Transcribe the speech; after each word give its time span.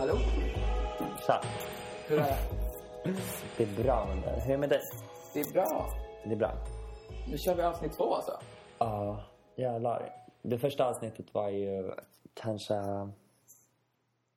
Hallå? 0.00 0.14
Tja. 1.26 1.40
Hur 2.08 2.18
är 2.18 2.22
det? 2.22 2.36
Det 3.56 3.62
är 3.62 3.82
bra 3.82 4.06
dig. 4.24 4.40
Hur 4.40 4.46
är 4.46 4.48
det 4.52 4.58
med 4.58 4.68
dig? 4.68 4.80
Det 5.34 5.40
är 5.40 5.52
bra. 5.52 5.86
Det 6.24 6.32
är 6.32 6.36
bra. 6.36 6.52
Nu 7.30 7.38
kör 7.38 7.54
vi 7.54 7.62
avsnitt 7.62 7.92
två 7.92 8.14
alltså. 8.14 8.32
Ja, 8.78 9.24
jävlar. 9.56 10.12
Det 10.42 10.58
första 10.58 10.84
avsnittet 10.88 11.34
var 11.34 11.48
ju 11.48 11.92
kanske 12.34 12.74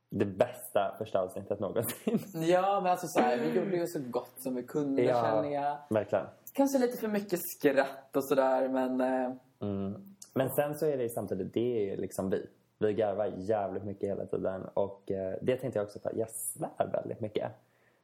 det 0.09 0.25
bästa 0.25 0.95
första 0.97 1.19
avsnittet 1.19 1.59
någonsin. 1.59 2.19
Ja, 2.33 2.79
men 2.81 2.91
alltså 2.91 3.07
så 3.07 3.19
här, 3.19 3.37
vi 3.37 3.59
gjorde 3.59 3.77
ju 3.77 3.87
så 3.87 3.99
gott 3.99 4.33
som 4.37 4.55
vi 4.55 4.63
kunde 4.63 5.03
känner 5.05 5.51
jag. 5.51 5.77
verkligen. 5.89 6.25
Kanske 6.53 6.77
lite 6.77 6.97
för 6.97 7.07
mycket 7.07 7.39
skratt 7.43 8.15
och 8.15 8.25
sådär, 8.25 8.69
men... 8.69 9.01
Eh, 9.01 9.31
Mm. 9.61 10.15
Men 10.33 10.49
sen 10.49 10.75
så 10.75 10.85
är 10.85 10.97
det 10.97 11.03
ju 11.03 11.09
samtidigt, 11.09 11.53
det 11.53 11.77
är 11.77 11.91
ju 11.91 11.95
liksom 11.97 12.29
vi. 12.29 12.47
Vi 12.83 12.93
garvar 12.93 13.33
jävligt 13.37 13.83
mycket 13.83 14.09
hela 14.09 14.25
tiden 14.25 14.65
och 14.73 15.11
eh, 15.11 15.37
det 15.41 15.57
tänkte 15.57 15.79
jag 15.79 15.85
också 15.85 15.99
på. 15.99 16.09
Jag 16.15 16.29
svär 16.29 16.89
väldigt 16.93 17.19
mycket. 17.19 17.51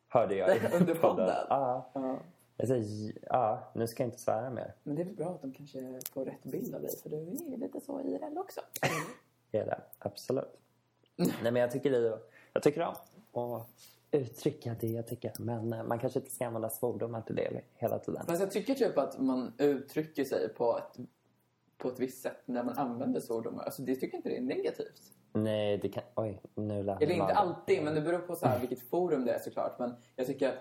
Hörde 0.07 0.35
jag 0.35 0.57
i 0.57 0.59
Under 0.73 0.95
podden? 0.95 1.27
Ja. 1.49 1.91
ja. 1.93 2.19
Jag 2.57 2.67
säger, 2.67 3.13
ja, 3.21 3.71
nu 3.73 3.87
ska 3.87 4.03
jag 4.03 4.07
inte 4.07 4.19
svära 4.19 4.49
mer. 4.49 4.73
Men 4.83 4.95
det 4.95 5.01
är 5.01 5.05
väl 5.05 5.15
bra 5.15 5.29
att 5.29 5.41
de 5.41 5.53
kanske 5.53 5.99
får 6.13 6.25
rätt 6.25 6.43
bild 6.43 6.75
av 6.75 6.81
dig, 6.81 6.91
för 7.03 7.09
du 7.09 7.15
är 7.15 7.49
ju 7.49 7.57
lite 7.57 7.81
så 7.81 8.01
IRL 8.01 8.37
också. 8.37 8.61
Det 9.51 9.57
är 9.57 9.65
det, 9.65 9.81
absolut. 9.99 10.59
Nej 11.15 11.51
men 11.51 11.55
jag 11.55 11.71
tycker, 11.71 11.91
det, 11.91 12.19
jag 12.53 12.63
tycker 12.63 12.93
om 13.31 13.53
att 13.53 13.69
uttrycka 14.11 14.75
det 14.79 14.87
jag 14.87 15.07
tycker. 15.07 15.31
Men 15.39 15.73
eh, 15.73 15.83
man 15.83 15.99
kanske 15.99 16.19
inte 16.19 16.31
ska 16.31 16.47
använda 16.47 16.69
svordomar 16.69 17.21
till 17.21 17.35
det 17.35 17.61
hela 17.73 17.99
tiden. 17.99 18.25
Fast 18.25 18.41
jag 18.41 18.51
tycker 18.51 18.73
typ 18.73 18.97
att 18.97 19.19
man 19.19 19.53
uttrycker 19.57 20.23
sig 20.23 20.49
på 20.49 20.77
ett, 20.77 20.99
på 21.79 21.87
ett 21.89 21.99
visst 21.99 22.21
sätt 22.21 22.41
när 22.45 22.63
man 22.63 22.77
använder 22.77 23.19
svordomar. 23.19 23.63
Alltså 23.63 23.81
det 23.81 23.95
tycker 23.95 24.07
jag 24.07 24.19
inte 24.19 24.29
det 24.29 24.37
är 24.37 24.41
negativt. 24.41 25.01
Nej, 25.33 25.77
det 25.77 25.89
kan... 25.89 26.03
Oj, 26.15 26.41
nu 26.55 26.83
lät 26.83 27.01
Eller 27.01 27.13
inte 27.13 27.33
alltid, 27.33 27.83
men 27.83 27.95
det 27.95 28.01
beror 28.01 28.19
på 28.19 28.35
så 28.35 28.47
här 28.47 28.59
vilket 28.59 28.89
forum 28.89 29.25
det 29.25 29.31
är 29.33 29.39
såklart. 29.39 29.79
Men 29.79 29.95
jag 30.15 30.27
tycker 30.27 30.49
att 30.49 30.55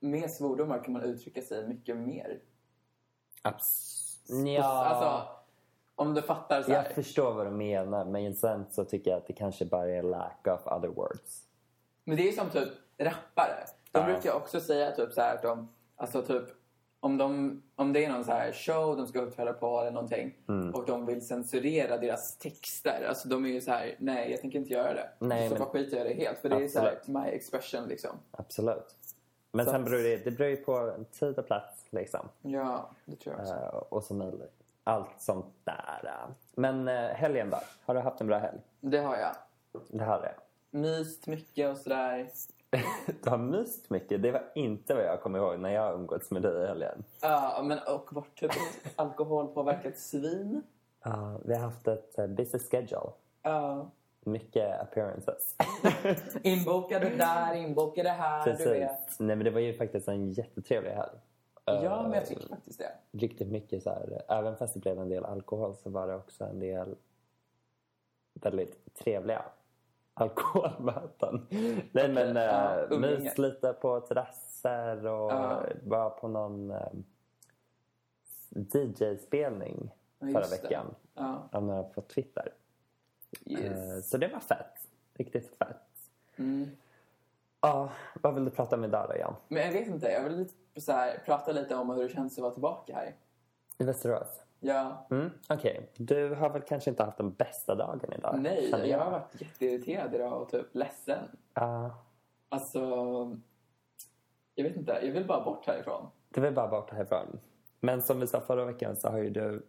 med 0.00 0.30
svordomar 0.30 0.84
kan 0.84 0.92
man 0.92 1.02
uttrycka 1.02 1.42
sig 1.42 1.68
mycket 1.68 1.96
mer. 1.96 2.40
Abs- 3.42 4.44
ja, 4.56 4.62
Alltså, 4.84 5.28
om 5.94 6.14
du 6.14 6.22
fattar 6.22 6.62
så 6.62 6.70
här. 6.72 6.84
jag 6.84 6.92
förstår 6.94 7.34
vad 7.34 7.46
du 7.46 7.50
menar. 7.50 8.04
Men 8.04 8.34
sen 8.34 8.66
så 8.70 8.84
tycker 8.84 9.10
jag 9.10 9.18
att 9.18 9.26
det 9.26 9.32
kanske 9.32 9.64
bara 9.64 9.90
är 9.90 10.02
lack 10.02 10.46
of 10.46 10.66
other 10.66 10.88
words. 10.88 11.42
Men 12.04 12.16
det 12.16 12.28
är 12.28 12.32
som 12.32 12.50
typ 12.50 12.68
rappare. 12.98 13.64
De 13.92 13.98
Ja. 13.98 14.04
brukar 14.06 14.32
också 14.32 14.60
säga 14.60 14.90
typ 14.90 15.12
så 15.12 15.20
här 15.20 15.34
att 15.34 15.42
de, 15.42 15.68
alltså 15.96 16.22
typ 16.22 16.44
om, 17.04 17.16
de, 17.16 17.62
om 17.76 17.92
det 17.92 18.04
är 18.04 18.08
någon 18.12 18.24
så 18.24 18.32
här 18.32 18.52
show 18.52 18.96
de 18.96 19.06
ska 19.06 19.20
uppträda 19.20 19.52
på 19.52 19.80
eller 19.80 19.90
någonting 19.90 20.34
Mm. 20.48 20.74
och 20.74 20.86
de 20.86 21.06
vill 21.06 21.26
censurera 21.26 21.98
deras 21.98 22.36
texter. 22.36 23.06
Alltså 23.08 23.28
de 23.28 23.44
är 23.44 23.48
ju 23.48 23.60
så 23.60 23.70
här, 23.70 23.94
nej 23.98 24.30
jag 24.30 24.40
tänker 24.40 24.58
inte 24.58 24.72
göra 24.72 24.94
det. 24.94 25.08
Nej, 25.18 25.48
så 25.48 25.54
men- 25.54 25.66
skiter 25.66 25.96
jag 25.96 26.06
i 26.06 26.14
det 26.14 26.24
helt. 26.24 26.38
För 26.38 26.48
det 26.48 26.64
är 26.64 26.68
så 26.68 26.80
här, 26.80 26.98
my 27.06 27.20
expression 27.30 27.88
liksom. 27.88 28.10
Absolut. 28.30 28.96
Men 29.52 29.64
Så 29.64 29.70
sen 29.70 29.84
beror 29.84 29.98
det, 30.02 30.16
det 30.24 30.30
beror 30.30 30.50
ju 30.50 30.56
på 30.56 30.94
tid 31.18 31.38
och 31.38 31.46
plats 31.46 31.86
liksom. 31.90 32.28
Ja, 32.42 32.90
det 33.04 33.16
tror 33.16 33.34
jag 33.34 33.42
också. 33.42 33.54
Eh, 33.54 33.68
och 33.88 34.04
så 34.04 34.14
möjligt. 34.14 34.52
Allt 34.84 35.10
sånt 35.20 35.46
där. 35.64 36.10
Men 36.54 36.88
uh, 36.88 36.94
helgen 36.94 37.50
då? 37.50 37.58
Har 37.84 37.94
du 37.94 38.00
haft 38.00 38.20
en 38.20 38.26
bra 38.26 38.38
helg? 38.38 38.58
Det 38.80 38.98
har 38.98 39.16
jag. 39.16 39.34
Det 39.88 40.04
har 40.04 40.22
jag. 40.22 40.34
Myst 40.80 41.26
mycket 41.26 41.70
och 41.70 41.76
sådär. 41.76 42.28
Du 43.22 43.30
har 43.30 43.38
myst 43.38 43.90
mycket. 43.90 44.22
Det 44.22 44.32
var 44.32 44.42
inte 44.54 44.94
vad 44.94 45.04
jag 45.04 45.20
kommer 45.22 45.38
ihåg 45.38 45.58
när 45.58 45.70
jag 45.70 45.94
umgåtts 45.94 46.30
med 46.30 46.42
dig 46.42 46.64
i 46.64 46.66
helgen. 46.66 47.04
Ja, 47.20 47.62
men 47.64 47.78
och 47.78 48.12
varit 48.12 48.34
typ 48.38 48.50
alkoholpåverkat 48.96 49.98
svin. 49.98 50.62
Ja, 51.04 51.40
vi 51.44 51.54
har 51.54 51.60
haft 51.60 51.88
ett 51.88 52.14
uh, 52.18 52.26
busy 52.26 52.58
schedule. 52.58 53.10
Ja. 53.42 53.90
Mycket 54.20 54.80
appearances. 54.80 55.54
Inbokade 56.42 57.08
där, 57.16 57.54
inbokade 57.54 58.08
här, 58.08 58.44
du 58.44 58.50
vet. 58.50 58.58
Precis. 58.90 59.20
Nej, 59.20 59.36
men 59.36 59.44
det 59.44 59.50
var 59.50 59.60
ju 59.60 59.74
faktiskt 59.74 60.08
en 60.08 60.32
jättetrevlig 60.32 60.90
helg. 60.90 61.16
Eh, 61.66 61.84
Ja, 61.84 62.02
men 62.02 62.12
jag 62.12 62.26
tycker 62.26 62.48
faktiskt 62.48 62.78
det. 62.78 63.18
Riktigt 63.18 63.48
mycket 63.48 63.82
så 63.82 63.90
här. 63.90 64.22
Även 64.28 64.56
fast 64.56 64.74
det 64.74 64.80
blev 64.80 64.98
en 64.98 65.08
del 65.08 65.24
alkohol 65.24 65.74
så 65.76 65.90
var 65.90 66.06
det 66.06 66.14
också 66.14 66.44
en 66.44 66.60
del 66.60 66.94
väldigt 68.34 68.94
trevliga 68.94 69.44
alkoholmöten. 70.14 71.46
Nej 71.92 72.08
men 72.12 72.36
Ja, 72.36 72.86
uh, 72.92 72.98
mys 72.98 73.38
lite 73.38 73.72
på 73.72 74.00
terrasser 74.00 75.06
och 75.06 75.32
Ja. 75.32 75.62
var 75.84 76.10
på 76.10 76.28
någon 76.28 76.70
eh, 76.70 76.88
DJ-spelning 78.50 79.90
Ja, 80.18 80.26
förra 80.26 80.46
veckan. 80.48 80.94
Ja, 81.14 81.48
Av 81.52 81.62
några 81.62 81.82
på 81.82 82.00
Twitter. 82.02 82.52
Eh, 83.46 83.52
yes. 83.60 84.10
Så 84.10 84.16
det 84.18 84.28
var 84.28 84.40
fett. 84.40 84.88
Riktigt 85.14 85.56
fett. 85.58 85.76
Mm. 86.36 86.70
Ja, 87.60 87.88
vad 88.22 88.34
vill 88.34 88.44
du 88.44 88.50
prata 88.50 88.76
om 88.76 88.84
idag 88.84 89.06
då 89.08 89.16
Jan? 89.16 89.34
Men 89.48 89.62
jag 89.62 89.72
vet 89.72 89.86
inte, 89.88 90.06
jag 90.08 90.24
vill 90.24 90.36
lite, 90.38 90.80
så 90.80 90.92
här, 90.92 91.22
prata 91.26 91.52
lite 91.52 91.74
om 91.76 91.90
hur 91.90 92.02
det 92.02 92.08
känns 92.08 92.38
att 92.38 92.42
vara 92.42 92.52
tillbaka 92.52 92.94
här. 92.94 93.14
I 93.78 93.84
Västerås? 93.84 94.40
Ja, 94.66 95.06
Mm, 95.10 95.30
Okej, 95.48 95.90
du 95.96 96.34
har 96.34 96.50
väl 96.50 96.62
kanske 96.62 96.90
inte 96.90 97.04
haft 97.04 97.16
den 97.18 97.32
bästa 97.32 97.74
dagen 97.74 98.12
idag? 98.18 98.38
nej, 98.38 98.70
känner 98.70 98.84
jag 98.86 98.98
har 98.98 99.10
varit 99.10 99.40
jätteirriterad 99.40 100.14
idag 100.14 100.42
och 100.42 100.48
typ 100.50 100.66
ledsen. 100.74 101.18
Ja, 101.54 101.94
Alltså, 102.48 102.80
jag 104.54 104.64
vet 104.64 104.76
inte, 104.76 104.98
jag 105.02 105.12
vill 105.12 105.26
bara 105.26 105.44
bort 105.44 105.66
härifrån. 105.66 106.06
det 106.28 106.40
var 106.40 106.50
bara 106.50 106.68
bort 106.68 106.90
härifrån. 106.90 107.40
Men 107.80 108.02
som 108.02 108.20
vi 108.20 108.26
sa 108.26 108.40
förra 108.40 108.64
veckan 108.64 108.96
så 108.96 109.08
har 109.08 109.18
ju 109.18 109.30
du 109.30 109.66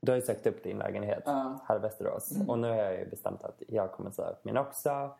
du 0.00 0.12
har 0.12 0.16
ju 0.16 0.22
sökt 0.22 0.46
upp 0.46 0.62
din 0.62 0.78
lägenhet 0.78 1.22
Ja. 1.26 1.58
här 1.68 1.76
i 1.76 1.78
Västerås. 1.78 2.32
Och 2.48 2.58
nu 2.58 2.68
har 2.68 2.76
jag 2.76 2.98
ju 2.98 3.06
bestämt 3.10 3.44
att 3.44 3.62
jag 3.68 3.92
kommer 3.92 4.10
säga 4.10 4.28
upp 4.28 4.44
min 4.44 4.56
också. 4.56 5.10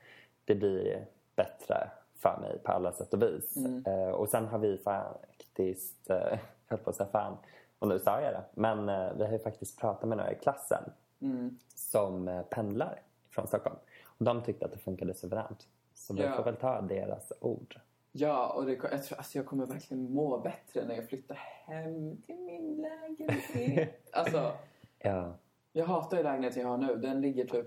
Det 0.45 0.55
blir 0.55 1.07
bättre 1.37 1.91
för 2.19 2.39
mig 2.41 2.59
på 2.65 2.73
alla 2.73 2.93
sätt 2.93 3.15
och 3.15 3.23
vis. 3.23 3.57
Eh, 3.87 4.09
och 4.11 4.29
sen 4.29 4.47
har 4.47 4.59
vi 4.59 4.79
faktiskt, 4.79 5.97
jag 6.07 6.39
höll 6.67 6.79
på 6.79 6.91
att 6.91 6.97
säga 6.97 7.09
fan, 7.13 7.37
och 7.79 7.89
nu 7.89 7.99
sa 7.99 8.21
jag 8.21 8.33
det. 8.35 8.45
Men 8.55 8.89
eh, 8.89 9.12
vi 9.17 9.25
har 9.25 9.33
ju 9.33 9.39
faktiskt 9.39 9.81
pratat 9.81 10.09
med 10.09 10.19
några 10.19 10.33
i 10.33 10.35
klassen 10.35 10.83
Mm. 11.21 11.59
som 11.75 12.29
eh, 12.29 12.43
pendlar 12.43 13.01
från 13.31 13.47
Stockholm. 13.47 13.77
Och 14.07 14.25
de 14.25 14.43
tyckte 14.43 14.65
att 14.65 14.73
det 14.73 14.79
funkade 14.79 15.15
suveränt. 15.15 15.69
Så 15.95 16.15
vi 16.15 16.23
Ja. 16.23 16.33
får 16.37 16.45
väl 16.45 16.57
ta 16.57 16.81
deras 16.81 17.33
ord. 17.41 17.81
Ja, 18.12 18.53
och 18.53 18.65
det, 18.67 18.73
jag, 18.73 19.03
tror, 19.05 19.19
alltså 19.19 19.39
jag 19.39 19.47
kommer 19.47 19.67
verkligen 19.67 20.12
må 20.15 20.39
bättre 20.39 20.85
när 20.87 20.95
jag 20.95 21.09
flyttar 21.09 21.35
hem 21.35 22.17
till 22.23 22.37
min 22.39 22.77
lägenhet. 22.83 24.09
alltså, 24.12 24.53
Ja. 24.99 25.33
jag 25.73 25.87
hatar 25.87 26.17
ju 26.17 26.23
lägenheten 26.23 26.62
jag 26.62 26.69
har 26.69 26.79
nu. 26.79 26.95
Den 26.97 27.21
ligger 27.21 27.45
typ 27.45 27.67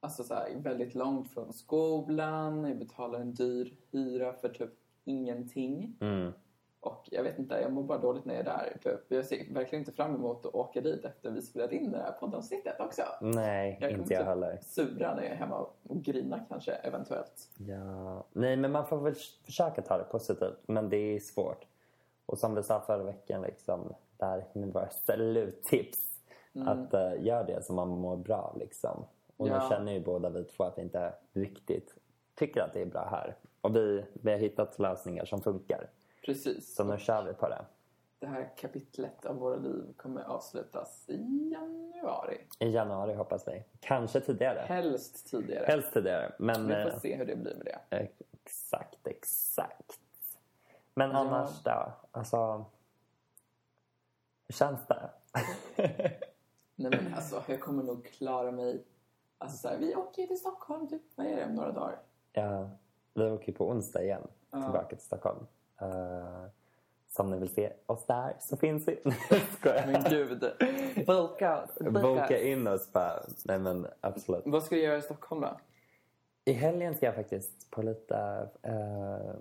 alltså 0.00 0.24
så 0.24 0.34
här, 0.34 0.50
väldigt 0.56 0.94
långt 0.94 1.30
från 1.30 1.52
skolan. 1.52 2.64
Jag 2.64 2.78
betalar 2.78 3.20
en 3.20 3.34
dyr 3.34 3.74
hyra 3.90 4.32
för 4.32 4.48
typ 4.48 4.70
ingenting. 5.04 5.96
Mm. 6.00 6.32
Och 6.80 7.08
jag 7.10 7.22
vet 7.22 7.38
inte, 7.38 7.54
jag 7.54 7.72
mår 7.72 7.82
bara 7.82 7.98
dåligt 7.98 8.24
när 8.24 8.34
jag 8.34 8.40
är 8.40 8.44
där. 8.44 8.78
Typ. 8.82 9.00
Jag 9.08 9.24
ser 9.24 9.54
verkligen 9.54 9.82
inte 9.82 9.92
fram 9.92 10.14
emot 10.14 10.46
att 10.46 10.54
åka 10.54 10.80
dit 10.80 11.04
efter 11.04 11.30
vi 11.30 11.42
spelat 11.42 11.72
in 11.72 11.90
det 11.92 11.98
här 11.98 12.12
poddavsnittet 12.12 12.80
också. 12.80 13.02
Nej, 13.20 13.78
Jag 13.80 13.90
inte 13.90 14.14
jag 14.14 14.20
typ 14.20 14.28
heller. 14.28 14.58
sura 14.62 15.14
när 15.14 15.22
jag 15.22 15.32
är 15.32 15.36
hemma 15.36 15.66
och 15.88 15.96
grinar 16.02 16.46
kanske, 16.48 16.72
eventuellt. 16.72 17.48
Ja. 17.56 18.24
Nej, 18.32 18.56
men 18.56 18.72
man 18.72 18.86
får 18.86 18.96
väl 19.00 19.14
försöka 19.44 19.82
ta 19.82 19.98
det 19.98 20.04
positivt. 20.04 20.58
Men 20.66 20.88
det 20.88 20.96
är 20.96 21.18
svårt. 21.20 21.66
Och 22.26 22.38
som 22.38 22.54
vi 22.54 22.62
sa 22.62 22.80
förra 22.80 23.02
veckan, 23.02 23.42
liksom, 23.42 23.94
där 24.16 24.44
med 24.52 24.72
våra 24.72 24.90
sluttips. 24.90 25.98
Att 26.66 26.94
uh, 26.94 27.24
gör 27.26 27.44
det 27.44 27.64
som 27.64 27.76
man 27.76 27.88
mår 27.88 28.16
bra 28.16 28.36
av. 28.36 28.58
Liksom. 28.58 29.04
Och 29.36 29.48
Ja. 29.48 29.62
nu 29.62 29.68
känner 29.76 29.92
ju 29.92 30.00
båda 30.00 30.28
vi 30.30 30.44
två 30.44 30.64
att 30.64 30.78
vi 30.78 30.82
inte 30.82 31.12
riktigt 31.32 31.94
tycker 32.34 32.60
att 32.60 32.72
det 32.72 32.80
är 32.82 32.86
bra 32.86 33.08
här. 33.10 33.36
Och 33.60 33.76
vi, 33.76 34.04
vi 34.12 34.30
har 34.30 34.38
hittat 34.38 34.78
lösningar 34.78 35.24
som 35.24 35.40
funkar. 35.40 35.90
Precis. 36.24 36.74
Så 36.74 36.84
nu 36.84 36.98
kör 36.98 37.22
vi 37.24 37.34
på 37.34 37.48
det. 37.48 37.64
Det 38.18 38.26
här 38.26 38.52
kapitlet 38.56 39.24
av 39.26 39.36
våra 39.36 39.56
liv 39.56 39.94
kommer 39.96 40.22
avslutas 40.22 41.04
i 41.08 41.50
januari. 41.52 42.40
I 42.58 42.68
januari 42.68 43.14
hoppas 43.14 43.48
vi. 43.48 43.64
Kanske 43.80 44.20
tidigare. 44.20 44.58
Helst 44.68 45.30
tidigare. 45.30 45.64
Helst 45.66 45.92
tidigare. 45.92 46.32
Men 46.38 46.66
Vi 46.66 46.72
får 46.72 46.90
eh, 46.90 46.98
se 46.98 47.16
hur 47.16 47.24
det 47.26 47.36
blir 47.36 47.54
med 47.54 47.66
det. 47.90 48.08
exakt, 48.44 49.06
exakt. 49.06 50.00
Men 50.94 51.10
Ja. 51.10 51.16
annars 51.18 51.62
då? 51.64 51.92
Alltså, 52.10 52.64
hur 54.48 54.52
känns 54.54 54.86
det? 54.86 55.10
Nej 56.74 56.90
men 56.90 57.14
alltså, 57.14 57.42
jag 57.48 57.60
kommer 57.60 57.82
nog 57.82 58.04
klara 58.04 58.50
mig. 58.50 58.84
Alltså 59.38 59.56
så 59.58 59.68
här, 59.68 59.78
vi 59.78 59.94
åker 59.94 60.26
till 60.26 60.38
Stockholm 60.38 60.88
typ, 60.88 61.02
vad 61.14 61.26
är 61.26 61.36
det, 61.36 61.44
om 61.44 61.54
några 61.54 61.72
dagar? 61.72 61.98
ja, 62.32 62.70
vi 63.14 63.22
åker 63.30 63.52
på 63.52 63.68
onsdag 63.68 64.02
igen 64.02 64.22
Ja. 64.50 64.62
tillbaka 64.62 64.96
till 64.96 65.04
Stockholm. 65.06 65.46
Uh, 65.82 66.46
så 67.08 67.22
om 67.22 67.30
ni 67.30 67.38
vill 67.38 67.54
se 67.54 67.72
oss 67.86 68.06
där 68.06 68.36
så 68.40 68.56
finns 68.56 68.88
vi. 68.88 69.00
Men 69.62 70.04
gud. 70.10 70.52
Boka. 71.06 71.68
Boka 71.80 72.40
in 72.40 72.66
oss 72.66 72.92
bara. 72.92 73.22
Nej 73.44 73.58
men 73.58 73.86
absolut. 74.00 74.42
Vad 74.46 74.62
ska 74.62 74.74
du 74.74 74.82
göra 74.82 74.98
i 74.98 75.02
Stockholm 75.02 75.40
då? 75.40 75.56
I 76.44 76.52
helgen 76.52 76.94
ska 76.94 77.06
jag 77.06 77.14
faktiskt 77.14 77.70
på 77.70 77.82
lite 77.82 78.48
eh, 78.62 79.34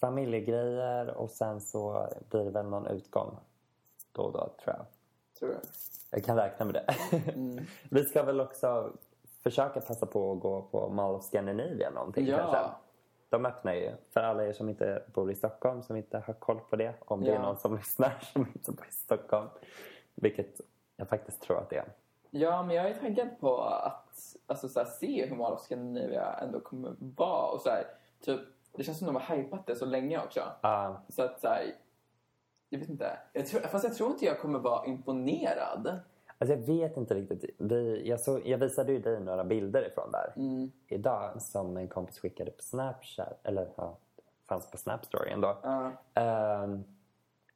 familjegrejer 0.00 1.14
och 1.14 1.30
sen 1.30 1.60
så 1.60 2.08
blir 2.30 2.44
det 2.44 2.50
väl 2.50 2.66
någon 2.66 2.86
utgång 2.86 3.38
då 4.12 4.22
och 4.22 4.32
då 4.32 4.38
tror 4.38 4.76
jag. 4.76 4.86
Tror 5.38 5.48
du? 5.48 5.56
Jag 6.10 6.24
kan 6.24 6.36
räkna 6.36 6.64
med 6.66 6.74
det. 6.74 6.94
Vi 7.90 8.04
ska 8.04 8.22
väl 8.22 8.40
också 8.40 8.92
försöka 9.42 9.80
passa 9.80 10.06
på 10.06 10.32
att 10.32 10.40
gå 10.40 10.62
på 10.62 10.88
Mall 10.88 11.14
of 11.14 11.24
Scandinavia 11.24 11.90
någonting 11.90 12.26
Ja. 12.26 12.36
kanske. 12.36 12.70
De 13.28 13.46
öppnar 13.46 13.74
ju. 13.74 13.92
För 14.10 14.20
alla 14.20 14.46
er 14.46 14.52
som 14.52 14.68
inte 14.68 15.02
bor 15.14 15.30
i 15.30 15.34
Stockholm, 15.34 15.82
som 15.82 15.96
inte 15.96 16.18
har 16.26 16.34
koll 16.34 16.60
på 16.60 16.76
det. 16.76 16.94
Om 17.00 17.20
det 17.24 17.28
Ja. 17.30 17.34
är 17.34 17.42
någon 17.42 17.56
som 17.56 17.76
lyssnar 17.76 18.18
som 18.32 18.46
inte 18.54 18.72
bor 18.72 18.86
i 18.88 18.92
Stockholm. 18.92 19.48
Vilket 20.14 20.60
jag 20.96 21.08
faktiskt 21.08 21.42
tror 21.42 21.58
att 21.58 21.70
det 21.70 21.76
är. 21.76 21.92
Ja, 22.30 22.62
men 22.62 22.76
jag 22.76 22.86
är 22.90 22.94
taggad 22.94 23.40
på 23.40 23.60
att 23.62 24.36
alltså, 24.46 24.68
så 24.68 24.80
här, 24.80 24.86
se 24.86 25.26
hur 25.26 25.36
Mall 25.36 25.52
of 25.52 25.60
Scandinavia 25.60 26.32
ändå 26.42 26.60
kommer 26.60 26.94
vara. 26.98 27.46
Och, 27.52 27.60
så 27.60 27.68
här, 27.68 27.84
typ, 28.20 28.40
det 28.72 28.84
känns 28.84 28.98
som 28.98 29.06
de 29.06 29.16
har 29.16 29.36
hypat 29.36 29.66
det 29.66 29.76
så 29.76 29.86
länge 29.86 30.18
också. 30.24 30.40
Ja, 30.60 31.02
Så 31.08 31.22
att 31.22 31.40
så 31.40 31.48
här, 31.48 31.64
jag 32.68 32.78
vet 32.78 32.88
inte. 32.88 33.18
Jag 33.32 33.46
tror, 33.46 33.60
fast 33.60 33.84
jag 33.84 33.94
tror 33.94 34.10
inte 34.10 34.24
jag 34.24 34.40
kommer 34.40 34.58
vara 34.58 34.86
imponerad. 34.86 35.98
Alltså 36.38 36.54
jag 36.56 36.66
vet 36.66 36.96
inte 36.96 37.14
riktigt. 37.14 37.44
Vi, 37.58 38.08
jag, 38.08 38.20
så, 38.20 38.40
jag 38.44 38.58
visade 38.58 38.92
ju 38.92 38.98
dig 38.98 39.20
några 39.20 39.44
bilder 39.44 39.86
ifrån 39.86 40.10
där 40.10 40.32
Mm. 40.36 40.72
idag 40.88 41.42
som 41.42 41.76
en 41.76 41.88
kompis 41.88 42.18
skickade 42.18 42.50
på 42.50 42.62
Snapchat. 42.62 43.40
Eller 43.42 43.68
ja, 43.76 43.96
fanns 44.48 44.70
på 44.70 44.76
Snapstory 44.76 45.30
ändå. 45.30 45.58
Ja. 45.62 45.92
Ehm, 46.14 46.84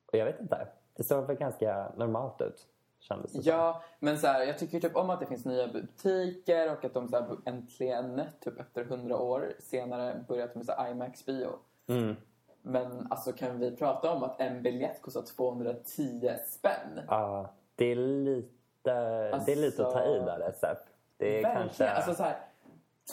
och 0.07 0.19
jag 0.19 0.25
vet 0.25 0.41
inte. 0.41 0.67
Det 0.97 1.05
såg 1.05 1.27
väl 1.27 1.37
ganska 1.37 1.93
normalt 1.97 2.41
ut. 2.41 2.67
Kändes 2.99 3.33
det 3.33 3.43
som. 3.43 3.53
Ja, 3.53 3.83
men 3.99 4.19
så 4.19 4.27
här, 4.27 4.43
jag 4.45 4.59
tycker 4.59 4.81
typ 4.81 4.97
om 4.97 5.11
att 5.11 5.21
det 5.21 5.27
finns 5.27 5.45
nya 5.45 5.69
butiker 5.69 6.73
och 6.73 6.85
att 6.85 6.95
de 6.95 7.09
så 7.09 7.17
här, 7.17 7.37
äntligen, 7.45 8.21
typ 8.41 8.61
efter 8.61 8.85
hundra 8.85 9.19
år 9.19 9.53
senare, 9.59 10.25
börjat 10.29 10.55
med 10.55 10.67
så 10.67 10.73
här 10.73 10.91
IMAX-bio. 10.91 11.49
Mm. 11.87 12.17
Men 12.63 13.07
alltså 13.11 13.33
kan 13.33 13.59
vi 13.59 13.77
prata 13.77 14.13
om 14.13 14.23
att 14.23 14.41
en 14.41 14.63
biljett 14.63 15.03
kostar 15.03 15.23
210 15.23 16.31
spänn? 16.47 17.01
Ja, 17.09 17.51
det 17.75 17.85
är 17.85 17.97
lite, 17.97 18.49
det 18.83 19.53
är 19.53 19.57
lite 19.57 19.87
att 19.87 19.93
ta 19.93 20.05
i 20.05 20.19
där 20.19 20.41
SF. 20.49 20.79
Det 21.17 21.27
är 21.39 21.43
Verkligen. 21.43 21.63
kanske... 21.69 21.91
Alltså 21.91 22.15
så 22.15 22.23
här, 22.23 22.37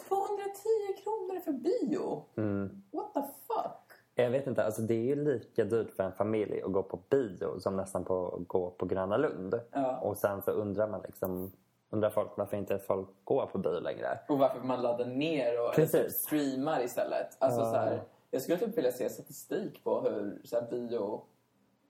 210 0.07 1.03
kronor 1.03 1.39
för 1.39 1.51
bio? 1.51 2.23
mm, 2.37 2.83
What 2.91 3.13
the 3.13 3.21
fuck? 3.21 3.73
jag 4.15 4.29
vet 4.29 4.47
inte, 4.47 4.63
alltså 4.65 4.81
det 4.81 4.93
är 4.93 5.03
ju 5.03 5.15
lika 5.15 5.63
dyrt 5.65 5.91
för 5.91 6.03
en 6.03 6.11
familj 6.11 6.61
att 6.61 6.71
gå 6.71 6.83
på 6.83 6.99
bio 7.09 7.59
som 7.59 7.75
nästan 7.75 8.05
på 8.05 8.27
att 8.41 8.47
gå 8.47 8.71
på 8.71 8.85
Gröna 8.85 9.17
Lund. 9.17 9.59
Ja. 9.71 9.97
Och 9.97 10.17
sen 10.17 10.41
så 10.41 10.51
undrar 10.51 10.87
man 10.87 11.01
liksom, 11.01 11.51
undrar 11.89 12.09
folk 12.09 12.31
varför 12.37 12.57
inte 12.57 12.79
folk 12.79 13.09
går 13.23 13.45
på 13.45 13.57
bio 13.57 13.79
längre. 13.79 14.19
Och 14.27 14.37
varför 14.39 14.59
man 14.59 14.81
laddar 14.81 15.05
ner 15.05 15.67
och 15.67 15.73
typ 15.73 16.11
streamar 16.11 16.81
istället. 16.83 17.37
Alltså, 17.39 17.59
Ja. 17.61 17.65
så 17.71 17.75
här, 17.77 18.01
jag 18.31 18.41
skulle 18.41 18.57
typ 18.57 18.77
vilja 18.77 18.91
se 18.91 19.09
statistik 19.09 19.83
på 19.83 20.01
hur 20.01 20.41
så 20.43 20.59
här, 20.59 20.67
bio... 20.71 21.21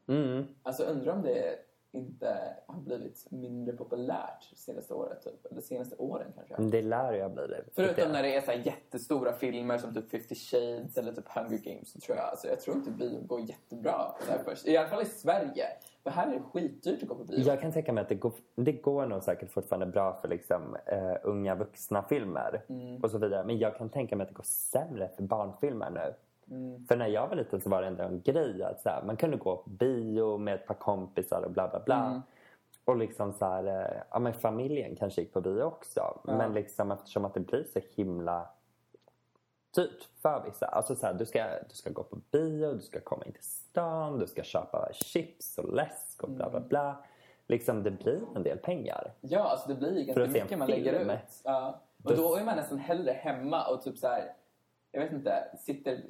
Mm. 0.08 0.46
Alltså 0.64 0.84
undrar 0.84 1.14
om 1.14 1.22
det 1.22 1.56
inte 1.98 2.38
har 2.68 2.80
blivit 2.82 3.32
mindre 3.32 3.76
populärt 3.76 4.44
senaste 4.56 4.94
året. 4.94 5.22
Typ. 5.24 5.46
Eller 5.52 5.62
senaste 5.62 5.96
åren 5.96 6.28
kanske. 6.36 6.64
Det 6.78 6.82
lär 6.82 7.22
ha 7.22 7.30
blivit. 7.30 7.50
tycker 7.58 7.72
Förutom 7.76 8.04
jag. 8.04 8.12
när 8.12 8.24
det 8.24 8.36
är 8.36 8.42
så 8.42 8.52
jättestora 8.52 9.34
filmer 9.34 9.78
som 9.78 9.94
typ 9.94 10.10
50 10.12 10.36
Shades 10.36 10.98
eller 10.98 11.12
typ 11.14 11.28
Hunger 11.28 11.58
Games. 11.58 11.92
Så 11.92 12.00
tror 12.00 12.18
jag, 12.18 12.26
alltså, 12.26 12.48
jag 12.48 12.60
tror 12.62 12.76
inte 12.76 12.92
bio 12.92 13.22
går 13.28 13.42
jättebra 13.42 14.12
först. 14.46 14.68
I 14.68 14.78
alla 14.78 14.88
fall 14.90 15.02
i 15.02 15.06
Sverige. 15.06 15.66
För 16.04 16.12
här 16.12 16.28
är 16.28 16.34
det 16.34 16.42
skitdyrt 16.54 17.04
att 17.04 17.10
gå 17.10 17.16
på 17.16 17.24
bio. 17.24 17.40
Jag 17.40 17.62
kan 17.62 17.72
tänka 17.72 17.94
mig 17.94 18.02
att 18.02 18.10
det 18.10 18.16
går, 18.16 18.34
det 18.56 18.72
går 18.72 19.06
nog 19.06 19.24
säkert 19.24 19.50
fortfarande 19.52 19.86
bra 19.86 20.14
för 20.22 20.28
liksom, 20.28 20.78
eh, 20.86 21.14
unga 21.24 21.56
vuxna 21.56 22.04
filmer 22.04 22.64
Mm. 22.70 23.02
och 23.04 23.12
så 23.12 23.18
vidare. 23.18 23.44
Men 23.46 23.58
jag 23.58 23.78
kan 23.78 23.90
tänka 23.90 24.16
mig 24.16 24.24
att 24.24 24.30
det 24.30 24.36
går 24.36 24.44
sämre 24.44 25.10
för 25.16 25.24
barnfilmer 25.24 25.90
nu. 25.90 26.14
Mm. 26.52 26.86
För 26.88 26.96
när 26.96 27.08
jag 27.08 27.28
var 27.28 27.36
liten 27.36 27.62
så 27.62 27.70
var 27.70 27.82
det 27.82 27.88
ändå 27.88 28.04
en 28.04 28.22
grej 28.22 28.64
att 28.64 28.82
så 28.82 28.90
här, 28.90 29.04
man 29.04 29.18
kunde 29.18 29.38
gå 29.38 29.56
på 29.58 29.70
bio 29.70 30.38
med 30.38 30.56
ett 30.56 30.68
par 30.68 30.74
kompisar 30.76 31.42
och 31.46 31.52
bla 31.52 31.68
bla 31.68 31.80
bla. 31.86 32.06
Mm. 32.06 32.22
Och 32.86 32.98
liksom 32.98 33.34
så 33.34 33.46
här, 33.46 33.64
eh, 33.64 34.02
ja 34.12 34.20
men 34.20 34.34
familjen 34.34 34.96
kanske 34.96 35.22
gick 35.22 35.34
på 35.34 35.42
bio 35.42 35.62
också. 35.64 36.00
Ja. 36.00 36.22
Men 36.38 36.54
liksom 36.54 36.92
eftersom 36.92 37.26
att 37.26 37.34
det 37.34 37.40
blir 37.40 37.64
så 37.74 37.80
himla 37.96 38.50
dyrt 39.76 40.10
för 40.22 40.44
vissa. 40.46 40.66
Alltså 40.66 40.96
så 40.96 41.06
här, 41.06 41.14
du, 41.14 41.26
ska, 41.26 41.44
du 41.70 41.76
ska 41.76 41.90
gå 41.90 42.04
på 42.04 42.18
bio, 42.32 42.74
du 42.74 42.80
ska 42.82 43.00
komma 43.00 43.26
in 43.26 43.32
till 43.32 43.44
stan, 43.44 44.20
du 44.20 44.28
ska 44.28 44.44
köpa 44.44 44.90
chips 44.94 45.58
och 45.58 45.74
läsk 45.74 46.24
och 46.24 46.30
bla 46.30 46.50
bla 46.50 46.58
Mm. 46.58 46.70
bla. 46.70 47.04
Liksom 47.48 47.84
det 47.84 47.92
blir 47.92 48.22
en 48.36 48.44
del 48.44 48.58
pengar. 48.58 49.14
Ja, 49.22 49.40
alltså 49.44 49.68
det 49.68 49.76
blir 49.76 50.06
ganska 50.06 50.28
mycket 50.44 50.60
man 50.60 50.68
lägger 50.70 50.94
ut. 50.94 51.42
Ja. 51.44 51.80
Och 52.04 52.16
då 52.16 52.36
är 52.36 52.44
man 52.44 52.56
nästan 52.56 52.78
hellre 52.78 53.12
hemma 53.12 53.68
och 53.68 53.82
typ 53.82 53.98
så 53.98 54.08
här, 54.08 54.34
jag 54.92 55.02
vet 55.02 55.12
inte, 55.12 55.44
sitter 55.60 56.02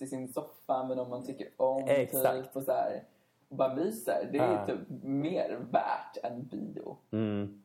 i 0.00 0.06
sin, 0.06 0.32
soffa 0.32 0.84
med 0.84 0.96
någon 0.96 1.10
man 1.10 1.26
tycker 1.26 1.48
om. 1.56 1.84
Exakt. 1.88 2.44
Typ, 2.44 2.56
och 2.56 2.62
så 2.62 2.72
här, 2.72 3.02
och 3.48 3.56
bara 3.56 3.74
myser. 3.74 4.28
Det 4.32 4.38
är 4.38 4.52
Ja. 4.52 4.66
typ 4.66 4.78
mer 5.02 5.58
värt 5.70 6.16
än 6.22 6.42
bio, 6.46 6.96
Mm, 7.12 7.62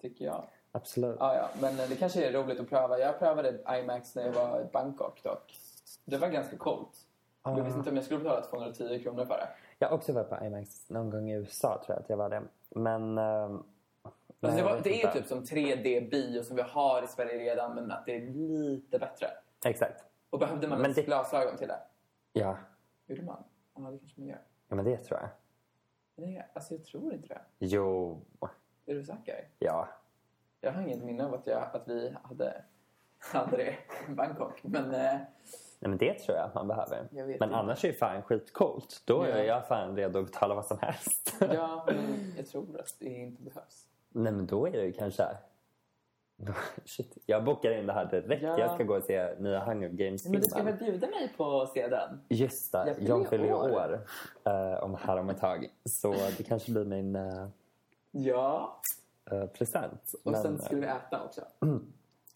tycker 0.00 0.24
jag. 0.24 0.44
absolut. 0.72 1.16
Ja, 1.20 1.34
ja, 1.36 1.48
men 1.60 1.76
det 1.76 1.96
kanske 1.96 2.26
är 2.28 2.32
roligt 2.32 2.60
att 2.60 2.68
pröva. 2.68 2.98
Jag 2.98 3.18
prövade 3.18 3.58
IMAX 3.80 4.14
när 4.14 4.22
jag 4.26 4.32
var 4.32 4.60
i 4.60 4.64
Bangkok 4.72 5.22
dock. 5.22 5.58
Det 6.04 6.16
var 6.16 6.28
ganska 6.28 6.56
coolt. 6.56 7.06
Jag 7.44 7.64
visste 7.64 7.78
inte 7.78 7.90
om 7.90 7.96
jag 7.96 8.04
skulle 8.04 8.20
betala 8.20 8.42
210 8.42 8.98
kronor 9.02 9.24
för 9.24 9.34
det. 9.38 9.48
Jag 9.78 9.88
har 9.88 9.96
också 9.96 10.12
varit 10.12 10.28
på 10.28 10.44
IMAX 10.44 10.90
någon 10.90 11.10
gång 11.10 11.30
i 11.30 11.34
USA 11.34 11.82
tror 11.86 11.96
jag 11.96 12.02
att 12.02 12.10
jag 12.10 12.16
var 12.16 12.30
det. 12.30 12.42
Men... 12.70 13.14
nej, 13.14 14.56
det, 14.56 14.62
var, 14.62 14.80
det 14.84 15.02
är 15.02 15.12
typ 15.12 15.26
som 15.26 15.42
3D-bio 15.44 16.42
som 16.42 16.56
vi 16.56 16.62
har 16.62 17.02
i 17.02 17.06
Sverige 17.06 17.38
redan, 17.50 17.74
men 17.74 17.90
att 17.92 18.06
det 18.06 18.16
är 18.16 18.20
lite 18.30 18.98
bättre. 18.98 19.26
Exakt. 19.66 20.04
Och 20.30 20.38
behövde 20.38 20.68
man 20.68 20.78
Men 20.78 20.84
ens 20.84 20.96
det- 20.96 21.02
glasögon 21.02 21.56
till 21.56 21.68
det? 21.68 21.80
Ja. 22.32 22.56
Gjorde 23.06 23.22
man? 23.22 23.44
Ja, 23.74 23.80
det 23.90 23.98
kanske 23.98 24.20
man 24.20 24.28
gör. 24.28 24.40
ja, 24.68 24.74
men 24.76 24.84
det 24.84 24.96
tror 24.96 25.20
jag. 25.20 25.28
Nej, 26.18 26.46
alltså 26.54 26.74
jag 26.74 26.84
tror 26.84 27.14
inte 27.14 27.28
det. 27.28 27.40
Jo, 27.58 28.20
Är 28.86 28.94
du 28.94 29.04
säker? 29.04 29.48
ja. 29.58 29.88
Jag 30.60 30.72
har 30.72 30.82
inget 30.82 31.02
minne 31.04 31.24
av 31.26 31.34
att, 31.34 31.46
jag, 31.46 31.62
att 31.72 31.88
vi 31.88 32.16
hade, 32.22 32.64
hade 33.18 33.56
det 33.56 33.70
i 34.08 34.12
Bangkok. 34.12 34.62
Men 34.64 34.84
eh, 34.84 34.90
Nej, 35.80 35.88
men 35.90 35.98
det 35.98 36.14
tror 36.14 36.36
jag 36.36 36.46
att 36.46 36.54
man 36.54 36.68
behöver. 36.68 37.08
Jag 37.10 37.26
vet 37.26 37.40
Men 37.40 37.48
inte. 37.48 37.56
annars 37.58 37.84
är 37.84 37.88
det 37.88 37.94
fan 37.94 38.22
skitcoolt. 38.22 39.02
Då 39.04 39.22
är 39.22 39.36
Ja. 39.38 39.44
jag 39.44 39.66
fan 39.68 39.96
redo 39.96 40.18
att 40.18 40.26
betala 40.26 40.54
vad 40.54 40.66
som 40.66 40.78
helst. 40.80 41.36
ja, 41.40 41.84
men 41.86 42.32
jag 42.36 42.46
tror 42.46 42.80
att 42.80 42.94
det 42.98 43.06
inte 43.08 43.42
behövs. 43.42 43.86
Nej, 44.08 44.32
men 44.32 44.46
då 44.46 44.66
är 44.68 44.72
det 44.72 44.84
ju 44.84 44.92
kanske... 44.92 45.22
Shit, 46.84 47.18
jag 47.26 47.44
bokar 47.44 47.70
in 47.78 47.86
det 47.86 47.92
här 47.92 48.04
direkt. 48.04 48.42
Ja. 48.42 48.58
Jag 48.58 48.74
ska 48.74 48.84
gå 48.84 48.96
och 48.96 49.02
se 49.02 49.34
nya 49.38 49.64
Hunger 49.64 49.88
Men 49.88 49.96
du 49.96 50.18
ska 50.18 50.28
Games-filmen. 50.30 50.64
väl 50.66 50.76
bjuda 50.76 51.06
mig 51.06 51.32
på 51.36 51.60
att 51.60 51.72
se 51.72 51.88
den? 51.88 52.20
Just 52.28 52.72
det, 52.72 52.96
Jag 53.00 53.28
fyller 53.28 53.44
jag 53.44 53.68
ju 53.68 53.74
år. 53.76 53.80
år 53.80 54.06
eh, 54.44 54.82
om 54.84 54.94
här 54.94 55.16
om 55.16 55.30
ett 55.30 55.38
tag. 55.40 55.68
Så 55.84 56.12
det 56.36 56.42
kanske 56.42 56.72
blir 56.72 56.84
min 56.84 57.16
eh, 57.16 57.48
Ja. 58.10 58.80
eh, 59.30 59.46
present. 59.46 60.12
Och 60.24 60.32
Men, 60.32 60.42
sen 60.42 60.58
skulle 60.58 60.80
vi 60.80 60.86
äta 60.86 61.24
också. 61.24 61.40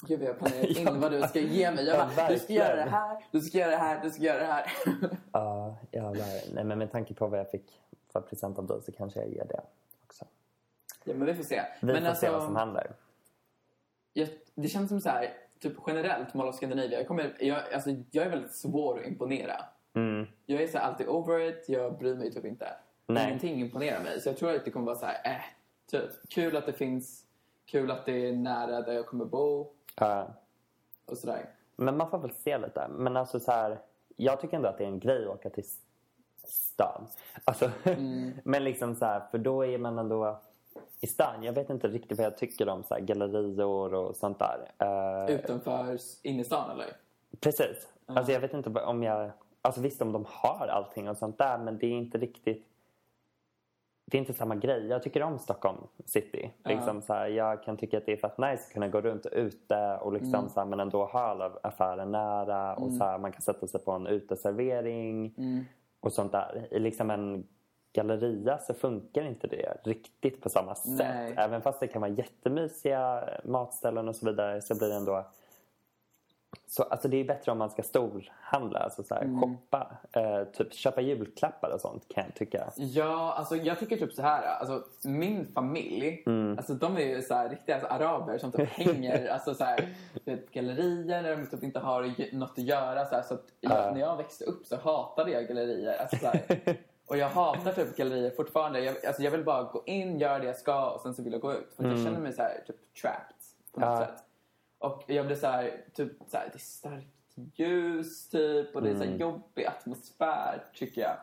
Gud, 0.09 0.21
vi 0.21 0.26
har 0.26 0.35
planerat 0.35 0.64
in 0.64 0.76
Ja. 0.87 0.92
vad 0.97 1.12
du 1.12 1.23
ska 1.23 1.40
ge 1.40 1.71
mig. 1.71 1.85
Jag 1.87 1.97
Ja, 1.97 2.09
bara, 2.16 2.28
du 2.28 2.38
ska 2.38 2.52
göra 2.52 2.76
det 2.76 2.90
här, 2.90 3.25
du 3.30 3.40
ska 3.40 3.59
göra 3.59 3.71
det 3.71 3.76
här, 3.76 4.02
du 4.02 4.11
ska 4.11 4.23
göra 4.23 4.38
det 4.38 4.45
här. 4.45 4.66
Ja, 5.33 5.76
jävlar. 5.92 6.54
Nej, 6.54 6.64
men 6.64 6.78
med 6.78 6.92
tanke 6.92 7.14
på 7.14 7.26
vad 7.26 7.38
jag 7.38 7.50
fick 7.50 7.80
för 8.12 8.21
present 8.21 8.59
av 8.59 8.66
dig 8.66 8.83
så 8.83 8.92
kanske 8.92 9.21
jag 9.21 9.28
ger 9.28 9.45
det 9.45 9.61
också. 10.07 10.25
ja, 11.04 11.14
men 11.16 11.26
vi 11.26 11.35
får 11.35 11.45
se. 11.45 11.62
Vi 11.80 11.87
men 11.87 11.97
får 12.02 12.09
alltså, 12.09 12.26
se 12.26 12.33
vad 12.33 12.42
som 12.42 12.57
händer. 12.57 12.90
Jag, 14.12 14.29
det 14.55 14.69
känns 14.69 14.88
som 14.88 15.00
så 15.00 15.09
här, 15.09 15.33
typ 15.61 15.73
generellt 15.87 16.35
Mall 16.35 16.49
of 16.49 16.55
Scandinavia. 16.57 16.99
Jag, 16.99 17.09
kommer, 17.09 17.37
jag, 17.40 17.73
alltså, 17.75 17.90
jag 18.11 18.26
är 18.26 18.31
väldigt 18.31 18.55
svår 18.55 19.00
att 19.00 19.07
imponera. 19.07 19.64
Mm. 19.95 20.26
Jag 20.47 20.62
är 20.62 20.67
så 20.69 20.79
här, 20.79 20.85
alltid 20.85 21.09
over 21.09 21.40
it, 21.40 21.64
jag 21.69 21.99
bryr 21.99 22.14
mig 22.14 22.33
typ 22.33 22.45
inte. 22.45 22.69
Nej. 23.07 23.26
Ingenting 23.29 23.61
imponerar 23.61 24.02
mig. 24.02 24.21
Så 24.21 24.29
jag 24.29 24.37
tror 24.37 24.55
att 24.55 24.64
det 24.64 24.71
kommer 24.71 24.87
vara 24.87 24.97
så 24.97 25.07
här, 25.07 25.21
äh, 25.25 25.40
typ. 25.90 26.11
Kul 26.29 26.57
att 26.57 26.67
det 26.67 26.73
finns, 26.73 27.25
kul 27.67 27.90
att 27.90 28.07
det 28.07 28.29
är 28.29 28.33
nära 28.33 28.81
där 28.81 28.93
jag 28.93 29.07
kommer 29.07 29.25
bo 29.25 29.67
Ja. 29.97 30.35
och 31.07 31.19
sådär. 31.19 31.49
Men 31.76 31.97
man 31.97 32.11
får 32.11 32.19
väl 32.19 32.33
se 32.33 32.59
lite. 32.59 32.88
Men 32.88 33.17
alltså 33.17 33.40
så 33.40 33.52
här, 33.52 33.79
jag 34.17 34.40
tycker 34.40 34.57
ändå 34.57 34.69
att 34.69 34.79
det 34.79 34.85
är 34.85 34.88
en 34.88 35.00
grej 35.00 35.25
att 35.25 35.31
åka 35.31 35.50
till 35.50 35.64
stan. 36.45 37.07
Alltså, 37.45 37.71
Mm. 37.85 38.33
men 38.45 38.64
liksom 38.64 38.95
så 38.97 39.05
här, 39.05 39.23
för 39.31 39.38
då 39.38 39.67
är 39.67 39.79
man 39.79 39.99
ändå 39.99 40.40
i 41.00 41.07
stan. 41.07 41.42
Jag 41.42 41.52
vet 41.52 41.71
inte 41.71 41.88
riktigt 41.88 42.19
vad 42.19 42.26
jag 42.26 42.37
tycker 42.37 42.69
om 42.69 42.83
så 42.83 42.95
här, 42.95 43.00
gallerior 43.00 43.95
och 43.95 44.16
sånt 44.16 44.38
där. 44.38 44.71
Eh, 44.78 45.35
Utanför 45.35 45.99
innerstan 46.23 46.71
eller? 46.71 46.87
Precis. 47.40 47.88
Alltså 48.07 48.33
jag 48.33 48.40
vet 48.40 48.54
inte 48.54 48.71
om 48.80 49.02
jag... 49.02 49.30
Alltså 49.62 49.80
visst 49.80 50.02
om 50.02 50.12
de 50.12 50.25
har 50.28 50.66
allting 50.66 51.09
och 51.09 51.16
sånt 51.16 51.38
där 51.38 51.59
men 51.59 51.78
det 51.78 51.87
är 51.87 51.90
inte 51.92 52.19
riktigt... 52.19 52.66
Det 54.11 54.16
är 54.16 54.21
inte 54.21 54.33
samma 54.33 54.54
grej. 54.54 54.87
Jag 54.87 55.02
tycker 55.02 55.23
om 55.23 55.38
Stockholm 55.38 55.78
city. 56.04 56.50
Ja. 56.62 56.71
Liksom 56.71 57.02
så 57.02 57.12
här, 57.14 57.28
jag 57.28 57.62
kan 57.62 57.76
tycka 57.76 57.99
att 57.99 58.07
det 58.07 58.12
är 58.12 58.16
fett 58.16 58.38
nice 58.38 58.64
att 58.66 58.73
kunna 58.73 58.88
gå 58.88 59.00
runt 59.00 59.26
ute 59.26 59.97
och 60.02 60.12
liksom 60.12 60.35
Mm. 60.35 60.49
så 60.50 60.61
här, 60.61 60.66
men 60.66 60.80
ändå 60.80 61.04
ha 61.04 61.21
alla 61.21 61.52
affärer 61.62 62.07
nära 62.07 62.75
och 62.76 62.92
så 62.92 63.04
här, 63.04 63.19
man 63.19 63.33
kan 63.33 63.42
sätta 63.42 63.66
sig 63.66 63.80
på 63.80 63.92
en 63.92 64.07
uteservering 64.07 65.35
Mm. 65.38 65.64
och 66.00 66.12
sånt 66.12 66.33
där. 66.33 66.69
I 66.71 66.78
liksom 66.78 67.11
en 67.11 67.47
galleria 67.92 68.59
så 68.59 68.75
funkar 68.75 69.23
inte 69.23 69.47
det 69.47 69.76
riktigt 69.85 70.42
på 70.42 70.49
samma 70.49 70.75
sätt. 70.75 70.92
Nej. 70.99 71.35
Även 71.37 71.62
fast 71.62 71.80
det 71.80 71.87
kan 71.88 72.00
vara 72.02 72.11
jättemysiga 72.12 73.28
matställen 73.44 74.09
och 74.09 74.16
så 74.16 74.26
vidare 74.26 74.62
så 74.62 74.75
blir 74.75 74.88
det 74.88 74.94
ändå 74.94 75.26
Så 76.66 76.82
alltså 76.82 77.09
det 77.09 77.16
är 77.16 77.25
bättre 77.25 77.52
om 77.52 77.59
man 77.59 77.70
ska 77.70 77.82
storhandla, 77.82 78.78
alltså 78.78 79.02
så 79.02 79.14
här, 79.14 79.23
Mm. 79.23 79.40
shoppa. 79.40 79.90
Eh, 80.12 80.44
typ 80.44 80.75
köpa 80.75 81.00
julklappar 81.00 81.70
och 81.75 81.80
sånt 81.80 82.09
kan 82.09 82.25
jag 82.25 82.35
tycka. 82.35 82.73
Ja, 82.76 83.32
alltså 83.32 83.56
jag 83.56 83.78
tycker 83.78 83.97
typ 83.97 84.12
så 84.12 84.23
här. 84.23 84.42
Alltså, 84.42 84.85
min 85.04 85.47
familj, 85.54 86.23
Mm. 86.26 86.59
alltså, 86.59 86.75
de 86.75 86.97
är 86.97 87.00
ju 87.00 87.23
så 87.23 87.35
här, 87.35 87.49
riktiga 87.49 87.75
alltså, 87.75 87.88
araber 87.90 88.38
som 88.38 88.52
typ 88.52 88.68
hänger 88.70 89.28
alltså, 89.28 89.54
så 89.54 89.64
här, 89.64 89.88
typ, 90.25 90.50
gallerier 90.52 91.23
när 91.23 91.37
de 91.37 91.47
typ 91.47 91.62
inte 91.62 91.78
har 91.78 92.35
något 92.37 92.50
att 92.50 92.59
göra. 92.64 93.06
Så, 93.06 93.14
här, 93.14 93.23
så 93.23 93.35
att 93.35 93.44
Ja. 93.61 93.90
När 93.92 94.00
jag 94.00 94.16
växte 94.16 94.44
upp 94.44 94.66
så 94.66 94.76
hatade 94.76 95.30
jag 95.30 95.49
gallerier. 95.49 95.97
Alltså, 96.00 96.16
så 96.16 96.26
här, 96.26 96.40
och 97.11 97.17
jag 97.17 97.29
hatar 97.29 97.73
typ 97.73 97.97
gallerier 97.97 98.31
fortfarande. 98.31 98.81
Jag, 98.81 99.07
alltså, 99.07 99.23
jag 99.23 99.31
vill 99.31 99.45
bara 99.45 99.62
gå 99.62 99.83
in, 99.87 100.19
göra 100.19 100.38
det 100.38 100.47
jag 100.47 100.57
ska 100.57 100.90
och 100.90 101.00
sen 101.00 101.14
så 101.14 101.23
vill 101.23 101.33
jag 101.33 101.43
gå 101.43 101.52
ut. 101.52 101.73
För 101.76 101.85
att 101.85 101.90
jag 101.90 102.05
känner 102.05 102.21
mig 102.21 102.33
så 102.33 102.43
här, 102.43 102.64
typ 102.67 102.95
trapped 103.02 103.37
på 103.73 103.81
något 103.81 103.88
Mm. 103.88 104.00
Ja. 104.00 104.07
sätt. 104.07 104.25
Och 104.79 105.02
jag 105.07 105.26
blir 105.26 105.37
så 105.37 105.47
här, 105.47 105.85
typ 105.95 106.12
så 106.29 106.37
här, 106.37 106.49
det 106.52 106.57
är 106.57 106.59
starkt 106.59 107.07
ljus 107.55 108.29
typ 108.29 108.76
och 108.76 108.83
det 108.83 108.90
är 108.90 108.95
så 108.95 108.99
här 109.00 109.07
Mm. 109.07 109.19
jobbig 109.21 109.67
atmosfär 109.67 110.64
tycker 110.75 111.00
jag. 111.00 111.17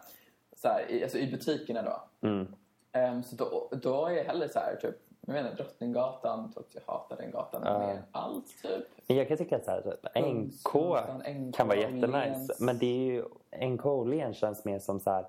Så 0.56 0.68
här, 0.68 0.92
i, 0.92 1.04
alltså 1.04 1.18
i 1.18 1.32
butikerna 1.32 1.82
då. 1.82 2.28
Mm. 2.28 2.56
Ehm, 2.92 3.24
så 3.24 3.36
då, 3.36 3.70
då 3.82 4.06
är 4.06 4.12
jag 4.12 4.24
hellre 4.24 4.50
så 4.50 4.60
här, 4.60 4.76
typ, 4.82 4.96
jag 5.22 5.34
menar 5.34 5.52
Drottninggatan, 5.54 6.52
trots 6.54 6.76
jag 6.76 6.82
hatar 6.94 7.18
den 7.18 7.32
gatan 7.32 7.62
Ja. 7.66 7.80
mer 7.80 7.90
än 7.94 8.04
allt 8.12 8.48
typ. 8.62 8.88
Men 9.08 9.18
jag 9.18 9.28
kan 9.28 9.38
tycka 9.38 9.56
att 9.56 9.66
så 9.66 9.72
här, 9.72 9.98
NK 10.34 10.54
NK, 11.30 11.56
kan 11.56 11.68
vara 11.68 11.78
jättenice. 11.78 12.56
Men 12.60 12.78
det 12.78 12.86
är 12.86 13.12
ju, 13.12 13.24
NK 13.68 13.86
och 13.86 13.92
Åhléns 13.98 14.38
känns 14.38 14.66
mer 14.66 14.80
som 14.80 15.00
så 15.00 15.10
här, 15.12 15.26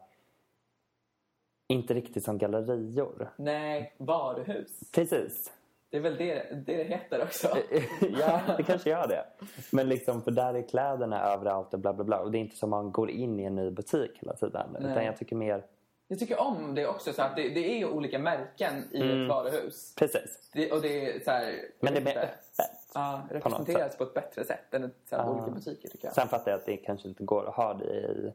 inte 1.68 1.94
riktigt 1.94 2.24
som 2.24 2.38
gallerior. 2.38 3.28
Nej, 3.36 3.94
varuhus. 3.98 4.80
Precis. 4.94 5.52
Det 5.90 5.96
är 5.96 6.00
väl 6.00 6.16
det 6.16 6.34
det, 6.66 6.76
det 6.76 6.84
heter 6.84 7.22
också. 7.22 7.48
ja, 8.20 8.40
det 8.56 8.62
kanske 8.62 8.90
gör 8.90 9.08
det. 9.08 9.24
Men 9.72 9.88
liksom, 9.88 10.22
för 10.22 10.30
där 10.30 10.54
är 10.54 10.62
kläderna 10.68 11.22
överallt 11.32 11.74
och 11.74 11.80
bla 11.80 11.92
bla 11.92 12.04
bla. 12.04 12.18
Och 12.20 12.30
det 12.32 12.38
är 12.38 12.40
inte 12.40 12.56
som 12.56 12.70
man 12.70 12.92
går 12.92 13.10
in 13.10 13.40
i 13.40 13.44
en 13.44 13.54
ny 13.54 13.70
butik 13.70 14.10
hela 14.20 14.34
tiden. 14.36 14.66
Nej. 14.80 14.90
Utan 14.92 15.04
jag 15.04 15.16
tycker 15.16 15.36
mer, 15.36 15.64
Jag 16.08 16.18
tycker 16.18 16.40
om 16.40 16.74
det 16.74 16.86
också, 16.86 17.12
så 17.12 17.22
att 17.22 17.36
det, 17.36 17.48
det 17.48 17.80
är 17.80 17.88
olika 17.90 18.18
märken 18.18 18.84
i 18.92 19.00
Mm. 19.02 19.22
ett 19.22 19.28
varuhus. 19.28 19.94
precis. 19.98 20.50
Det, 20.52 20.72
och 20.72 20.80
det 20.82 21.10
är 21.16 21.20
så 21.24 21.30
här, 21.30 21.54
Men 21.80 21.94
det 21.94 22.00
är 22.00 22.04
mer 22.04 22.16
öppet. 22.18 22.70
Ja, 22.94 23.22
representeras 23.30 23.96
på 23.96 24.04
ett 24.04 24.14
bättre 24.14 24.44
sätt 24.44 24.74
än 24.74 24.84
ett, 24.84 24.94
så 25.10 25.16
här, 25.16 25.22
Ja. 25.24 25.30
olika 25.30 25.50
butiker 25.50 25.88
tycker 25.88 26.06
jag. 26.06 26.14
Sen 26.14 26.28
fattar 26.28 26.50
jag 26.50 26.58
att 26.58 26.66
det 26.66 26.76
kanske 26.76 27.08
inte 27.08 27.24
går 27.24 27.48
att 27.48 27.54
ha 27.54 27.74
det 27.74 27.84
i 27.94 28.32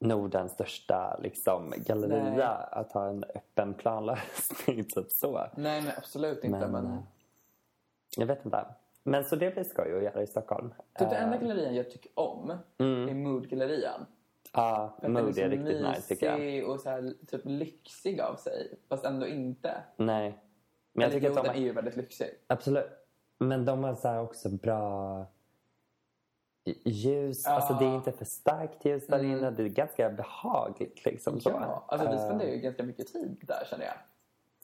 Nordens 0.00 0.52
största 0.52 1.16
liksom, 1.22 1.72
galleria. 1.76 2.56
Nej. 2.58 2.68
Att 2.70 2.92
ha 2.92 3.08
en 3.08 3.24
öppen 3.24 3.74
planlösning. 3.74 4.84
Typ 4.94 5.10
så. 5.10 5.46
Nej, 5.56 5.82
men 5.82 5.92
absolut 5.96 6.44
inte. 6.44 6.58
Men, 6.58 6.70
Men, 6.72 6.86
eh, 6.86 6.98
Jag 8.16 8.26
vet 8.26 8.44
inte. 8.44 8.64
Men 9.02 9.24
så 9.24 9.36
det 9.36 9.54
blir 9.54 9.64
skoj 9.64 9.96
att 9.96 10.02
göra 10.02 10.22
i 10.22 10.26
Stockholm. 10.26 10.74
typ 10.98 11.12
Eh, 11.12 11.22
enda 11.22 11.36
gallerian 11.36 11.74
jag 11.74 11.90
tycker 11.90 12.10
om 12.14 12.52
Mm. 12.78 13.08
är 13.08 13.14
Mood-gallerian. 13.14 14.06
Ja, 14.52 14.98
den 15.02 15.12
Mood 15.12 15.28
är 15.28 15.32
så 15.32 15.40
riktigt 15.48 15.82
nice 15.82 16.08
tycker 16.08 16.38
jag. 16.38 16.70
och 16.70 16.80
så 16.80 16.90
här, 16.90 17.14
typ 17.26 17.40
lyxig 17.44 18.20
av 18.20 18.36
sig. 18.36 18.78
Fast 18.88 19.04
ändå 19.04 19.26
inte. 19.26 19.74
Nej. 19.96 20.38
Men 20.92 21.02
jag 21.02 21.02
Eller 21.02 21.14
tycker 21.20 21.26
jo, 21.32 21.38
att 21.38 21.44
de 21.44 21.48
den 21.48 21.56
är 21.62 21.66
ju 21.66 21.72
väldigt 21.72 21.96
lyxig. 21.96 22.30
Absolut. 22.46 22.86
Men 23.38 23.64
de 23.64 23.84
har 23.84 23.94
så 23.94 24.18
också 24.18 24.48
bra 24.48 25.26
ljus. 26.84 27.42
Ja. 27.44 27.50
Alltså 27.50 27.74
det 27.74 27.84
är 27.84 27.94
inte 27.94 28.12
för 28.12 28.24
starkt 28.24 28.84
ljus 28.84 29.06
där 29.06 29.18
Mm. 29.18 29.30
inne. 29.38 29.50
Det 29.50 29.62
är 29.62 29.68
ganska 29.68 30.10
behagligt 30.10 31.04
liksom. 31.04 31.40
Så. 31.40 31.50
Ja, 31.50 31.84
alltså 31.88 32.10
vi 32.10 32.18
spenderar 32.18 32.50
ju 32.50 32.56
ganska 32.58 32.82
mycket 32.82 33.12
tid 33.12 33.36
där 33.42 33.64
känner 33.70 33.84
jag. 33.84 33.94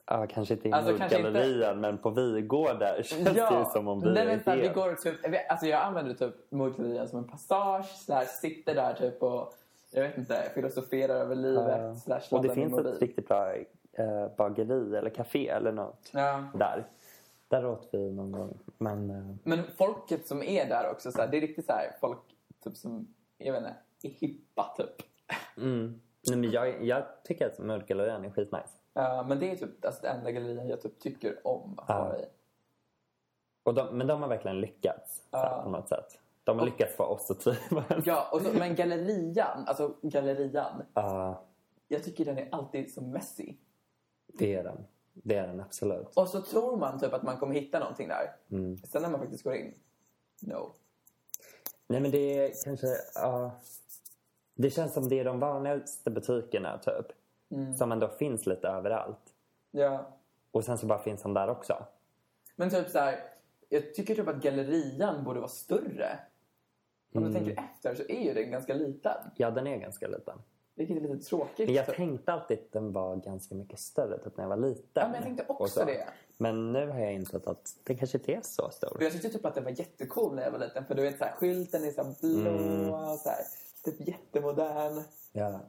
Ja, 0.09 0.27
kanske 0.29 0.53
inte 0.53 0.69
i 0.69 0.71
Alltså, 0.71 0.97
kanske 0.97 1.17
inte- 1.17 1.29
Nordgallerian 1.29 1.81
men 1.81 1.97
på 1.97 2.09
Vigården 2.09 3.03
känns 3.03 3.23
det 3.23 3.29
ju 3.59 3.65
som 3.73 3.87
om 3.87 3.99
vi 3.99 4.09
nej, 4.11 4.27
är 4.27 4.41
men, 4.45 4.59
vi 4.59 4.67
går 4.67 4.95
typ, 4.95 5.15
alltså 5.49 5.65
jag 5.65 5.81
använder 5.81 6.13
typ 6.13 6.51
Mood-gallerian 6.51 7.07
som 7.07 7.19
en 7.19 7.27
passage. 7.27 8.05
Här, 8.09 8.25
sitter 8.25 8.75
där 8.75 8.93
typ 8.93 9.23
och 9.23 9.53
jag 9.91 10.01
vet 10.03 10.17
inte, 10.17 10.51
filosoferar 10.53 11.15
över 11.15 11.35
livet. 11.35 11.77
Ja. 11.81 11.95
slash 11.95 12.21
Och 12.37 12.41
det 12.43 12.49
finns 12.53 12.77
ett 12.77 13.01
riktigt 13.01 13.27
bra 13.27 13.53
eh, 13.93 14.27
bageri 14.37 14.95
eller 14.97 15.09
café 15.09 15.49
eller 15.49 15.71
något 15.71 16.09
Ja. 16.13 16.43
där. 16.53 16.85
Där 17.47 17.65
åt 17.65 17.89
vi 17.91 18.11
någon 18.11 18.31
gång. 18.31 18.59
Men 18.77 19.09
eh, 19.09 19.35
Men 19.43 19.63
folket 19.77 20.27
som 20.27 20.43
är 20.43 20.69
där 20.69 20.91
också, 20.91 21.11
så 21.11 21.21
här, 21.21 21.27
det 21.27 21.37
är 21.37 21.41
riktigt 21.41 21.65
så 21.65 21.71
här, 21.73 21.97
folk 22.01 22.19
typ 22.63 22.77
som, 22.77 23.07
jag 23.37 23.53
vet 23.53 23.61
inte, 23.61 23.75
är 24.03 24.09
hippa 24.09 24.73
typ. 24.77 25.01
mm. 25.57 26.01
Nej, 26.27 26.37
men 26.37 26.51
jag, 26.51 26.83
jag 26.85 27.03
tycker 27.23 27.45
att 27.47 27.59
Nordgallerian 27.59 28.25
är 28.25 28.29
skitnice. 28.29 28.77
Ja, 28.93 29.25
men 29.27 29.39
det 29.39 29.51
är 29.51 29.55
typ 29.55 29.85
alltså, 29.85 30.01
det 30.01 30.07
enda 30.09 30.31
gallerian 30.31 30.67
jag 30.67 30.81
typ 30.81 30.99
tycker 30.99 31.47
om 31.47 31.73
att 31.79 31.85
Ja. 31.89 31.99
vara 32.03 32.19
i. 32.19 32.25
Och 33.63 33.73
de, 33.73 33.97
men 33.97 34.07
de 34.07 34.21
har 34.21 34.29
verkligen 34.29 34.59
lyckats 34.61 35.23
Ja. 35.31 35.61
på 35.63 35.69
något 35.69 35.89
sätt. 35.89 36.19
De 36.43 36.59
har 36.59 36.65
Och- 36.67 36.71
lyckats 36.71 36.95
få 36.95 37.03
oss 37.03 37.31
att 37.31 37.39
trivas. 37.39 38.05
Ja, 38.05 38.29
och 38.31 38.41
så, 38.41 38.53
men 38.53 38.75
gallerian, 38.75 39.63
alltså 39.67 39.93
gallerian, 40.01 40.83
Ja, 40.93 41.43
jag 41.87 42.03
tycker 42.03 42.25
den 42.25 42.37
är 42.37 42.47
alltid 42.51 42.93
så 42.93 43.01
messy. 43.01 43.55
det 44.27 44.55
är 44.55 44.63
den. 44.63 44.85
Det 45.23 45.35
är 45.35 45.47
den 45.47 45.59
absolut. 45.61 46.07
Och 46.15 46.27
så 46.27 46.41
tror 46.41 46.77
man 46.77 46.99
typ 46.99 47.13
att 47.13 47.23
man 47.23 47.37
kommer 47.37 47.53
hitta 47.55 47.79
någonting 47.79 48.07
där. 48.07 48.35
Mm. 48.51 48.77
Sen 48.77 49.01
när 49.01 49.09
man 49.09 49.19
faktiskt 49.19 49.43
går 49.43 49.53
in, 49.55 49.73
no. 50.41 50.73
Nej 51.87 52.01
men 52.01 52.11
det 52.11 52.17
är 52.39 52.51
kanske... 52.63 52.87
ja 53.15 53.51
det 54.55 54.69
känns 54.69 54.93
som 54.93 55.09
det 55.09 55.19
är 55.19 55.25
de 55.25 55.39
vanligaste 55.39 56.11
butikerna 56.11 56.77
typ. 56.77 57.05
Mm. 57.51 57.73
Som 57.73 57.91
ändå 57.91 58.07
finns 58.07 58.45
lite 58.45 58.67
överallt. 58.67 59.33
Ja. 59.71 60.17
Och 60.51 60.65
sen 60.65 60.77
så 60.77 60.85
bara 60.85 60.99
finns 60.99 61.21
de 61.21 61.33
där 61.33 61.49
också. 61.49 61.85
Men 62.55 62.69
typ 62.69 62.89
så 62.89 62.99
här, 62.99 63.19
jag 63.69 63.93
tycker 63.95 64.15
typ 64.15 64.27
att 64.27 64.41
gallerian 64.41 65.23
borde 65.23 65.39
vara 65.39 65.49
större. 65.49 66.19
Om 67.13 67.23
Mm. 67.23 67.33
du 67.33 67.39
tänker 67.39 67.63
efter 67.63 67.95
så 67.95 68.03
är 68.11 68.21
ju 68.23 68.33
den 68.33 68.51
ganska 68.51 68.73
liten. 68.73 69.17
Ja, 69.35 69.51
den 69.51 69.67
är 69.67 69.77
ganska 69.77 70.07
liten. 70.07 70.37
Vilket 70.77 70.97
är 70.97 71.01
lite 71.01 71.25
tråkigt. 71.29 71.67
Men 71.67 71.75
jag 71.75 71.85
typ. 71.85 71.95
tänkte 71.95 72.33
alltid 72.33 72.59
att 72.59 72.71
den 72.71 72.91
var 72.93 73.15
ganska 73.15 73.55
mycket 73.55 73.79
större 73.79 74.17
typ 74.23 74.37
när 74.37 74.43
jag 74.43 74.49
var 74.49 74.57
liten. 74.57 74.83
Ja, 74.93 75.03
men 75.05 75.13
jag 75.13 75.23
tänkte 75.23 75.45
också 75.47 75.79
så. 75.79 75.85
det. 75.85 76.07
Men 76.37 76.73
nu 76.73 76.87
har 76.89 76.99
jag 76.99 77.13
insett 77.13 77.47
att 77.47 77.75
den 77.83 77.97
kanske 77.97 78.17
inte 78.17 78.31
är 78.33 78.41
så 78.43 78.69
stor. 78.69 78.97
Jag 79.03 79.11
tyckte 79.11 79.29
typ 79.29 79.45
att 79.45 79.55
den 79.55 79.63
var 79.63 79.71
jättecool 79.71 80.35
när 80.35 80.43
jag 80.43 80.51
var 80.51 80.59
liten. 80.59 80.85
För 80.85 80.95
du 80.95 81.01
vet 81.01 81.17
så 81.17 81.23
här, 81.23 81.31
skylten 81.31 81.83
är 81.83 81.91
så 81.91 82.03
här 82.03 82.15
blå, 82.21 82.49
Mm. 82.49 83.17
så 83.17 83.29
här, 83.29 83.37
typ 83.83 84.07
jättemodern. 84.07 85.03
Ja, 85.31 85.59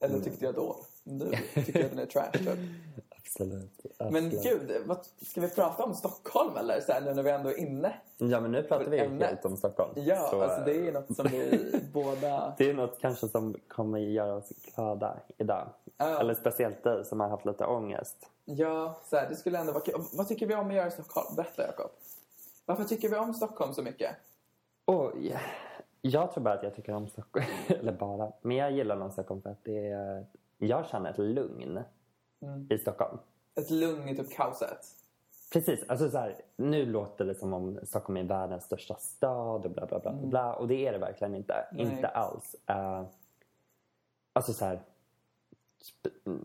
Eller 0.00 0.20
tyckte 0.20 0.44
jag 0.44 0.54
då. 0.54 0.76
Nu 1.04 1.30
tycker 1.54 1.78
jag 1.78 1.84
att 1.84 1.90
den 1.90 1.98
är 1.98 2.06
trash 2.06 2.30
typ. 2.32 2.48
absolut. 3.24 3.86
Men 3.98 4.26
absolut. 4.26 4.42
gud, 4.42 4.82
vad, 4.86 4.98
ska 5.26 5.40
vi 5.40 5.50
prata 5.50 5.84
om 5.84 5.94
Stockholm 5.94 6.56
eller? 6.56 6.80
Så 6.80 6.92
här, 6.92 7.00
nu 7.00 7.14
när 7.14 7.22
vi 7.22 7.30
ändå 7.30 7.50
är 7.50 7.58
inne. 7.58 7.94
Ja, 8.18 8.40
men 8.40 8.52
nu 8.52 8.62
pratar 8.62 8.90
vi 8.90 8.98
ämnet. 8.98 9.28
helt 9.28 9.44
om 9.44 9.56
Stockholm. 9.56 9.92
Ja, 9.94 10.28
Så, 10.30 10.42
alltså 10.42 10.64
det 10.64 10.88
är 10.88 10.92
något 10.92 11.16
som 11.16 11.26
vi 11.30 11.74
båda... 11.92 12.54
Det 12.58 12.70
är 12.70 12.74
något 12.74 13.00
kanske 13.00 13.28
som 13.28 13.56
kommer 13.68 13.98
göra 13.98 14.34
oss 14.34 14.48
glada 14.48 15.16
idag. 15.38 15.68
Ja. 15.96 16.20
Eller 16.20 16.34
speciellt 16.34 16.82
dig 16.84 17.04
som 17.04 17.20
har 17.20 17.28
haft 17.28 17.46
lite 17.46 17.64
ångest. 17.66 18.16
Ja, 18.44 19.00
så 19.04 19.16
här, 19.16 19.28
det 19.28 19.36
skulle 19.36 19.58
ändå 19.58 19.72
vara 19.72 19.84
kul. 19.84 20.00
Vad 20.12 20.28
tycker 20.28 20.46
vi 20.46 20.54
om 20.54 20.68
att 20.68 20.74
göra 20.74 20.88
i 20.88 20.90
Stockholm? 20.90 21.36
Berätta 21.36 21.62
Jakob. 21.62 21.90
Varför 22.66 22.84
tycker 22.84 23.08
vi 23.08 23.16
om 23.16 23.34
Stockholm 23.34 23.74
så 23.74 23.82
mycket? 23.82 24.16
Oj. 24.86 25.38
Jag 26.00 26.32
tror 26.32 26.44
bara 26.44 26.54
att 26.54 26.62
jag 26.62 26.74
tycker 26.76 26.92
om 26.92 27.08
Stockholm. 27.08 27.46
Eller 27.68 27.92
bara. 27.92 28.32
Men 28.42 28.56
jag 28.56 28.72
gillar 28.72 28.96
nog 28.96 29.12
Stockholm 29.12 29.42
för 29.42 29.50
att 29.50 29.64
det 29.64 29.88
är... 29.88 30.26
Jag 30.58 30.86
känner 30.86 31.10
ett 31.10 31.18
lugn 31.18 31.80
Mm. 32.42 32.66
i 32.70 32.78
Stockholm. 32.78 33.18
Ett 33.54 33.70
lugn 33.70 34.08
i 34.08 34.16
typ 34.16 34.30
kaoset. 34.30 34.86
Precis. 35.52 35.84
Alltså 35.88 36.10
så 36.10 36.18
här, 36.18 36.36
nu 36.56 36.86
låter 36.86 37.24
det 37.24 37.34
som 37.34 37.52
om 37.52 37.78
Stockholm 37.82 38.16
är 38.16 38.24
världens 38.24 38.64
största 38.64 38.94
stad 38.94 39.64
och 39.64 39.70
bla 39.70 39.86
bla 39.86 39.98
bla. 39.98 40.12
bla, 40.12 40.26
bla 40.26 40.54
och 40.54 40.68
det 40.68 40.86
är 40.86 40.92
det 40.92 40.98
verkligen 40.98 41.34
inte. 41.34 41.68
Nej. 41.72 41.82
Inte 41.82 42.08
alls. 42.08 42.56
Uh, 42.70 43.04
alltså 44.32 44.52
så 44.52 44.64
här, 44.64 44.80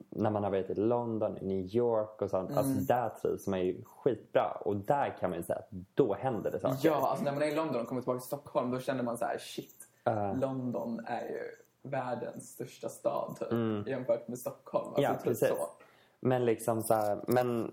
när 0.09 0.29
man 0.29 0.43
har 0.43 0.51
varit 0.51 0.69
i 0.69 0.75
London, 0.75 1.37
i 1.37 1.45
New 1.45 1.75
York 1.75 2.21
och 2.21 2.29
sånt. 2.29 2.57
Alltså 2.57 2.73
där 2.73 3.09
trivs 3.09 3.47
man 3.47 3.59
ju 3.59 3.83
skitbra. 3.83 4.51
Och 4.51 4.75
där 4.75 5.17
kan 5.19 5.29
man 5.29 5.39
ju 5.39 5.43
säga 5.43 5.59
att 5.59 5.69
då 5.93 6.13
händer 6.13 6.51
det 6.51 6.59
saker. 6.59 6.89
Ja, 6.89 7.07
alltså 7.09 7.25
när 7.25 7.31
man 7.31 7.41
är 7.41 7.47
i 7.47 7.55
London 7.55 7.81
och 7.81 7.87
kommer 7.87 8.01
tillbaka 8.01 8.19
till 8.19 8.27
Stockholm 8.27 8.71
då 8.71 8.79
känner 8.79 9.03
man 9.03 9.17
så 9.17 9.25
här, 9.25 9.37
shit. 9.37 9.87
Ja. 10.03 10.33
London 10.33 10.99
är 11.05 11.21
ju 11.21 11.41
världens 11.81 12.49
största 12.49 12.89
stad 12.89 13.35
typ, 13.39 13.87
jämfört 13.87 14.27
med 14.27 14.39
Stockholm. 14.39 14.87
Alltså, 14.87 15.01
Ja, 15.01 15.13
typ 15.13 15.23
precis. 15.23 15.47
Så. 15.47 15.67
Men 16.27 16.45
liksom 16.45 16.83
så 16.83 16.93
här, 16.93 17.19
men... 17.27 17.71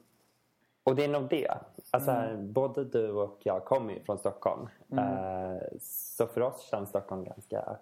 Och 0.84 0.96
det 0.96 1.04
är 1.04 1.08
nog 1.08 1.28
det. 1.28 1.54
Alltså, 1.90 2.10
här, 2.10 2.36
både 2.36 2.84
du 2.84 3.10
och 3.10 3.38
jag 3.42 3.64
kommer 3.64 3.94
ju 3.94 4.00
från 4.04 4.18
Stockholm. 4.18 4.68
Eh, 4.92 5.78
så 5.80 6.26
för 6.26 6.40
oss 6.40 6.68
känns 6.70 6.88
Stockholm 6.88 7.24
ganska... 7.24 7.76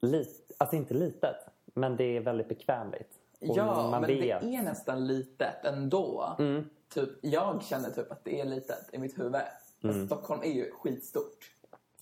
Lit, 0.00 0.52
alltså 0.58 0.76
inte 0.76 0.94
litet, 0.94 1.36
men 1.64 1.96
det 1.96 2.16
är 2.16 2.20
väldigt 2.20 2.48
bekvämligt. 2.48 3.10
Och 3.40 3.56
Ja, 3.56 3.90
men 3.90 4.02
vet. 4.02 4.40
det 4.40 4.54
är 4.56 4.62
nästan 4.62 5.06
litet 5.06 5.64
ändå. 5.64 6.36
Mm. 6.38 6.70
Typ, 6.88 7.08
jag 7.20 7.62
känner 7.62 7.90
typ 7.90 8.12
att 8.12 8.24
det 8.24 8.40
är 8.40 8.44
litet 8.44 8.88
i 8.92 8.98
mitt 8.98 9.18
huvud. 9.18 9.40
Mm. 9.82 10.06
Stockholm 10.06 10.40
är 10.42 10.52
ju 10.52 10.70
skitstort. 10.70 11.50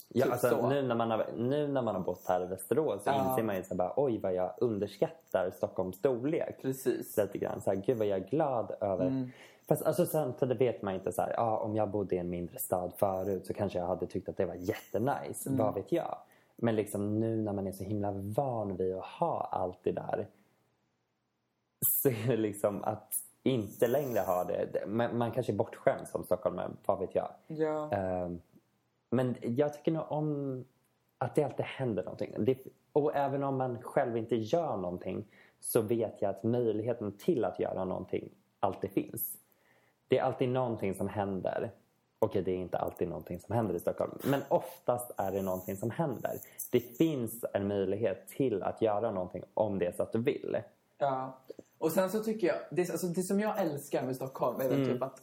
Ja, 0.09 0.25
Typ 0.25 0.33
alltså, 0.33 0.49
så. 0.49 0.69
nu, 0.69 0.83
när 0.83 0.95
man 0.95 1.11
har, 1.11 1.27
nu 1.37 1.69
när 1.69 1.83
man 1.83 1.95
har 1.95 2.03
bott 2.03 2.25
här 2.29 2.43
i 2.43 2.47
Västerås 2.47 3.03
så 3.05 3.11
Ja. 3.11 3.31
inser 3.31 3.43
man 3.43 3.57
ju 3.57 3.63
så 3.63 3.75
bara, 3.75 3.93
oj 3.97 4.19
vad 4.19 4.35
jag 4.35 4.55
underskattar 4.59 5.51
Stockholms 5.51 5.97
storlek. 5.97 6.63
Precis. 6.63 7.17
Lite 7.17 7.39
grann. 7.39 7.61
Så 7.61 7.71
här, 7.71 7.77
Gud 7.77 7.99
vad 7.99 8.07
jag 8.07 8.19
är 8.21 8.29
glad 8.29 8.75
över. 8.81 9.07
Mm. 9.07 9.31
Fast 9.69 9.83
alltså, 9.83 10.07
samtidigt 10.07 10.61
vet 10.61 10.83
man 10.83 10.95
inte 10.95 11.13
så 11.13 11.23
här, 11.23 11.33
ja, 11.37 11.59
om 11.59 11.77
jag 11.77 11.91
bodde 11.91 12.15
i 12.15 12.19
en 12.19 12.31
mindre 12.31 12.59
stad 12.59 12.93
förut 12.97 13.47
så 13.47 13.55
kanske 13.55 13.79
jag 13.79 13.87
hade 13.87 14.07
tyckt 14.07 14.29
att 14.29 14.37
det 14.37 14.47
var 14.47 14.55
jättenice. 14.55 15.47
Mm. 15.49 15.59
Vad 15.59 15.75
vet 15.75 15.93
jag? 15.93 16.19
Men 16.57 16.77
liksom 16.77 17.21
nu 17.21 17.37
när 17.37 17.53
man 17.53 17.67
är 17.67 17.73
så 17.73 17.85
himla 17.85 18.11
van 18.13 18.77
vid 18.77 18.95
att 18.97 19.05
ha 19.05 19.49
allt 19.53 19.79
det 19.83 19.93
där 19.93 20.27
så 22.03 22.09
är 22.09 22.27
det 22.29 22.37
liksom 22.37 22.85
att 22.85 23.13
inte 23.43 23.87
längre 23.89 24.21
ha 24.21 24.45
det. 24.45 24.87
Man, 24.87 25.19
man 25.19 25.31
kanske 25.33 25.53
är 25.53 25.57
bortskämd 25.57 26.09
som 26.09 26.25
stockholmare, 26.25 26.71
vad 26.87 26.99
vet 26.99 27.15
jag. 27.15 27.29
Ja. 27.47 27.91
Ehm, 27.93 28.41
men 29.11 29.37
jag 29.41 29.75
tycker 29.75 29.93
nog 29.93 30.05
om 30.09 30.65
att 31.19 31.35
det 31.35 31.45
alltid 31.45 31.67
händer 31.67 32.05
någonting. 32.05 32.35
Det, 32.39 32.59
och 32.93 33.17
även 33.17 33.43
om 33.45 33.57
man 33.57 33.83
själv 33.83 34.17
inte 34.17 34.37
gör 34.37 34.77
någonting 34.77 35.27
så 35.61 35.81
vet 35.81 36.23
jag 36.23 36.31
att 36.31 36.43
möjligheten 36.43 37.13
till 37.13 37.45
att 37.45 37.61
göra 37.61 37.85
någonting 37.85 38.29
alltid 38.61 38.91
finns. 38.91 39.39
Det 40.09 40.19
är 40.19 40.23
alltid 40.23 40.49
någonting 40.49 40.95
som 40.95 41.09
händer. 41.09 41.71
Okej, 42.19 42.43
det 42.43 42.51
är 42.51 42.57
inte 42.57 42.79
alltid 42.79 43.09
någonting 43.09 43.41
som 43.41 43.55
händer 43.55 43.75
i 43.75 43.81
Stockholm. 43.81 44.19
Men 44.25 44.41
oftast 44.49 45.11
är 45.17 45.33
det 45.33 45.43
någonting 45.43 45.77
som 45.77 45.91
händer. 45.91 46.33
Det 46.71 46.81
finns 46.81 47.45
en 47.53 47.69
möjlighet 47.69 48.29
till 48.29 48.63
att 48.63 48.83
göra 48.83 49.11
någonting 49.11 49.43
om 49.55 49.79
det 49.79 49.87
är 49.87 49.93
så 49.93 50.03
att 50.03 50.13
du 50.13 50.19
vill. 50.23 50.57
Ja. 50.99 51.39
Och 51.79 51.93
sen 51.93 52.11
så 52.11 52.23
tycker 52.23 52.47
jag, 52.47 52.57
det, 52.71 52.91
alltså, 52.91 53.07
det 53.07 53.23
som 53.23 53.41
jag 53.41 53.61
älskar 53.61 54.03
med 54.03 54.17
Stockholm 54.17 54.61
är 54.61 54.65
Mm. 54.71 54.89
typ 54.89 55.03
att 55.03 55.23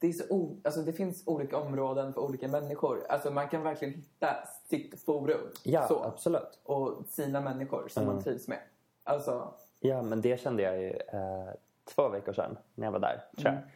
det, 0.00 0.06
är 0.08 0.12
så 0.12 0.56
alltså, 0.64 0.80
det 0.82 0.92
finns 0.92 1.22
olika 1.26 1.56
områden 1.58 2.12
för 2.12 2.20
olika 2.20 2.48
människor. 2.48 3.06
Alltså 3.08 3.30
man 3.30 3.48
kan 3.48 3.62
verkligen 3.62 3.94
hitta 3.94 4.36
sitt 4.68 5.02
forum. 5.04 5.40
Ja, 5.64 5.88
så. 5.88 6.02
absolut. 6.04 6.58
Och 6.64 7.04
sina 7.08 7.40
människor 7.40 7.88
som 7.88 8.02
Mm. 8.02 8.14
man 8.14 8.24
trivs 8.24 8.48
med. 8.48 8.58
Alltså, 9.04 9.54
Ja, 9.80 10.02
men 10.02 10.20
det 10.20 10.40
kände 10.40 10.62
jag 10.62 10.78
ju 10.82 10.90
eh, 10.90 11.48
två 11.94 12.08
veckor 12.08 12.32
sedan 12.32 12.58
när 12.74 12.86
jag 12.86 12.92
var 12.92 12.98
där, 12.98 13.24
tror 13.36 13.44
jag. 13.46 13.52
Mm. 13.54 13.68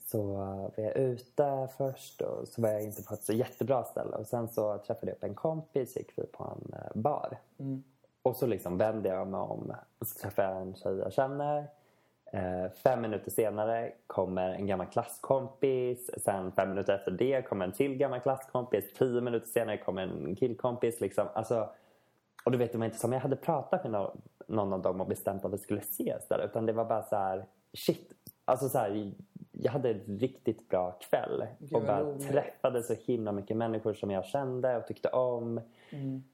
Så 0.00 0.18
eh, 0.32 0.46
var 0.76 0.84
jag 0.84 0.96
ute 0.96 1.68
först 1.76 2.20
och 2.20 2.48
så 2.48 2.62
var 2.62 2.68
jag 2.68 2.82
inte 2.82 3.02
på 3.02 3.14
ett 3.14 3.22
så 3.22 3.32
jättebra 3.32 3.84
ställe. 3.84 4.16
Och 4.16 4.26
sen 4.26 4.48
så 4.48 4.78
träffade 4.78 5.06
jag 5.06 5.16
upp 5.16 5.24
en 5.24 5.34
kompis, 5.34 5.96
gick 5.96 6.12
vi 6.18 6.26
på 6.26 6.44
en 6.44 6.74
eh, 6.74 6.90
bar. 6.94 7.38
mm. 7.58 7.84
Och 8.22 8.36
så 8.36 8.46
liksom 8.46 8.78
vände 8.78 9.08
jag 9.08 9.26
mig 9.26 9.40
om 9.40 9.74
och 9.98 10.06
så 10.06 10.18
träffade 10.18 10.48
jag 10.48 10.62
en 10.62 10.74
tjej 10.74 10.96
jag 10.98 11.12
känner. 11.12 11.66
Eh, 12.32 12.70
fem 12.70 13.02
minuter 13.02 13.30
senare 13.30 13.92
kommer 14.06 14.50
en 14.50 14.66
gammal 14.66 14.86
klasskompis. 14.86 16.10
Sen 16.24 16.52
fem 16.52 16.68
minuter 16.68 16.94
efter 16.94 17.10
det 17.10 17.42
kommer 17.42 17.64
en 17.64 17.72
till 17.72 17.96
gammal 17.96 18.20
klasskompis. 18.20 18.92
Tio 18.92 19.20
minuter 19.20 19.46
senare 19.46 19.78
kommer 19.78 20.02
en 20.02 20.36
killkompis. 20.36 21.00
Liksom. 21.00 21.28
Alltså, 21.34 21.68
och 22.44 22.52
du 22.52 22.58
vet, 22.58 22.72
det 22.72 22.78
var 22.78 22.84
inte 22.84 22.98
som 22.98 23.12
jag 23.12 23.20
hade 23.20 23.36
pratat 23.36 23.82
med 23.82 23.92
någon, 23.92 24.22
någon 24.46 24.72
av 24.72 24.82
dem 24.82 25.00
och 25.00 25.06
bestämt 25.06 25.44
att 25.44 25.52
vi 25.52 25.58
skulle 25.58 25.80
ses 25.80 26.28
där. 26.28 26.44
Utan 26.44 26.66
det 26.66 26.72
var 26.72 26.84
bara 26.84 27.02
så 27.02 27.16
här, 27.16 27.46
shit. 27.72 28.12
Alltså 28.44 28.68
så 28.68 28.78
här, 28.78 29.12
jag 29.52 29.72
hade 29.72 29.90
en 29.90 30.18
riktigt 30.18 30.68
bra 30.68 30.90
kväll. 30.90 31.46
Gud, 31.58 31.74
och 31.74 31.82
bara 31.82 32.02
roligt. 32.02 32.28
träffade 32.28 32.82
så 32.82 32.94
himla 32.94 33.32
mycket 33.32 33.56
människor 33.56 33.94
som 33.94 34.10
jag 34.10 34.24
kände 34.24 34.76
och 34.76 34.86
tyckte 34.86 35.08
om. 35.08 35.60
Mm. 35.90 36.24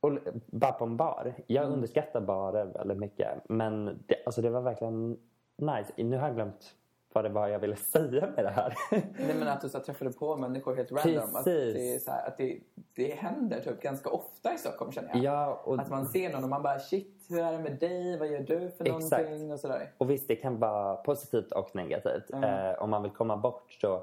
Och 0.00 0.18
bara 0.46 0.72
på 0.72 0.84
en 0.84 0.96
bar. 0.96 1.34
Jag 1.46 1.72
underskattar 1.72 2.20
barer 2.20 2.64
väldigt 2.64 2.98
mycket. 2.98 3.28
Men 3.48 3.84
det, 4.06 4.16
alltså 4.26 4.42
det 4.42 4.50
var 4.50 4.60
verkligen 4.60 5.18
nice. 5.60 5.92
Nu 5.96 6.16
har 6.16 6.26
jag 6.26 6.34
glömt 6.34 6.74
vad 7.12 7.24
det 7.24 7.28
var 7.28 7.48
jag 7.48 7.58
ville 7.58 7.76
säga 7.76 8.28
med 8.36 8.44
det 8.44 8.50
här. 8.50 8.74
Nej 8.90 9.34
men 9.38 9.48
att 9.48 9.60
du 9.60 9.68
så 9.68 9.78
här, 9.78 9.84
träffade 9.84 10.12
på 10.12 10.36
människor 10.36 10.76
helt 10.76 10.92
random. 10.92 11.36
Att, 11.36 11.44
det, 11.44 12.08
här, 12.08 12.28
att 12.28 12.36
det, 12.36 12.60
det 12.94 13.14
händer 13.14 13.60
typ 13.60 13.82
ganska 13.82 14.10
ofta 14.10 14.54
i 14.54 14.58
Stockholm 14.58 14.92
känner 14.92 15.08
jag. 15.08 15.24
ja, 15.24 15.62
och, 15.64 15.78
Att 15.80 15.90
man 15.90 16.06
ser 16.06 16.32
någon 16.32 16.44
och 16.44 16.50
man 16.50 16.62
bara 16.62 16.78
shit, 16.78 17.26
hur 17.28 17.38
är 17.38 17.52
det 17.52 17.58
med 17.58 17.78
dig? 17.78 18.18
Vad 18.18 18.28
gör 18.28 18.40
du 18.40 18.70
för 18.70 18.96
Exakt. 18.96 19.24
någonting? 19.24 19.52
Och 19.52 19.60
sådär. 19.60 19.92
och 19.98 20.10
visst, 20.10 20.28
det 20.28 20.36
kan 20.36 20.58
vara 20.58 20.96
positivt 20.96 21.52
och 21.52 21.76
negativt. 21.76 22.30
Mm. 22.32 22.44
Eh, 22.44 22.82
om 22.82 22.90
man 22.90 23.02
vill 23.02 23.12
komma 23.12 23.36
bort 23.36 23.72
så 23.72 24.02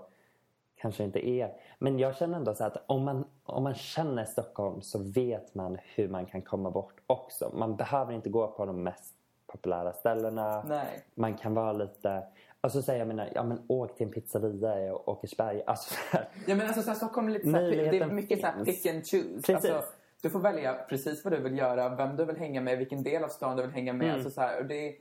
kanske 0.76 1.04
inte 1.04 1.28
är... 1.30 1.54
Men 1.80 2.00
jag 2.00 2.16
känner 2.16 2.38
ändå 2.38 2.56
så 2.56 2.64
att 2.64 2.84
om 2.86 3.04
man, 3.04 3.26
om 3.44 3.64
man 3.64 3.76
känner 3.76 4.26
Stockholm 4.26 4.82
så 4.82 5.00
vet 5.00 5.56
man 5.56 5.78
hur 5.96 6.10
man 6.10 6.26
kan 6.26 6.42
komma 6.42 6.72
bort 6.72 7.02
också. 7.08 7.52
Man 7.54 7.76
behöver 7.76 8.14
inte 8.14 8.30
gå 8.30 8.48
på 8.48 8.66
de 8.66 8.84
mest 8.84 9.17
populära 9.58 9.94
ställena. 9.94 10.64
Nej. 10.68 11.06
Man 11.16 11.38
kan 11.38 11.54
vara 11.54 11.72
lite... 11.74 12.24
Alltså 12.62 12.82
säga 12.82 12.98
jag 12.98 13.08
menar, 13.08 13.30
ja 13.36 13.44
men 13.44 13.66
åk 13.68 13.96
till 13.98 14.08
en 14.08 14.14
pizzeria 14.14 14.86
i 14.88 14.92
Åkersberga. 14.92 15.64
Alltså 15.68 15.94
så 15.94 16.18
här, 16.18 16.28
Ja, 16.46 16.56
men 16.56 16.68
alltså, 16.68 16.82
så 16.82 16.90
här, 16.90 16.96
Stockholm 16.96 17.28
är 17.28 17.32
lite 17.32 17.46
så 17.52 17.58
här, 17.58 17.62
det 17.72 17.98
är 17.98 18.06
mycket 18.08 18.40
så 18.42 18.48
här, 18.48 18.54
finns. 18.54 18.84
pick 18.84 18.94
and 18.94 19.06
choose. 19.08 19.54
Precis. 19.54 19.72
Alltså, 19.72 19.94
du 20.22 20.30
får 20.30 20.40
välja 20.40 20.74
precis 20.74 21.24
vad 21.24 21.34
du 21.34 21.40
vill 21.40 21.58
göra, 21.58 21.96
vem 21.96 22.16
du 22.16 22.26
vill 22.26 22.38
hänga 22.38 22.62
med, 22.62 22.78
vilken 22.78 23.04
del 23.04 23.24
av 23.24 23.28
stan 23.28 23.58
du 23.58 23.64
vill 23.64 23.72
hänga 23.72 23.94
med. 23.94 24.06
Mm. 24.06 24.16
Alltså, 24.16 24.32
så 24.32 24.42
här, 24.42 24.60
och 24.60 24.66
det, 24.66 24.96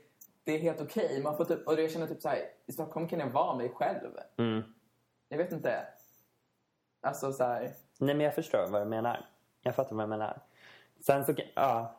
det 0.44 0.52
är 0.52 0.58
helt 0.58 0.80
okej. 0.80 1.20
Man 1.22 1.36
får 1.36 1.44
typ, 1.44 1.66
och 1.66 1.80
jag 1.80 1.90
känner 1.90 2.06
typ 2.06 2.22
så 2.22 2.28
här, 2.28 2.38
i 2.66 2.72
Stockholm 2.72 3.08
kan 3.08 3.20
jag 3.20 3.30
vara 3.30 3.56
mig 3.56 3.68
själv. 3.68 4.10
mm. 4.38 4.62
Jag 5.28 5.38
vet 5.38 5.52
inte. 5.52 5.86
Alltså 7.00 7.32
så 7.32 7.44
här, 7.44 7.72
Nej 7.98 8.14
men 8.14 8.24
jag 8.24 8.34
förstår 8.34 8.66
vad 8.70 8.82
du 8.82 8.86
menar. 8.86 9.26
Jag 9.62 9.74
fattar 9.74 9.96
vad 9.96 10.04
du 10.04 10.08
menar. 10.08 10.40
Sen 11.00 11.24
så. 11.24 11.34
Ja. 11.54 11.96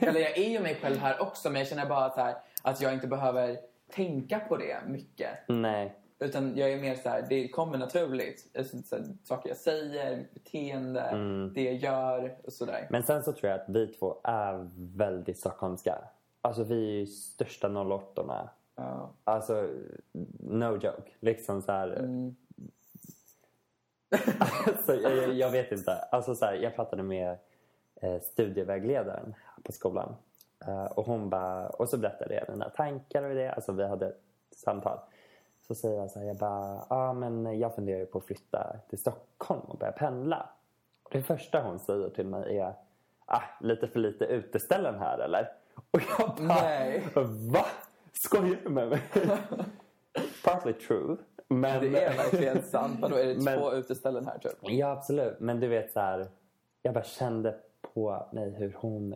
Eller 0.00 0.20
jag 0.20 0.38
är 0.38 0.48
ju 0.50 0.60
mig 0.60 0.74
själv 0.82 0.96
här 0.96 1.22
också, 1.22 1.50
men 1.50 1.58
jag 1.58 1.68
känner 1.68 1.86
bara 1.86 2.10
så 2.10 2.20
här, 2.20 2.34
att 2.62 2.80
jag 2.80 2.92
inte 2.94 3.06
behöver 3.06 3.58
tänka 3.90 4.38
på 4.38 4.56
det 4.56 4.76
mycket. 4.86 5.28
Nej. 5.48 5.94
Utan 6.18 6.56
jag 6.56 6.70
är 6.72 6.80
mer 6.80 6.94
så 6.94 7.08
här, 7.08 7.26
det 7.28 7.48
kommer 7.48 7.78
naturligt. 7.78 8.40
Så 8.86 8.96
här, 8.96 9.04
saker 9.24 9.48
jag 9.48 9.56
säger, 9.58 10.16
mitt 10.16 10.34
beteende, 10.34 11.00
Mm. 11.00 11.52
det 11.54 11.62
jag 11.64 11.74
gör 11.74 12.36
och 12.44 12.52
sådär. 12.52 12.86
Men 12.90 13.02
sen 13.02 13.22
så 13.22 13.32
tror 13.32 13.50
jag 13.50 13.60
att 13.60 13.68
vi 13.68 13.86
två 13.86 14.16
är 14.24 14.70
väldigt 14.96 15.38
stockholmska. 15.38 15.98
Alltså 16.40 16.64
vi 16.64 16.74
är 16.88 16.92
ju 17.00 17.06
största 17.06 17.68
08 17.68 18.48
Ja. 18.76 19.10
Alltså, 19.24 19.68
no 20.40 20.72
joke. 20.74 21.10
Liksom 21.20 21.62
så 21.62 21.72
här... 21.72 21.88
Mm. 21.90 22.36
alltså, 24.66 24.94
jag, 24.94 25.16
jag- 25.16 25.34
jag 25.34 25.50
vet 25.50 25.72
inte. 25.72 25.92
Alltså 25.92 26.34
så 26.34 26.44
här, 26.44 26.54
jag 26.54 26.74
pratade 26.76 27.02
med 27.02 27.36
eh, 28.00 28.20
studievägledaren 28.20 29.34
på 29.66 29.72
skolan. 29.72 30.16
Eh, 30.66 30.84
och 30.84 31.06
hon 31.06 31.30
bara, 31.30 31.68
och 31.68 31.88
så 31.88 31.98
berättade 31.98 32.34
jag 32.34 32.44
mina 32.50 32.68
tankar 32.70 33.22
och 33.22 33.34
det. 33.34 33.52
Alltså 33.52 33.72
vi 33.72 33.86
hade 33.86 34.06
ett 34.06 34.20
samtal. 34.56 34.98
Så 35.66 35.74
säger 35.74 35.98
jag 36.00 36.10
så 36.10 36.18
här, 36.18 36.26
jag 36.26 36.36
bara, 36.36 36.74
ja 36.74 36.86
ah, 36.88 37.12
men 37.12 37.58
jag 37.58 37.74
funderar 37.74 37.98
ju 37.98 38.06
på 38.06 38.18
att 38.18 38.24
flytta 38.24 38.76
till 38.88 38.98
Stockholm 38.98 39.60
och 39.60 39.78
börja 39.78 39.92
pendla. 39.92 40.48
Och 41.02 41.10
det 41.12 41.22
första 41.22 41.62
hon 41.62 41.78
säger 41.78 42.08
till 42.08 42.26
mig 42.26 42.58
är, 42.58 42.74
ah, 43.26 43.42
lite 43.60 43.88
för 43.88 43.98
lite 44.00 44.24
uteställen 44.24 44.98
här 44.98 45.18
eller? 45.18 45.52
Och 45.90 46.00
jag 46.18 46.28
bara, 46.36 46.46
Nej. 46.62 47.02
va? 47.52 47.66
Skojar 48.12 48.56
du 48.64 48.68
med 48.70 48.88
mig? 48.88 49.00
Partly 50.44 50.72
true. 50.72 51.16
Men, 51.48 51.80
Det 51.92 52.04
är 52.04 52.16
verkligen 52.16 52.62
sant. 52.62 52.98
Vadå, 53.00 53.16
är 53.16 53.26
det 53.26 53.44
Men- 53.44 53.58
två 53.58 53.72
uteställen 53.72 54.26
här 54.26 54.38
typ? 54.38 54.52
Ja, 54.60 54.90
absolut. 54.90 55.40
Men 55.40 55.60
du 55.60 55.68
vet 55.68 55.92
så 55.92 56.00
här, 56.00 56.26
jag 56.82 56.94
bara 56.94 57.04
kände 57.04 57.54
på 57.94 58.26
mig 58.32 58.50
hur 58.50 58.76
hon 58.78 59.14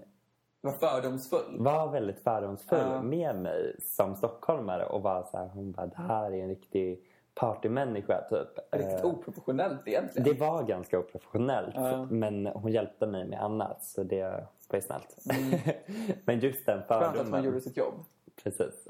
Var 0.60 0.72
fördomsfull. 0.72 1.56
var 1.58 1.88
väldigt 1.88 2.20
fördomsfull 2.20 2.78
Ja. 2.90 3.02
med 3.02 3.36
mig 3.36 3.76
som 3.82 4.16
stockholmare 4.16 4.84
och 4.86 5.02
var 5.02 5.22
så 5.30 5.36
här, 5.36 5.48
hon 5.48 5.72
bara, 5.72 5.86
det 5.86 5.96
här 6.02 6.32
är 6.32 6.42
en 6.42 6.48
riktig 6.48 7.04
partymänniska 7.34 8.20
typ. 8.28 8.48
Riktigt 8.72 9.00
Eh, 9.00 9.04
oprofessionellt 9.06 9.88
egentligen. 9.88 10.28
det 10.28 10.40
var 10.40 10.62
ganska 10.62 10.98
oprofessionellt 10.98 11.74
Ja. 11.74 12.06
men 12.10 12.46
hon 12.46 12.72
hjälpte 12.72 13.06
mig 13.06 13.24
med 13.28 13.42
annat 13.42 13.84
så 13.84 14.02
det 14.02 14.46
var 14.68 14.76
ju 14.76 14.80
snällt. 14.80 15.16
men 16.24 16.40
just 16.40 16.66
den 16.66 16.74
Mm. 16.78 16.88
Skönt 16.88 17.00
att 17.02 17.06
hon 17.06 17.16
fördomen. 17.16 17.44
gjorde 17.44 17.60
sitt 17.60 17.76
jobb. 17.76 17.94
Precis. 18.42 18.86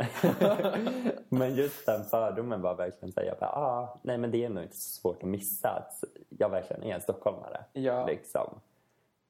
men 1.28 1.54
just 1.54 1.86
den 1.86 2.04
fördomen 2.04 2.62
var 2.62 2.74
verkligen 2.74 3.12
så 3.12 3.20
här, 3.20 3.26
jag 3.26 3.38
bara, 3.38 3.50
ah, 3.50 3.98
nej 4.02 4.18
men 4.18 4.30
det 4.30 4.44
är 4.44 4.48
nog 4.48 4.62
inte 4.62 4.76
så 4.76 5.00
svårt 5.00 5.22
att 5.22 5.28
missa 5.28 5.68
att 5.68 6.04
jag 6.28 6.48
verkligen 6.48 6.82
är 6.82 6.94
en 6.94 7.00
stockholmare. 7.00 7.64
Ja. 7.72 8.06
Liksom. 8.06 8.60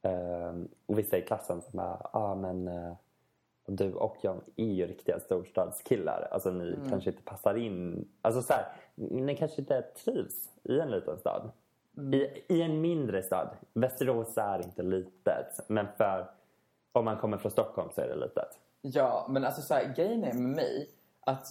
Ehm, 0.02 0.68
och 0.86 0.98
vissa 0.98 1.18
i 1.18 1.22
klassen 1.22 1.60
som 1.62 1.76
bara, 1.76 2.08
ah, 2.12 2.34
men 2.34 2.68
eh, 2.68 2.92
du 3.66 3.92
och 3.94 4.16
John 4.22 4.40
är 4.56 4.64
ju 4.64 4.86
riktiga 4.86 5.20
storstadskillar. 5.20 6.28
Alltså 6.30 6.50
ni 6.50 6.74
Mm. 6.74 6.90
kanske 6.90 7.10
inte 7.10 7.22
passar 7.22 7.54
in. 7.54 8.08
Alltså 8.22 8.42
så 8.42 8.52
här, 8.52 8.66
ni 8.94 9.36
kanske 9.36 9.60
inte 9.60 9.82
trivs 9.82 10.48
i 10.62 10.80
en 10.80 10.90
liten 10.90 11.18
stad. 11.18 11.50
Mm. 11.96 12.14
I, 12.14 12.44
I 12.48 12.62
en 12.62 12.80
mindre 12.80 13.22
stad. 13.22 13.48
Västerås 13.72 14.38
är 14.38 14.62
inte 14.64 14.82
litet. 14.82 15.60
Men 15.68 15.86
för 15.96 16.30
om 16.92 17.04
man 17.04 17.16
kommer 17.16 17.38
från 17.38 17.50
Stockholm 17.52 17.88
så 17.94 18.00
är 18.00 18.08
det 18.08 18.16
litet. 18.16 18.58
Ja, 18.82 19.26
men 19.30 19.44
alltså 19.44 19.62
så 19.62 19.74
här, 19.74 19.94
grejen 19.96 20.24
är 20.24 20.32
med 20.34 20.42
mig 20.56 20.90
att 21.20 21.46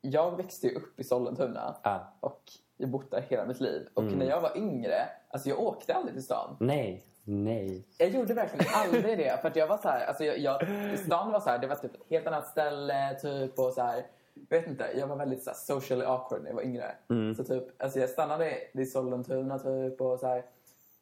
jag 0.00 0.36
växte 0.36 0.66
ju 0.66 0.74
upp 0.74 1.00
i 1.00 1.04
Sollentuna 1.04 1.76
Ah, 1.82 1.98
och 2.20 2.42
jag 2.76 2.88
bott 2.90 3.10
där 3.10 3.20
hela 3.28 3.46
mitt 3.46 3.60
liv. 3.60 3.88
Och 3.94 4.02
Mm. 4.02 4.18
när 4.18 4.26
jag 4.26 4.40
var 4.40 4.56
yngre, 4.56 5.08
alltså 5.28 5.48
jag 5.48 5.60
åkte 5.60 5.94
aldrig 5.94 6.14
till 6.14 6.24
stan. 6.24 6.56
nej, 6.60 7.04
nej. 7.24 7.84
Jag 7.98 8.10
gjorde 8.10 8.34
verkligen 8.34 8.66
aldrig 8.74 9.18
det. 9.18 9.38
För 9.42 9.52
jag 9.54 9.66
var 9.66 9.78
så 9.78 9.88
här, 9.88 10.06
alltså 10.06 10.24
jag, 10.24 10.38
jag, 10.38 10.60
stan 10.98 11.32
var 11.32 11.40
så 11.40 11.50
här, 11.50 11.58
det 11.58 11.66
var 11.66 11.76
typ 11.76 11.94
ett 11.94 12.06
helt 12.10 12.26
annat 12.26 12.48
ställe 12.48 13.18
typ 13.22 13.58
och 13.58 13.72
så 13.72 13.82
här. 13.82 14.06
Jag 14.48 14.58
vet 14.58 14.68
inte, 14.68 14.84
jag 14.96 15.06
var 15.06 15.16
väldigt 15.16 15.42
så 15.42 15.50
här, 15.50 15.56
socially 15.56 16.04
awkward 16.04 16.42
när 16.42 16.50
jag 16.50 16.56
var 16.56 16.62
yngre. 16.62 16.94
Mm. 17.10 17.34
Så 17.34 17.44
typ, 17.44 17.82
alltså 17.82 17.98
jag 17.98 18.10
stannade 18.10 18.54
i 18.72 18.86
Sollentuna 18.86 19.58
typ 19.58 20.00
och 20.00 20.20
så 20.20 20.26
här. 20.26 20.44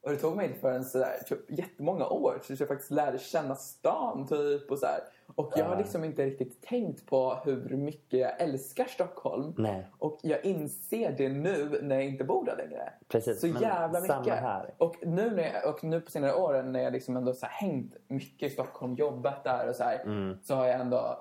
Och 0.03 0.11
det 0.11 0.17
tog 0.17 0.37
mig 0.37 0.47
inte 0.47 0.61
förrän 0.61 0.85
sådär, 0.85 1.19
typ, 1.27 1.51
jättemånga 1.51 2.07
år 2.07 2.41
tills 2.47 2.61
jag 2.61 2.69
faktiskt 2.69 2.91
lärde 2.91 3.19
känna 3.19 3.55
stan 3.55 4.27
typ 4.27 4.71
och 4.71 4.79
så 4.79 4.87
här. 4.87 5.01
Och 5.35 5.53
jag 5.57 5.65
har 5.65 5.77
liksom 5.77 6.05
inte 6.05 6.25
riktigt 6.25 6.63
tänkt 6.63 7.07
på 7.07 7.35
hur 7.45 7.77
mycket 7.77 8.21
jag 8.21 8.41
älskar 8.41 8.85
Stockholm. 8.85 9.55
Nej. 9.59 9.87
Och 9.99 10.19
jag 10.23 10.45
inser 10.45 11.13
det 11.13 11.29
nu 11.29 11.81
när 11.83 11.95
jag 11.95 12.05
inte 12.05 12.25
bor 12.25 12.45
där 12.45 12.57
längre. 12.57 12.93
Precis, 13.09 13.41
Så 13.41 13.47
jävla 13.47 14.01
mycket. 14.01 14.75
Och 14.79 14.97
nu, 15.03 15.31
när 15.31 15.43
jag, 15.43 15.69
och 15.75 15.85
nu 15.85 16.01
på 16.01 16.11
senare 16.11 16.35
åren 16.35 16.73
när 16.73 16.81
jag 16.83 16.93
liksom 16.93 17.17
ändå 17.17 17.33
så 17.35 17.47
hängt 17.47 17.97
mycket 18.09 18.51
i 18.51 18.55
Stockholm, 18.55 18.95
jobbat 18.95 19.45
där 19.45 19.69
och 19.69 19.77
så 19.77 19.85
här. 19.85 20.01
Mm. 20.05 20.39
Så 20.43 20.55
har 20.55 20.67
jag 20.67 20.81
ändå, 20.81 21.19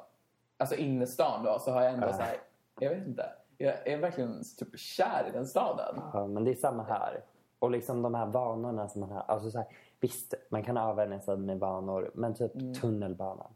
alltså 0.57 0.75
innerstan 0.75 1.45
då, 1.45 1.59
så 1.59 1.71
har 1.71 1.81
jag 1.83 1.93
ändå 1.93 2.07
Ja. 2.07 2.13
så 2.13 2.21
här, 2.21 2.37
jag 2.79 2.89
vet 2.89 3.07
inte. 3.07 3.25
Jag 3.57 3.87
är 3.87 3.97
verkligen 3.97 4.41
typ 4.59 4.79
kär 4.79 5.25
i 5.29 5.31
den 5.31 5.45
staden. 5.45 5.95
Ja, 6.13 6.27
men 6.27 6.43
det 6.43 6.51
är 6.51 6.55
samma 6.55 6.83
här. 6.83 7.23
Och 7.61 7.71
liksom 7.71 8.01
de 8.01 8.15
här 8.15 8.25
vanorna 8.25 8.87
som 8.87 9.01
man 9.01 9.11
har. 9.11 9.23
Alltså 9.27 9.51
så 9.51 9.57
här, 9.57 9.67
visst, 9.99 10.33
man 10.49 10.63
kan 10.63 10.77
avvänja 10.77 11.19
sig 11.19 11.37
med 11.37 11.59
vanor. 11.59 12.11
Men 12.13 12.33
typ 12.33 12.51
tunnelbanan. 12.81 13.53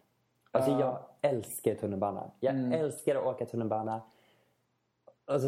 Alltså 0.51 0.69
Mm. 0.71 0.81
Ja. 0.81 1.01
jag 1.21 1.31
älskar 1.31 1.75
tunnelbanan. 1.75 2.31
Jag 2.39 2.55
Mm. 2.55 2.71
älskar 2.71 3.15
att 3.15 3.23
åka 3.25 3.45
tunnelbana. 3.45 4.01
Alltså, 5.25 5.47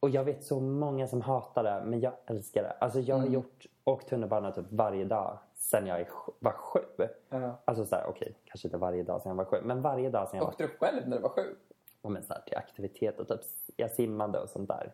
och 0.00 0.10
jag 0.10 0.24
vet 0.24 0.44
så 0.44 0.60
många 0.60 1.06
som 1.06 1.20
hatar 1.20 1.62
det. 1.64 1.82
Men 1.86 2.00
jag 2.00 2.12
älskar 2.26 2.62
det. 2.62 2.70
Alltså 2.70 3.00
jag 3.00 3.14
har 3.16 3.22
Mm. 3.22 3.34
gjort, 3.34 3.66
åkt 3.84 4.08
tunnelbana 4.08 4.52
typ 4.52 4.66
varje 4.70 5.04
dag 5.04 5.38
sen 5.54 5.86
jag 5.86 6.06
var 6.38 6.52
sju. 6.52 6.80
Ja. 7.28 7.56
Alltså 7.64 7.86
så 7.86 7.96
här, 7.96 8.06
okej, 8.08 8.36
kanske 8.44 8.68
inte 8.68 8.76
varje 8.78 9.02
dag 9.02 9.22
sen 9.22 9.30
jag 9.30 9.36
var 9.36 9.44
sju. 9.44 9.56
Men 9.64 9.82
varje 9.82 10.10
dag 10.10 10.28
sen 10.28 10.36
jag 10.38 10.44
var 10.44 10.50
Åkte 10.52 10.62
du 10.66 10.68
själv 10.68 11.08
när 11.08 11.16
du 11.16 11.22
var 11.22 11.28
sju? 11.30 11.56
och 12.02 12.12
men 12.12 12.22
så 12.22 12.34
här, 12.34 12.40
till 12.40 12.56
aktiviteter. 12.56 13.24
Typ, 13.24 13.40
jag 13.76 13.90
simmade 13.90 14.40
och 14.40 14.48
sånt 14.48 14.68
där. 14.68 14.92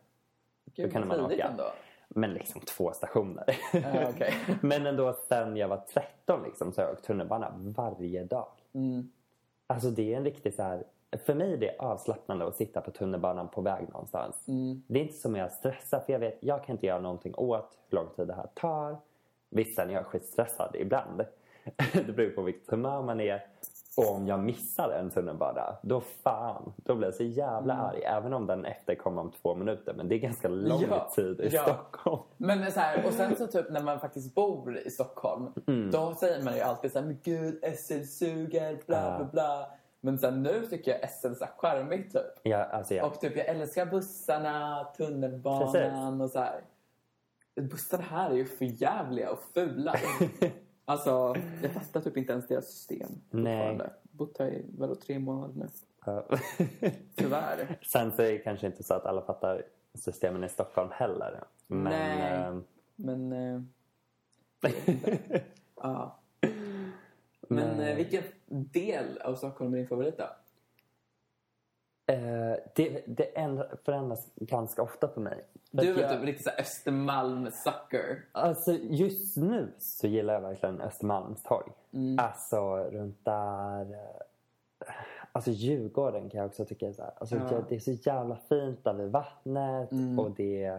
Gud, 0.64 0.92
kunde 0.92 1.08
vad 1.08 1.18
man 1.20 1.32
åka. 1.32 1.48
ändå. 1.48 1.64
Men 2.14 2.34
liksom 2.34 2.60
två 2.60 2.92
stationer. 2.92 3.56
Ja, 3.72 4.08
okej. 4.10 4.34
Men 4.60 4.86
ändå 4.86 5.16
sen 5.28 5.56
jag 5.56 5.68
var 5.68 5.82
13 5.94 6.42
liksom, 6.44 6.72
så 6.72 6.80
har 6.80 6.86
jag 6.86 6.92
åkt 6.92 7.04
tunnelbana 7.04 7.52
varje 7.56 8.24
dag. 8.24 8.48
Mm. 8.74 9.10
Alltså 9.66 9.90
det 9.90 10.12
är 10.12 10.16
en 10.16 10.24
riktig 10.24 10.54
så 10.54 10.62
här... 10.62 10.84
För 11.26 11.34
mig 11.34 11.52
är 11.52 11.56
det 11.56 11.76
avslappnande 11.78 12.46
att 12.46 12.56
sitta 12.56 12.80
på 12.80 12.90
tunnelbanan 12.90 13.48
på 13.48 13.60
väg 13.60 13.88
någonstans. 13.92 14.48
Mm. 14.48 14.82
Det 14.86 14.98
är 14.98 15.02
inte 15.02 15.14
som 15.14 15.36
jag 15.36 15.52
stressar 15.52 16.00
för 16.00 16.12
jag 16.12 16.20
vet 16.20 16.38
jag 16.40 16.64
kan 16.64 16.76
inte 16.76 16.86
göra 16.86 17.00
någonting 17.00 17.34
åt 17.34 17.78
hur 17.88 17.96
lång 17.96 18.06
tid 18.16 18.26
det 18.26 18.34
här 18.34 18.48
tar. 18.54 18.96
Visst 19.48 19.76
sen 19.76 19.90
är 19.90 19.94
jag 19.94 20.06
skitstressad 20.06 20.76
ibland. 20.76 21.24
det 21.92 22.12
beror 22.16 22.30
på 22.30 22.42
vilket 22.42 22.70
humör 22.70 23.02
man 23.02 23.20
är. 23.20 23.46
Och 23.96 24.10
om 24.16 24.26
jag 24.26 24.40
missar 24.40 24.90
en 24.90 25.10
tunnelbana, 25.10 25.76
då 25.82 26.00
fan, 26.00 26.72
då 26.76 26.94
blir 26.94 27.06
jag 27.08 27.14
så 27.14 27.22
jävla 27.24 27.74
Mm. 27.74 27.86
arg. 27.86 28.02
Även 28.04 28.32
om 28.32 28.46
den 28.46 28.64
efter 28.64 28.94
kommer 28.94 29.20
om 29.22 29.32
två 29.42 29.54
minuter. 29.54 29.94
Men 29.94 30.08
det 30.08 30.14
är 30.14 30.18
ganska 30.18 30.48
lång 30.48 30.84
Ja, 30.90 31.10
tid 31.14 31.40
i 31.40 31.48
ja. 31.52 31.62
Stockholm. 31.62 32.22
Men 32.36 32.72
så 32.72 32.80
här, 32.80 33.06
och 33.06 33.12
sen 33.12 33.36
så 33.36 33.46
typ 33.46 33.70
när 33.70 33.82
man 33.82 34.00
faktiskt 34.00 34.34
bor 34.34 34.78
i 34.78 34.90
Stockholm, 34.90 35.52
Mm. 35.66 35.90
då 35.90 36.14
säger 36.14 36.42
man 36.44 36.54
ju 36.54 36.60
alltid 36.60 36.92
så 36.92 36.98
här, 36.98 37.06
men 37.06 37.18
gud 37.22 37.64
SL 37.78 38.02
suger, 38.04 38.78
bla 38.86 38.96
Ja. 39.10 39.16
bla 39.18 39.26
bla. 39.32 39.66
Men 40.00 40.18
sen 40.18 40.42
nu 40.42 40.66
tycker 40.66 40.90
jag 41.00 41.10
SL 41.10 41.34
så 41.34 41.46
charmigt 41.56 42.12
typ. 42.12 42.22
Ja, 42.42 42.64
alltså 42.64 42.94
jag, 42.94 43.06
Och 43.06 43.20
typ 43.20 43.36
jag 43.36 43.46
älskar 43.46 43.86
bussarna, 43.86 44.84
tunnelbanan 44.96 46.20
och 46.20 46.30
så 46.30 46.38
här. 46.38 46.60
Bussarna 47.60 48.02
här 48.02 48.30
är 48.30 48.34
ju 48.34 48.44
för 48.44 48.64
jävliga 48.82 49.30
och 49.32 49.38
fula. 49.54 49.94
alltså, 50.84 51.34
jag 51.62 51.72
fattar 51.72 52.00
typ 52.00 52.16
inte 52.16 52.32
ens 52.32 52.48
deras 52.48 52.66
system 52.66 53.10
Nej. 53.30 53.80
Bott 54.02 54.38
här 54.38 54.46
i 54.50 54.64
vadå, 54.78 54.94
tre 54.94 55.18
månader 55.18 55.54
nu. 55.56 55.66
Ja. 56.06 56.26
Tyvärr. 57.14 57.78
Sen 57.82 58.12
så 58.12 58.22
är 58.22 58.32
det 58.32 58.38
kanske 58.38 58.66
inte 58.66 58.82
så 58.82 58.94
att 58.94 59.06
alla 59.06 59.22
fattar 59.22 59.62
systemen 59.94 60.44
i 60.44 60.48
Stockholm 60.48 60.88
heller. 60.92 61.44
Men, 61.66 61.82
Nej. 61.82 62.32
ehm, 62.32 62.64
Men... 62.96 63.32
Inte. 64.86 65.42
ja. 65.76 66.18
Men 67.48 67.76
Nej. 67.76 67.90
eh, 67.90 67.96
vilken 67.96 68.22
del 68.48 69.18
av 69.18 69.34
Stockholm 69.34 69.72
är 69.74 69.78
din 69.78 69.88
favorit 69.88 70.18
då? 70.18 70.24
Eh, 72.06 72.56
det, 72.74 73.02
det 73.06 73.38
ändra- 73.38 73.76
förändras 73.84 74.26
ganska 74.36 74.82
ofta 74.82 75.08
på 75.08 75.20
mig. 75.20 75.44
För 75.70 75.78
Du 75.78 75.94
är 75.94 76.00
jag, 76.02 76.10
typ 76.12 76.24
riktigt 76.24 76.46
Östermalm-sucker. 76.58 78.16
Alltså 78.32 78.72
just 78.72 79.36
nu 79.36 79.68
så 79.78 80.06
gillar 80.06 80.34
jag 80.34 80.40
verkligen 80.40 80.80
Östermalmstorg. 80.80 81.72
Mm. 81.92 82.18
Alltså 82.24 82.76
runt 82.76 83.24
där... 83.24 83.80
eh, 83.92 84.92
Alltså 85.34 85.50
Djurgården 85.50 86.30
kan 86.30 86.38
jag 86.40 86.46
också 86.46 86.64
tycka 86.64 86.88
är 86.88 86.92
så 86.92 87.02
här. 87.02 87.12
Alltså, 87.18 87.36
Ja. 87.36 87.62
det- 87.68 87.74
är 87.74 87.78
så 87.80 87.90
jävla 87.90 88.36
fint 88.48 88.84
där 88.84 88.92
vid 88.94 89.10
vattnet 89.10 89.92
Mm. 89.92 90.18
och 90.18 90.30
det... 90.30 90.78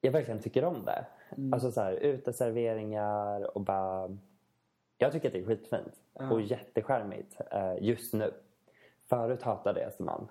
Jag 0.00 0.12
verkligen 0.12 0.40
tycker 0.40 0.64
om 0.64 0.84
det. 0.84 1.04
Mm. 1.36 1.52
Alltså 1.52 1.72
så 1.72 1.80
här 1.80 1.92
uteserveringar 1.92 3.56
och 3.56 3.60
bara... 3.60 4.16
Jag 4.98 5.12
tycker 5.12 5.28
att 5.28 5.32
det 5.32 5.40
är 5.40 5.44
skitfint 5.46 5.92
Ja. 6.14 6.30
och 6.30 6.40
jättecharmigt 6.40 7.40
eh, 7.50 7.74
just 7.80 8.12
nu. 8.14 8.32
Förut 9.12 9.42
hatade 9.42 9.80
jag 9.80 9.88
Östermalm. 9.88 10.26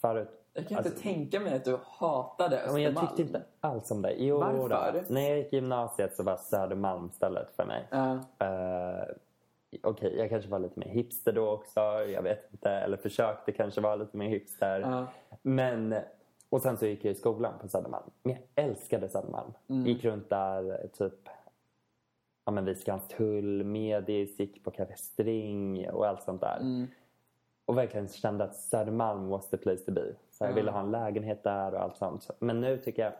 Förut... 0.00 0.28
Jag 0.52 0.68
kan 0.68 0.76
Alltså- 0.78 0.92
inte 0.92 1.02
tänka 1.02 1.40
mig 1.40 1.56
att 1.56 1.64
du 1.64 1.78
hatade 1.84 2.56
Östermalm. 2.56 2.74
Men 2.74 2.94
jag 2.94 3.00
tyckte 3.00 3.22
inte 3.22 3.42
alls 3.60 3.90
om 3.90 4.02
det. 4.02 4.12
Jo, 4.12 4.38
Varför? 4.38 4.92
Då. 5.08 5.14
När 5.14 5.20
jag 5.28 5.38
gick 5.38 5.52
i 5.52 5.56
gymnasiet 5.56 6.16
så 6.16 6.22
var 6.22 6.36
Södermalm 6.36 7.10
stället 7.10 7.50
för 7.56 7.64
mig. 7.64 7.86
Ja. 7.90 8.12
Eh, 8.46 9.04
Okej, 9.82 10.16
jag 10.18 10.28
kanske 10.28 10.50
var 10.50 10.58
lite 10.58 10.80
mer 10.80 10.88
hipster 10.88 11.32
då 11.32 11.50
också. 11.50 11.80
Jag 12.04 12.22
vet 12.22 12.52
inte. 12.52 12.70
Eller 12.70 12.96
försökte 12.96 13.52
kanske 13.52 13.80
vara 13.80 13.96
lite 13.96 14.16
mer 14.16 14.28
hipster. 14.28 14.80
Ja. 14.80 15.06
Men... 15.42 15.94
Och 16.48 16.62
sen 16.62 16.76
så 16.76 16.86
gick 16.86 17.04
jag 17.04 17.12
i 17.12 17.14
skolan 17.14 17.52
på 17.60 17.68
Södermalm. 17.68 18.10
Men 18.22 18.32
jag 18.32 18.64
älskade 18.64 19.08
Södermalm. 19.08 19.52
Mm. 19.68 19.86
Gick 19.86 20.04
runt 20.04 20.30
där 20.30 20.88
typ... 20.98 21.28
Ja 22.44 22.52
men 22.52 22.64
vid 22.64 22.78
Skanstull, 22.78 23.64
Medis, 23.64 24.38
gick 24.40 24.64
på 24.64 24.70
Café 24.70 24.96
String 24.96 25.90
och 25.90 26.06
allt 26.06 26.22
sånt 26.22 26.40
där. 26.40 26.56
Mm. 26.60 26.86
Och 27.68 27.78
verkligen 27.78 28.08
kände 28.08 28.44
att 28.44 28.56
Södermalm 28.56 29.28
was 29.28 29.48
the 29.50 29.56
place 29.56 29.84
to 29.84 29.92
be. 29.92 30.14
Så 30.30 30.44
jag 30.44 30.50
Ja. 30.50 30.54
ville 30.54 30.70
ha 30.70 30.80
en 30.80 30.90
lägenhet 30.90 31.42
där 31.44 31.74
och 31.74 31.80
allt 31.82 31.96
sånt. 31.96 32.30
Men 32.38 32.60
nu 32.60 32.78
tycker 32.78 33.02
jag... 33.02 33.12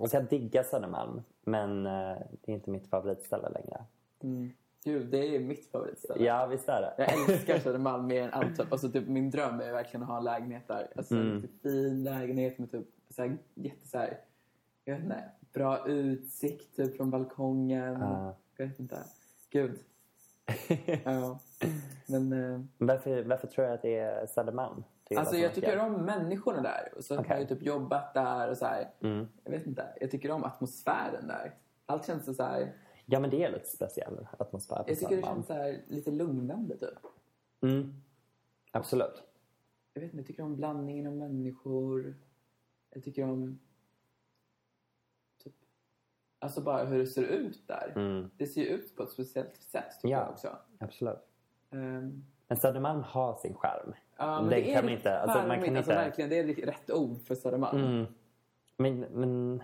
Alltså 0.00 0.16
jag 0.16 0.26
diggar 0.26 0.62
Södermalm. 0.62 1.22
Men 1.44 1.86
eh, 1.86 2.16
det 2.30 2.52
är 2.52 2.54
inte 2.54 2.70
mitt 2.70 2.86
favoritställe 2.86 3.48
längre. 3.48 3.84
Mm. 4.22 4.50
Gud, 4.84 5.06
det 5.10 5.36
är 5.36 5.40
mitt 5.40 5.70
favoritställe. 5.70 6.24
Ja, 6.24 6.46
visst 6.46 6.68
är 6.68 6.80
det. 6.80 6.94
Jag 6.98 7.30
älskar 7.30 7.58
Södermalm 7.58 8.06
mer 8.06 8.22
än 8.22 8.32
allt. 8.32 8.72
Alltså, 8.72 8.90
typ, 8.90 9.08
min 9.08 9.30
dröm 9.30 9.60
är 9.60 9.72
verkligen 9.72 10.02
att 10.02 10.08
ha 10.08 10.18
en 10.18 10.24
lägenhet 10.24 10.68
där. 10.68 10.88
Alltså, 10.96 11.14
En 11.14 11.20
Mm. 11.20 11.42
riktigt 11.42 11.62
fin 11.62 12.04
lägenhet 12.04 12.58
med 12.58 12.70
typ, 12.70 12.86
så 13.10 13.22
här, 13.22 13.38
jätte, 13.54 13.88
så 13.88 13.98
här, 13.98 14.18
jag 14.84 14.94
vet 14.94 15.02
inte, 15.04 15.22
bra 15.52 15.86
utsikt 15.88 16.76
typ, 16.76 16.96
från 16.96 17.10
balkongen. 17.10 18.00
Ja. 18.00 18.34
Jag 18.56 18.66
vet 18.66 18.80
inte. 18.80 18.96
Gud. 19.50 19.78
Ja. 21.04 21.38
Men 22.06 22.32
eh, 22.32 22.60
varför, 22.78 23.22
varför 23.22 23.46
tror 23.46 23.66
jag 23.66 23.74
att 23.74 23.82
det 23.82 23.98
är 23.98 24.26
Södermalm? 24.26 24.84
Det 25.08 25.16
alltså, 25.16 25.36
jag 25.36 25.54
tycker 25.54 25.78
om 25.78 25.92
människorna 25.92 26.62
där. 26.62 26.92
Och 26.96 27.04
så 27.04 27.14
har 27.14 27.22
Okej. 27.22 27.38
jag 27.38 27.48
typ 27.48 27.62
jobbat 27.62 28.14
där 28.14 28.50
och 28.50 28.56
så. 28.56 28.66
Mm. 29.00 29.28
Jag 29.44 29.50
vet 29.50 29.66
inte. 29.66 29.84
Jag 30.00 30.10
tycker 30.10 30.30
om 30.30 30.44
atmosfären 30.44 31.26
där. 31.26 31.54
Allt 31.86 32.06
känns 32.06 32.36
så 32.36 32.42
här. 32.42 32.72
Ja, 33.06 33.20
men 33.20 33.30
det 33.30 33.44
är 33.44 33.52
lite 33.52 33.66
speciell 33.68 34.26
atmosfär 34.38 34.76
Jag 34.76 34.86
tycker 34.86 35.00
det 35.00 35.08
Södermalm. 35.08 35.36
känns 35.36 35.46
så 35.46 35.52
här, 35.52 35.80
lite 35.88 36.10
lugnande 36.10 36.76
typ. 36.78 36.98
Mm. 37.62 37.94
Absolut. 38.70 39.22
Jag 39.94 40.00
vet 40.00 40.10
inte, 40.10 40.16
jag 40.20 40.26
tycker 40.26 40.42
om 40.42 40.56
blandningen 40.56 41.06
av 41.06 41.12
människor. 41.12 42.14
Jag 42.90 43.04
tycker 43.04 43.24
om... 43.24 43.58
Alltså 46.42 46.60
bara 46.60 46.84
hur 46.84 46.98
det 46.98 47.06
ser 47.06 47.22
ut 47.22 47.68
där. 47.68 47.92
Mm. 47.96 48.30
Det 48.36 48.46
ser 48.46 48.60
ju 48.60 48.66
ut 48.66 48.96
på 48.96 49.02
ett 49.02 49.10
speciellt 49.10 49.56
sätt 49.56 49.90
tycker 50.02 50.08
Ja. 50.14 50.18
jag 50.20 50.30
också. 50.30 50.48
Absolut. 50.78 51.18
Ehm, 51.70 52.24
Men 52.48 52.56
Södermalm 52.58 53.02
har 53.02 53.34
sin 53.34 53.54
charm. 53.54 53.94
ja, 54.16 54.40
men 54.40 54.50
Det 54.50 54.56
det 54.56 54.62
kan 54.62 54.74
är 54.78 54.82
man 54.82 54.92
inte- 54.92 55.20
alltså, 55.20 55.38
man 55.38 55.48
kan 55.64 55.76
alltså, 55.76 55.92
inte- 55.92 55.94
verkligen, 56.04 56.30
det 56.30 56.38
är 56.38 56.66
rätt 56.66 56.90
ord 56.90 57.22
för 57.22 57.34
Södermalm. 57.34 57.84
Mm. 57.84 58.06
Men, 58.76 59.00
men... 59.00 59.62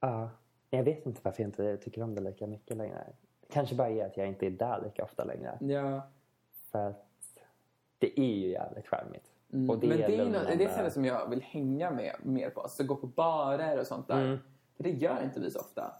Ja. 0.00 0.30
Jag 0.70 0.82
vet 0.84 1.06
inte 1.06 1.20
varför 1.24 1.42
jag 1.42 1.48
inte 1.48 1.76
tycker 1.76 2.02
om 2.02 2.14
det 2.14 2.20
lika 2.20 2.46
mycket 2.46 2.76
längre. 2.76 3.06
Kanske 3.52 3.74
bara 3.74 3.88
är 3.90 4.06
att 4.06 4.16
jag 4.16 4.28
inte 4.28 4.46
är 4.46 4.50
där 4.50 4.80
lika 4.84 5.04
ofta 5.04 5.24
längre. 5.24 5.58
Ja. 5.60 6.02
För 6.70 6.88
att 6.88 7.06
det 7.98 8.20
är 8.20 8.24
ju 8.34 8.48
jävligt 8.48 8.86
charmigt. 8.88 9.24
Mm. 9.52 9.70
Och 9.70 9.78
det 9.78 9.86
men 9.88 9.96
det 9.96 10.04
är, 10.04 10.08
lugnande. 10.24 10.38
no- 10.52 10.56
det 10.58 10.64
är 10.64 10.68
stället 10.68 10.92
som 10.92 11.04
jag 11.04 11.30
vill 11.30 11.42
hänga 11.42 11.90
med 11.90 12.16
mer 12.22 12.50
på. 12.50 12.68
Så 12.68 12.84
gå 12.84 12.96
på 12.96 13.06
barer 13.06 13.80
och 13.80 13.86
sånt 13.86 14.08
där. 14.08 14.24
Mm. 14.24 14.38
För 14.80 14.84
det 14.84 14.90
gör 14.90 15.22
inte 15.22 15.40
vi 15.40 15.50
så 15.50 15.58
ofta. 15.58 15.92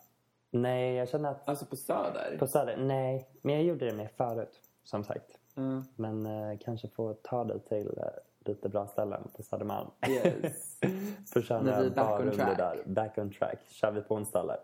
Nej, 0.50 0.94
jag 0.94 1.08
känner 1.08 1.30
att 1.30 1.48
Alltså 1.48 1.66
på 1.66 1.76
Söder. 1.76 2.36
på 2.38 2.46
Söder, 2.46 2.76
nej. 2.76 3.28
Men 3.42 3.54
jag 3.54 3.64
gjorde 3.64 3.86
det 3.86 3.96
mer 3.96 4.10
förut, 4.16 4.60
som 4.84 5.04
sagt. 5.04 5.38
Mm. 5.56 5.84
Men 5.96 6.26
eh, 6.26 6.58
kanske 6.60 6.88
få 6.88 7.14
ta 7.14 7.44
dig 7.44 7.60
till 7.60 7.98
eh, 7.98 8.04
lite 8.38 8.68
bra 8.68 8.86
ställen 8.86 9.28
på 9.36 9.42
Södermalm. 9.42 9.90
Yes. 10.08 10.78
För 11.32 11.52
är 11.52 11.62
några 11.62 12.34
track. 12.36 12.58
där. 12.58 12.82
Back 12.86 13.18
on 13.18 13.32
track. 13.32 13.58
Kör 13.68 13.90
vi 13.90 14.00
på 14.00 14.14
onsdag 14.14 14.40
eller? 14.40 14.58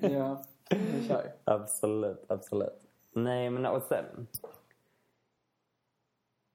ja, 0.16 0.44
vi 0.70 1.08
kör. 1.08 1.32
absolut, 1.44 2.24
absolut. 2.28 2.82
Nej, 3.12 3.50
men 3.50 3.66
och 3.66 3.82
sen... 3.82 4.26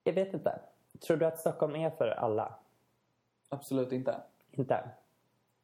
Jag 0.03 0.13
vet 0.13 0.34
inte. 0.34 0.60
Tror 1.08 1.17
du 1.17 1.25
att 1.25 1.39
Stockholm 1.39 1.75
är 1.75 1.89
för 1.89 2.08
alla? 2.08 2.56
Absolut 3.49 3.91
inte. 3.91 4.15
Inte? 4.51 4.89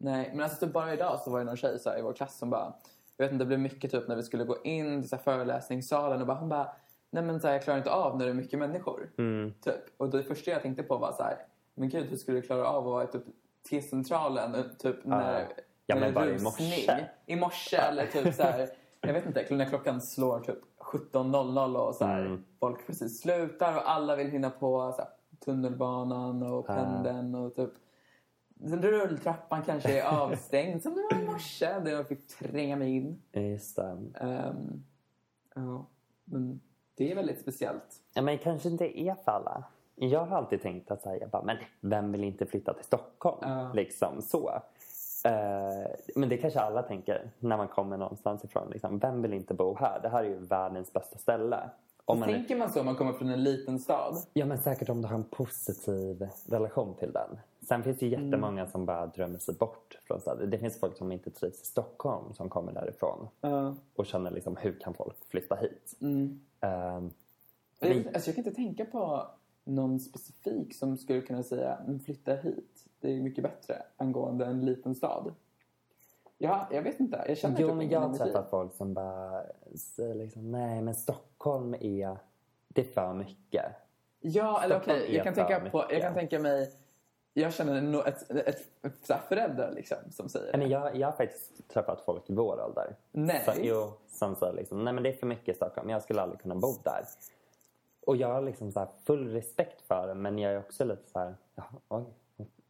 Nej, 0.04 0.30
men 0.34 0.44
alltså 0.44 0.66
typ 0.66 0.74
bara 0.74 0.94
idag 0.94 1.20
så 1.20 1.32
var 1.32 1.40
det 1.40 1.46
någon 1.46 1.58
tjej 1.58 1.80
så 1.80 1.96
i 1.98 2.02
vår 2.02 2.14
klass 2.14 2.38
som 2.38 2.50
bara... 2.50 2.74
Jag 3.18 3.26
vet 3.26 3.32
inte, 3.34 3.44
det 3.44 3.48
blev 3.48 3.60
mycket 3.60 3.92
typ 3.92 4.08
när 4.08 4.16
vi 4.16 4.24
skulle 4.24 4.44
gå 4.44 4.58
in 4.64 5.02
till 5.02 5.10
så 5.10 5.16
här, 5.16 5.24
föreläsningssalen 5.24 6.22
och 6.22 6.28
bara, 6.28 6.38
hon 6.38 6.50
bara... 6.50 6.68
Nej 7.10 7.24
men 7.24 7.40
så 7.40 7.48
här, 7.48 7.54
jag 7.54 7.64
klarar 7.64 7.78
inte 7.78 7.92
av 7.92 8.18
när 8.18 8.26
det 8.26 8.32
är 8.32 8.36
mycket 8.36 8.60
människor. 8.60 9.10
Mm. 9.18 9.54
Typ. 9.62 9.82
Och 9.98 10.10
det 10.10 10.24
första 10.24 10.52
jag 10.52 10.62
tänkte 10.62 10.84
på 10.84 10.98
var 10.98 11.12
så 11.12 11.24
här, 11.24 11.38
men 11.76 11.90
gud 11.90 12.06
hur 12.10 12.18
skulle 12.18 12.38
du 12.38 12.42
klara 12.42 12.68
av 12.68 12.78
att 12.78 12.84
vara 12.92 13.04
i 13.04 13.08
typ 13.08 13.24
T-centralen 13.70 14.56
typ 14.80 15.06
när, 15.06 15.48
Ja, 15.86 15.96
när 15.96 16.12
det 16.12 16.20
är 16.20 16.28
i 16.28 16.34
rusning? 16.34 17.06
I 17.26 17.36
morse 17.36 17.78
eller 17.78 18.08
typ 18.08 18.34
så 18.36 18.44
här, 18.44 18.70
jag 19.02 19.14
vet 19.14 19.26
inte, 19.26 19.46
när 19.56 19.66
klockan 19.66 20.02
slår 20.02 20.40
typ 20.40 20.60
17.00 20.80 21.76
och 21.78 21.96
så 21.96 22.06
här, 22.06 22.20
Mm. 22.26 22.44
folk 22.60 22.88
precis 22.88 23.22
slutar 23.22 23.76
och 23.78 23.90
alla 23.92 24.16
vill 24.16 24.30
hinna 24.30 24.50
på 24.50 24.92
så 24.92 25.02
här, 25.02 25.10
tunnelbanan 25.46 26.44
och 26.44 26.66
Ja. 26.70 26.74
pendeln 26.76 27.36
och 27.36 27.56
typ 27.56 27.70
rulltrappan 28.64 29.62
kanske 29.66 30.00
är 30.02 30.06
avstängd 30.06 30.84
som 30.84 30.94
det 30.96 31.02
var 31.16 31.22
i 31.22 31.26
morse 31.26 31.80
där 31.80 31.92
jag 31.92 32.08
fick 32.08 32.28
tränga 32.28 32.76
mig 32.76 32.96
in. 32.96 33.22
Just 33.32 33.76
det. 33.76 33.98
Ehm, 34.20 34.84
ja, 35.56 35.86
men 36.26 36.60
det 36.96 37.12
är 37.12 37.16
väldigt 37.16 37.42
speciellt. 37.42 38.02
Ja, 38.14 38.22
men 38.22 38.38
kanske 38.38 38.70
inte 38.70 39.00
är 39.00 39.16
för 39.16 39.32
alla. 39.32 39.64
Jag 39.96 40.26
har 40.26 40.38
alltid 40.38 40.62
tänkt 40.62 40.92
att 40.92 41.02
så 41.02 41.10
här, 41.10 41.18
jag 41.22 41.30
bara, 41.30 41.44
men 41.44 41.58
vem 41.82 42.12
vill 42.12 42.24
inte 42.24 42.46
flytta 42.46 42.74
till 42.74 42.84
Stockholm? 42.86 43.38
Ja. 43.42 43.74
Liksom 43.74 44.22
så. 44.22 44.50
Eh, 45.26 45.92
men 46.16 46.30
det 46.30 46.38
kanske 46.38 46.60
alla 46.60 46.84
tänker 46.84 47.32
när 47.40 47.58
man 47.58 47.68
kommer 47.68 47.98
någonstans 47.98 48.44
ifrån. 48.44 48.70
Liksom, 48.72 49.00
vem 49.00 49.22
vill 49.22 49.34
inte 49.34 49.54
bo 49.54 49.76
här? 49.80 50.00
Det 50.02 50.10
här 50.10 50.24
är 50.24 50.28
ju 50.28 50.40
världens 50.40 50.94
bästa 50.94 51.18
ställe. 51.18 51.70
Om 52.06 52.20
man, 52.20 52.30
Tänker 52.30 52.56
man 52.56 52.70
så 52.70 52.80
om 52.80 52.86
man 52.86 52.96
kommer 52.96 53.14
från 53.14 53.30
en 53.30 53.44
liten 53.44 53.80
stad? 53.80 54.18
ja 54.34 54.46
men 54.46 54.58
säkert 54.58 54.90
om 54.90 55.02
du 55.02 55.08
har 55.08 55.16
en 55.16 55.24
positiv 55.24 56.28
relation 56.50 56.96
till 57.00 57.12
den. 57.12 57.40
Sen 57.68 57.84
finns 57.84 58.00
det 58.00 58.06
ju 58.06 58.12
jättemånga 58.12 58.68
som 58.68 58.86
bara 58.86 59.08
drömmer 59.08 59.40
sig 59.40 59.56
bort 59.56 59.98
från 60.04 60.22
staden. 60.22 60.50
Det 60.50 60.58
finns 60.58 60.80
folk 60.80 60.98
som 60.98 61.12
inte 61.12 61.32
trivs 61.32 61.62
i 61.62 61.66
Stockholm 61.66 62.34
som 62.34 62.50
kommer 62.50 62.72
därifrån. 62.72 63.28
Ja. 63.42 63.76
Och 63.96 64.06
känner 64.06 64.32
liksom, 64.32 64.56
hur 64.58 64.80
kan 64.80 64.94
folk 64.94 65.26
flytta 65.26 65.56
hit? 65.56 65.96
Mm. 66.02 66.40
Eh, 66.62 66.70
Jag, 67.80 68.08
alltså 68.14 68.30
jag 68.30 68.36
kan 68.36 68.46
inte 68.46 68.52
tänka 68.56 68.86
på 68.86 69.28
någon 69.64 70.00
specifik 70.00 70.76
som 70.76 70.98
skulle 70.98 71.22
kunna 71.22 71.44
säga 71.44 71.78
"Men 71.88 72.00
flytta 72.00 72.36
hit. 72.36 72.86
Det 73.00 73.12
är 73.18 73.22
mycket 73.22 73.44
bättre 73.44 73.84
angående 73.98 74.46
en 74.46 74.66
liten 74.66 74.96
stad. 74.96 75.34
Ja, 76.38 76.68
jag 76.72 76.82
vet 76.82 77.00
inte. 77.00 77.26
Jag 77.28 77.38
känner 77.38 77.62
Jo, 77.62 77.68
typ 77.68 77.76
men 77.78 77.90
jag 77.90 78.00
har 78.00 78.16
träffat 78.18 78.50
folk 78.50 78.74
som 78.74 78.94
bara 78.94 79.44
säger 79.76 80.16
liksom, 80.16 80.52
nej 80.52 80.82
men 80.82 80.96
Stockholm 80.96 81.74
är, 81.80 82.18
det 82.68 82.82
är 82.82 82.86
för 82.94 83.14
mycket. 83.14 83.66
Ja, 84.20 84.64
eller 84.64 84.78
okej. 84.78 85.16
Jag, 85.16 85.24
kan 85.24 85.34
tänka 85.34 85.60
på, 85.70 85.86
jag 85.90 86.02
kan 86.02 86.14
tänka 86.14 86.40
mig... 86.40 86.72
Jag 87.34 87.54
känner 87.54 87.82
no, 87.82 87.98
ett, 88.08 88.32
ett, 88.32 88.68
ett, 88.82 89.22
föräldrar 89.28 89.72
liksom, 89.72 89.98
som 90.12 90.30
säger 90.30 90.58
det. 90.58 90.66
jag, 90.66 90.96
jag 90.96 91.08
har 91.08 91.12
faktiskt 91.18 91.68
träffat 91.68 92.02
folk 92.06 92.30
i 92.30 92.34
vår 92.34 92.66
ålder. 92.66 92.96
Nej. 93.12 93.42
Så, 93.46 93.52
jo, 93.62 93.92
som 94.08 94.36
säger 94.36 94.54
liksom, 94.54 94.84
nej 94.84 94.94
men 94.94 95.04
det 95.04 95.10
är 95.10 95.14
för 95.14 95.28
mycket 95.28 95.50
i 95.50 95.54
Stockholm, 95.54 95.90
jag 95.90 96.04
skulle 96.04 96.22
aldrig 96.22 96.42
kunna 96.42 96.56
bo 96.56 96.74
där. 96.84 97.06
Och 98.06 98.18
jag 98.18 98.28
har 98.28 98.42
liksom 98.42 98.72
så 98.72 98.80
här 98.80 98.90
full 99.06 99.32
respekt 99.32 99.82
för 99.82 100.08
det, 100.08 100.14
men 100.14 100.40
jag 100.40 100.54
är 100.54 100.60
också 100.60 100.86
lite 100.86 101.10
så 101.12 101.20
här, 101.20 101.36
ja, 101.56 101.64
oj. 101.88 102.04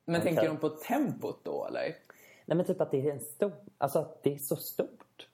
Men 0.06 0.22
Okej. 0.22 0.22
tänker 0.22 0.48
de 0.48 0.58
på 0.58 0.70
tempot 0.70 1.40
då, 1.44 1.66
eller? 1.66 1.96
Nej 2.46 2.58
men 2.58 2.66
typ 2.66 2.82
att 2.82 2.92
det 2.92 3.10
är 3.10 3.14
en 3.14 3.20
stor, 3.20 3.52
alltså 3.78 4.00
att 4.00 4.24
det 4.24 4.34
är 4.34 4.38
så 4.38 4.56
stort. 4.56 5.30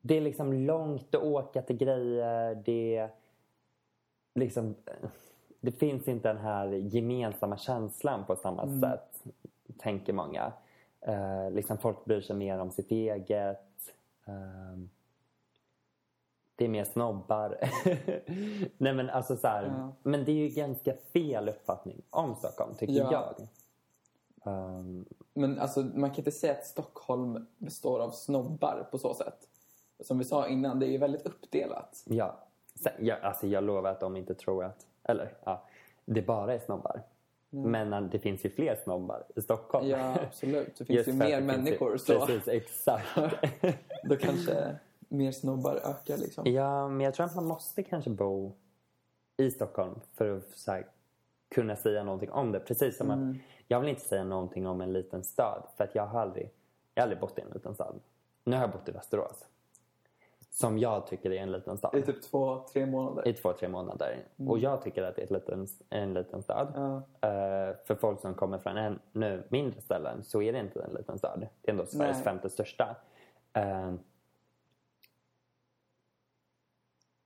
Det 0.00 0.16
är 0.16 0.20
liksom 0.20 0.52
långt 0.52 1.14
att 1.14 1.22
åka 1.22 1.62
till 1.62 1.76
grejer, 1.76 2.54
det 2.54 2.96
är 2.96 3.10
liksom, 4.34 4.74
det 5.60 5.72
finns 5.72 6.08
inte 6.08 6.28
den 6.28 6.38
här 6.42 6.66
gemensamma 6.66 7.56
känslan 7.56 8.24
på 8.24 8.36
samma 8.36 8.62
Mm. 8.62 8.80
sätt, 8.80 9.24
tänker 9.78 10.12
många. 10.12 10.52
Eh, 11.00 11.50
liksom 11.50 11.78
folk 11.78 12.04
bryr 12.04 12.20
sig 12.20 12.36
mer 12.36 12.58
om 12.58 12.70
sitt 12.70 12.90
eget. 12.90 13.94
Ehm, 14.26 14.90
det 16.56 16.64
är 16.64 16.68
mer 16.68 16.84
snobbar. 16.84 17.58
Nej 18.78 18.94
men 18.94 19.10
alltså 19.10 19.36
så 19.36 19.46
här, 19.48 19.64
Ja. 19.64 19.92
men 20.02 20.24
det 20.24 20.32
är 20.32 20.36
ju 20.36 20.48
ganska 20.48 20.94
fel 21.12 21.48
uppfattning 21.48 22.02
om 22.10 22.34
Stockholm, 22.34 22.74
tycker 22.74 22.94
Ja. 22.94 23.12
jag. 23.12 23.46
Ehm, 24.54 25.04
Men 25.34 25.58
alltså, 25.58 25.80
man 25.80 26.10
kan 26.10 26.16
inte 26.18 26.30
säga 26.32 26.52
att 26.52 26.66
Stockholm 26.66 27.46
består 27.58 28.00
av 28.00 28.10
snobbar 28.10 28.88
på 28.90 28.98
så 28.98 29.14
sätt. 29.14 29.48
Som 30.00 30.18
vi 30.18 30.24
sa 30.24 30.48
innan, 30.48 30.78
det 30.78 30.86
är 30.86 30.90
ju 30.90 30.98
väldigt 30.98 31.26
uppdelat. 31.26 32.02
Ja. 32.06 32.38
Sen, 32.74 32.92
jag, 32.98 33.20
alltså 33.20 33.46
jag 33.46 33.64
lovar 33.64 33.90
att 33.90 34.00
de 34.00 34.16
inte 34.16 34.34
tror 34.34 34.64
att... 34.64 34.86
Eller 35.10 35.32
ja, 35.44 35.62
det 36.04 36.22
bara 36.22 36.54
är 36.54 36.58
snobbar. 36.58 37.02
Men 37.50 37.92
eh, 37.92 38.00
det 38.00 38.18
finns 38.18 38.44
ju 38.44 38.50
fler 38.50 38.76
snobbar 38.84 39.24
i 39.36 39.42
Stockholm. 39.42 39.88
Ja, 39.88 40.16
absolut. 40.22 40.76
Det 40.78 40.84
finns 40.84 40.96
Just 40.96 41.08
ju 41.08 41.12
mer 41.12 41.26
finns 41.26 41.40
ju- 41.40 41.46
människor 41.46 41.96
så 41.96 42.26
Precis, 42.26 42.48
exakt. 42.48 43.06
då 44.04 44.16
kanske 44.16 44.76
mer 45.08 45.32
snobbar 45.32 45.74
ökar 45.74 46.16
liksom. 46.16 46.46
ja, 46.52 46.88
men 46.88 47.00
jag 47.04 47.14
tror 47.14 47.26
att 47.26 47.34
man 47.34 47.46
måste 47.46 47.82
kanske 47.82 48.10
bo 48.10 48.52
i 49.36 49.50
Stockholm 49.50 50.00
för 50.14 50.36
att 50.36 50.64
här, 50.66 50.86
kunna 51.54 51.76
säga 51.76 52.04
någonting 52.04 52.30
om 52.30 52.52
det. 52.52 52.60
Precis 52.60 52.96
som 52.96 53.10
Mm. 53.10 53.30
att 53.30 53.36
jag 53.68 53.80
vill 53.80 53.88
inte 53.88 54.02
säga 54.02 54.24
någonting 54.24 54.66
om 54.66 54.80
en 54.80 54.92
liten 54.92 55.24
stad 55.24 55.62
för 55.76 55.84
att 55.84 55.94
jag 55.94 56.06
har 56.06 56.20
aldrig, 56.20 56.50
jag 56.94 57.02
har 57.02 57.04
aldrig 57.04 57.20
bott 57.20 57.38
i 57.38 57.40
en 57.40 57.50
liten 57.54 57.74
stad. 57.74 58.00
Nu 58.44 58.56
har 58.56 58.62
jag 58.62 58.70
bott 58.70 58.88
i 58.88 58.92
Västerås. 58.92 59.44
Som 60.50 60.78
jag 60.78 61.06
tycker 61.06 61.30
är 61.32 61.42
en 61.42 61.52
liten 61.52 61.78
stad. 61.78 61.94
I 61.98 62.02
typ 62.02 62.22
två, 62.22 62.64
tre 62.72 62.86
månader. 62.86 63.28
i 63.28 63.32
två, 63.32 63.52
tre 63.52 63.68
månader. 63.68 64.16
Och 64.48 64.58
jag 64.58 64.82
tycker 64.82 65.02
att 65.02 65.16
det 65.16 65.22
är 65.22 65.24
ett 65.24 65.30
liten, 65.30 65.66
en 65.90 66.14
liten 66.14 66.42
stad. 66.42 66.72
Ja. 66.74 66.96
Eh, 67.28 67.76
för 67.86 67.94
folk 67.94 68.20
som 68.20 68.34
kommer 68.34 68.58
från 68.58 68.76
ännu 68.76 69.42
mindre 69.48 69.80
ställen 69.80 70.24
så 70.24 70.42
är 70.42 70.52
det 70.52 70.58
inte 70.58 70.82
en 70.82 70.94
liten 70.94 71.18
stad. 71.18 71.46
Det 71.62 71.68
är 71.68 71.72
ändå 71.72 71.86
Sveriges 71.86 72.16
Nej. 72.16 72.24
femte 72.24 72.50
största. 72.50 72.96
Eh, 73.52 73.92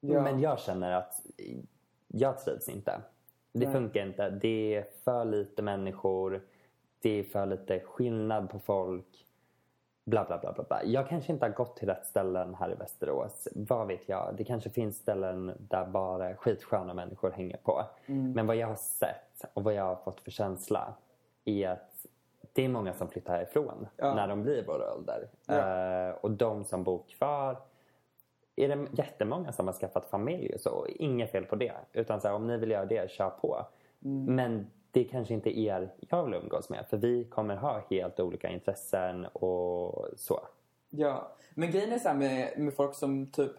Ja. 0.07 0.23
Men 0.23 0.41
jag 0.41 0.61
känner 0.61 0.93
att 0.93 1.27
jag 2.07 2.39
trivs 2.39 2.69
inte. 2.69 3.01
Det 3.53 3.65
Nej. 3.65 3.73
funkar 3.73 4.07
inte. 4.07 4.31
Det 4.31 4.75
är 4.75 4.87
för 5.05 5.25
lite 5.25 5.63
människor. 5.63 6.43
Det 7.01 7.11
är 7.11 7.23
för 7.25 7.47
lite 7.47 7.81
skillnad 7.81 8.51
på 8.51 8.59
folk. 8.59 9.27
Bla, 10.05 10.25
bla, 10.25 10.39
bla, 10.39 10.53
bla, 10.53 10.65
bla. 10.65 10.85
Jag 10.85 11.09
kanske 11.09 11.33
inte 11.33 11.47
har 11.47 11.53
gått 11.53 11.77
till 11.77 11.89
rätt 11.89 12.07
ställen 12.07 12.55
här 12.55 12.73
i 12.73 12.75
Västerås. 12.75 13.49
Vad 13.55 13.87
vet 13.87 14.09
jag? 14.09 14.35
Det 14.37 14.45
kanske 14.45 14.71
finns 14.71 14.97
ställen 14.97 15.53
där 15.59 15.87
bara 15.87 16.35
skitsköna 16.37 16.95
människor 16.95 17.31
hänger 17.31 17.57
på. 17.57 17.85
Mm. 18.07 18.33
Men 18.33 18.47
vad 18.47 18.57
jag 18.57 18.67
har 18.67 18.75
sett 18.77 19.45
och 19.55 19.65
vad 19.65 19.75
jag 19.75 19.85
har 19.85 19.97
fått 19.97 20.21
för 20.21 20.31
känsla 20.31 20.95
är 21.45 21.69
att 21.69 22.07
det 22.53 22.65
är 22.65 22.69
många 22.69 22.93
som 22.95 23.09
flyttar 23.09 23.35
härifrån 23.37 23.87
Ja. 23.97 24.15
när 24.15 24.29
de 24.29 24.43
blir 24.43 24.65
vår 24.67 24.93
ålder. 24.97 25.29
Ja. 25.47 26.09
Eh, 26.09 26.15
och 26.15 26.31
de 26.31 26.65
som 26.65 26.85
bor 26.85 27.03
kvar 27.19 27.57
är 28.57 28.69
det 28.69 28.87
jättemånga 28.93 29.53
som 29.53 29.67
har 29.67 29.75
skaffat 29.75 30.07
familj 30.11 30.55
och 30.55 30.61
så. 30.61 30.87
Inget 30.87 31.31
fel 31.31 31.45
på 31.45 31.57
det. 31.57 31.73
Utan 31.93 32.21
så 32.21 32.29
här, 32.29 32.35
om 32.35 32.47
ni 32.47 32.57
vill 32.57 32.71
göra 32.71 32.85
det, 32.85 33.11
kör 33.11 33.31
på. 33.31 33.67
Mm. 34.05 34.35
Men 34.35 34.67
det 34.95 35.05
kanske 35.05 35.35
inte 35.35 35.59
är 35.59 35.81
er 35.81 35.93
jag 36.11 36.25
vill 36.25 36.35
umgås 36.35 36.71
med. 36.71 36.87
För 36.91 36.97
vi 36.97 37.25
kommer 37.25 37.57
ha 37.57 37.83
helt 37.91 38.21
olika 38.21 38.49
intressen 38.49 39.27
och 39.27 40.07
så. 40.17 40.41
Ja, 40.91 41.33
men 41.55 41.71
grejen 41.71 41.93
är 41.93 41.99
så 41.99 42.09
här 42.09 42.17
med, 42.17 42.59
med 42.59 42.75
folk 42.75 42.95
som 42.95 43.27
typ 43.27 43.53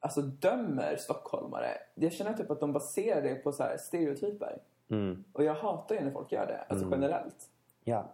alltså 0.00 0.22
dömer 0.22 0.96
stockholmare. 0.96 1.68
Jag 1.94 2.12
känner 2.12 2.32
typ 2.32 2.50
att 2.50 2.60
de 2.60 2.72
baserar 2.72 3.22
det 3.22 3.34
på 3.34 3.52
så 3.52 3.62
här 3.62 3.76
stereotyper. 3.76 4.58
Mm. 4.90 5.24
Och 5.32 5.44
jag 5.44 5.54
hatar 5.54 5.94
ju 5.94 6.00
när 6.00 6.10
folk 6.10 6.32
gör 6.32 6.46
det, 6.46 6.64
alltså 6.68 6.88
generellt. 6.90 7.50
Ja. 7.84 8.04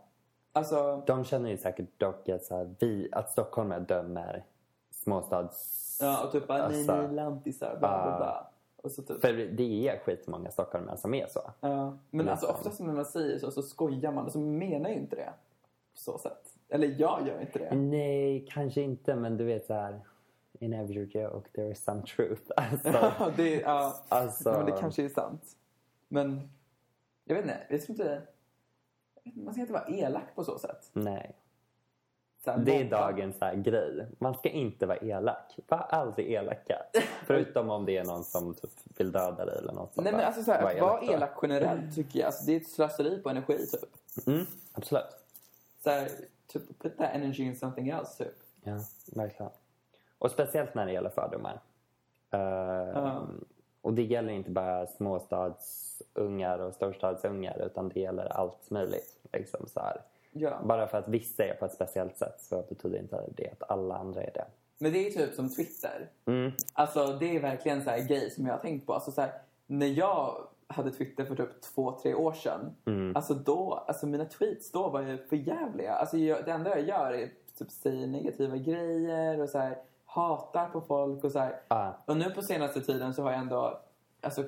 Alltså, 0.52 1.02
De 1.06 1.24
känner 1.24 1.50
ju 1.50 1.56
säkert 1.56 2.00
dock 2.00 2.28
att, 2.28 2.44
så 2.44 2.56
här, 2.56 2.74
vi, 2.78 3.08
att 3.12 3.30
stockholmare 3.30 3.80
dömer 3.80 4.44
småstads... 4.90 5.98
ja, 6.02 6.24
och 6.24 6.32
typ 6.32 6.46
bara, 6.46 6.68
nej, 6.68 6.78
Alltså, 6.78 6.96
nej, 6.96 7.12
lantisar, 7.12 7.76
bla, 7.78 8.02
bla, 8.02 8.16
bla. 8.16 8.46
Typ, 8.82 9.20
För 9.20 9.32
det 9.32 9.88
är 9.88 9.98
skitmånga 9.98 10.50
stockholmare 10.50 10.96
som 10.96 11.14
är 11.14 11.26
så. 11.26 11.50
ja. 11.60 11.98
Men 12.10 12.28
alltså 12.28 12.46
oftast 12.46 12.80
när 12.80 12.92
man 12.92 13.04
säger 13.04 13.38
så, 13.38 13.50
så 13.50 13.62
skojar 13.62 14.12
man 14.12 14.26
och 14.26 14.32
så 14.32 14.38
menar 14.38 14.90
ju 14.90 14.96
inte 14.96 15.16
det. 15.16 15.32
På 15.92 15.98
så 15.98 16.18
sätt. 16.18 16.54
Eller 16.68 16.94
jag 16.98 17.26
gör 17.26 17.40
inte 17.40 17.58
det. 17.58 17.74
Nej, 17.76 18.46
kanske 18.50 18.80
inte. 18.80 19.14
Men 19.16 19.36
du 19.36 19.44
vet 19.44 19.66
så 19.66 19.74
här... 19.74 20.00
In 20.60 20.72
every 20.72 21.04
joke 21.04 21.50
there 21.52 21.70
is 21.70 21.84
some 21.84 22.02
truth. 22.02 22.42
Alltså, 22.56 22.88
Ja, 23.18 23.30
det, 23.36 23.60
ja. 23.60 23.96
alltså, 24.08 24.50
Ja, 24.50 24.56
men 24.56 24.66
det 24.66 24.80
kanske 24.80 25.04
är 25.04 25.08
sant. 25.08 25.56
Men 26.08 26.50
jag 27.24 27.34
vet 27.34 27.44
inte, 27.44 27.58
jag 27.70 27.82
tror 27.82 27.90
inte... 27.90 28.22
Man 29.24 29.54
ska 29.54 29.60
inte 29.60 29.72
vara 29.72 29.86
elak 29.88 30.34
på 30.34 30.44
så 30.44 30.58
sätt. 30.58 30.90
Nej. 30.92 31.36
Här, 32.46 32.58
Det 32.58 32.80
är 32.80 32.90
dagens 32.90 33.40
här, 33.40 33.54
grej. 33.54 34.06
Man 34.18 34.34
ska 34.34 34.48
inte 34.48 34.86
vara 34.86 34.98
elak. 34.98 35.58
Var 35.68 35.78
aldrig 35.78 36.32
elaka. 36.32 36.82
Förutom 37.26 37.70
om 37.70 37.84
det 37.84 37.96
är 37.96 38.04
någon 38.04 38.24
som 38.24 38.54
typ 38.54 38.70
vill 38.96 39.12
döda 39.12 39.44
dig 39.44 39.58
eller 39.58 39.72
något 39.72 39.94
sånt 39.94 40.04
Nej 40.04 40.12
men 40.12 40.24
alltså 40.24 40.42
så 40.42 40.52
här, 40.52 40.62
Var 40.62 40.70
att 40.70 40.80
vara 40.80 41.00
då. 41.00 41.12
elak 41.12 41.30
generellt 41.42 41.94
tycker 41.94 42.18
jag, 42.18 42.26
alltså, 42.26 42.44
det 42.46 42.52
är 42.52 42.60
ett 42.60 42.68
slöseri 42.68 43.18
på 43.22 43.28
energi 43.30 43.66
typ. 43.66 44.26
Mm, 44.26 44.46
absolut. 44.72 45.16
Så 45.84 45.90
här, 45.90 46.08
typ 46.46 46.78
put 46.82 46.98
that 46.98 47.10
energy 47.12 47.42
in 47.42 47.56
something 47.56 47.88
else 47.88 48.24
typ. 48.24 48.34
Ja, 48.62 48.78
verkligen. 49.16 49.52
Och 50.18 50.30
speciellt 50.30 50.74
när 50.74 50.86
det 50.86 50.92
gäller 50.92 51.10
fördomar. 51.10 51.60
Eh, 52.30 52.40
Ja. 52.40 53.26
Och 53.82 53.94
det 53.94 54.02
gäller 54.02 54.32
inte 54.32 54.50
bara 54.50 54.86
småstadsungar 54.86 56.58
och 56.58 56.74
storstadsungar 56.74 57.62
utan 57.66 57.88
det 57.88 58.00
gäller 58.00 58.26
allt 58.26 58.70
möjligt. 58.70 59.16
Liksom 59.32 59.66
så 59.68 59.80
här. 59.80 60.00
Ja. 60.38 60.60
Bara 60.64 60.86
för 60.86 60.98
att 60.98 61.08
vissa 61.08 61.44
är 61.44 61.54
på 61.54 61.64
ett 61.64 61.72
speciellt 61.72 62.16
sätt 62.16 62.40
så 62.40 62.64
betyder 62.68 62.98
inte 62.98 63.24
det 63.36 63.50
att 63.52 63.70
alla 63.70 63.96
andra 63.96 64.22
är 64.22 64.30
det. 64.34 64.44
Men 64.78 64.92
det 64.92 65.06
är 65.06 65.10
typ 65.10 65.34
som 65.34 65.48
Twitter. 65.48 66.08
Mm. 66.26 66.52
Alltså 66.72 67.06
det 67.06 67.36
är 67.36 67.40
verkligen 67.40 67.84
så 67.84 67.90
här 67.90 68.08
grej 68.08 68.30
som 68.30 68.46
jag 68.46 68.54
har 68.54 68.60
tänkt 68.60 68.86
på. 68.86 68.94
Alltså 68.94 69.12
så 69.12 69.20
här, 69.20 69.32
när 69.66 69.86
jag 69.86 70.36
hade 70.68 70.90
Twitter 70.90 71.24
för 71.24 71.36
typ 71.36 71.60
två, 71.60 71.98
tre 72.02 72.14
år 72.14 72.32
sedan. 72.32 72.76
Mm. 72.84 73.16
Alltså 73.16 73.34
då, 73.34 73.84
alltså 73.88 74.06
mina 74.06 74.24
tweets 74.24 74.72
då 74.72 74.88
var 74.88 75.00
ju 75.00 75.18
för 75.18 75.36
jävliga. 75.36 75.92
Alltså 75.92 76.16
jag, 76.16 76.44
det 76.44 76.50
enda 76.50 76.70
jag 76.70 76.88
gör 76.88 77.12
är 77.12 77.30
typ 77.58 77.70
säger 77.70 78.06
negativa 78.06 78.56
grejer 78.56 79.40
och 79.40 79.48
så 79.48 79.58
här, 79.58 79.78
hatar 80.06 80.68
på 80.68 80.80
folk 80.80 81.24
och 81.24 81.32
så 81.32 81.38
här. 81.38 81.60
Ah. 81.68 81.90
Och 82.04 82.16
nu 82.16 82.30
på 82.30 82.42
senaste 82.42 82.80
tiden 82.80 83.14
så 83.14 83.22
har 83.22 83.30
jag 83.30 83.40
ändå, 83.40 83.80
alltså 84.20 84.44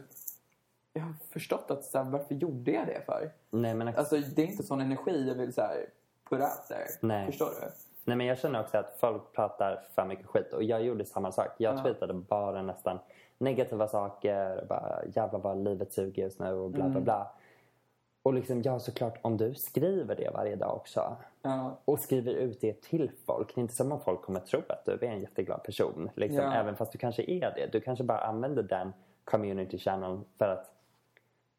jag 0.98 1.04
har 1.04 1.14
förstått 1.32 1.70
att 1.70 1.84
så 1.84 1.98
här, 1.98 2.04
varför 2.04 2.34
gjorde 2.34 2.70
jag 2.70 2.86
det 2.86 3.00
för? 3.06 3.30
Nej, 3.50 3.74
men, 3.74 3.88
Alltså 3.88 4.16
det 4.16 4.42
är 4.42 4.46
inte 4.46 4.62
sån 4.62 4.80
energi 4.80 5.28
jag 5.28 5.34
vill 5.34 5.52
så 5.52 5.60
här 5.60 5.86
put 6.30 6.40
out 6.40 6.68
there. 6.68 6.86
Nej. 7.00 7.26
Förstår 7.26 7.46
du? 7.60 7.66
nej, 8.04 8.16
men 8.16 8.26
jag 8.26 8.38
känner 8.38 8.60
också 8.60 8.78
att 8.78 8.96
folk 9.00 9.32
pratar 9.32 9.84
för 9.94 10.04
mycket 10.04 10.26
skit 10.26 10.52
och 10.52 10.62
jag 10.62 10.82
gjorde 10.82 11.04
samma 11.04 11.32
sak. 11.32 11.48
Jag 11.58 11.78
Ja. 11.78 11.82
tweetade 11.82 12.14
bara 12.14 12.62
nästan 12.62 12.98
negativa 13.38 13.88
saker. 13.88 14.64
Bara 14.68 15.04
jävlar 15.14 15.40
vad 15.40 15.58
livet 15.64 15.92
suger 15.92 16.22
just 16.22 16.40
nu 16.40 16.52
och 16.52 16.70
bla 16.70 16.80
Mm. 16.80 16.92
bla 16.92 17.00
bla. 17.00 17.32
Och 18.22 18.34
liksom, 18.34 18.62
ja 18.62 18.78
såklart 18.78 19.18
om 19.22 19.36
du 19.36 19.54
skriver 19.54 20.14
det 20.16 20.30
varje 20.34 20.56
dag 20.56 20.76
också 20.76 21.16
Ja. 21.42 21.78
och 21.84 22.00
skriver 22.00 22.32
ut 22.32 22.60
det 22.60 22.82
till 22.82 23.10
folk. 23.26 23.54
Det 23.54 23.58
är 23.58 23.62
inte 23.62 23.74
som 23.74 23.92
om 23.92 24.00
folk 24.00 24.22
kommer 24.22 24.40
tro 24.40 24.60
att 24.68 24.84
du 24.84 24.92
är 24.92 25.02
en 25.10 25.20
jätteglad 25.20 25.62
person. 25.62 26.10
Liksom, 26.14 26.44
Ja. 26.44 26.54
Även 26.54 26.76
fast 26.76 26.92
du 26.92 26.98
kanske 26.98 27.22
är 27.22 27.40
det. 27.56 27.68
Du 27.72 27.80
kanske 27.80 28.04
bara 28.04 28.18
använder 28.20 28.62
den 28.62 28.92
community 29.24 29.78
channel 29.78 30.20
för 30.38 30.48
att 30.48 30.74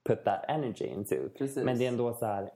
put 0.03 0.23
that 0.23 0.45
energy 0.47 0.85
into. 0.85 1.15
Precis. 1.37 1.63
Men 1.63 1.77
det 1.77 1.85
är 1.85 1.87
ändå 1.87 2.13
så 2.13 2.25
här. 2.25 2.51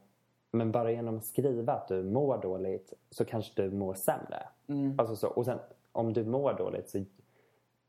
Men 0.52 0.72
bara 0.72 0.92
genom 0.92 1.18
att 1.18 1.26
skriva 1.26 1.74
att 1.74 1.88
du 1.88 2.04
mår 2.04 2.38
dåligt 2.38 2.94
så 3.10 3.26
kanske 3.26 3.62
du 3.62 3.72
mår 3.72 3.94
sämre. 3.94 4.48
Mm. 4.68 5.00
Alltså 5.00 5.16
så, 5.16 5.28
och 5.28 5.46
sen 5.46 5.60
om 5.92 6.14
du 6.14 6.26
mår 6.26 6.54
dåligt 6.54 6.90
så 6.90 7.06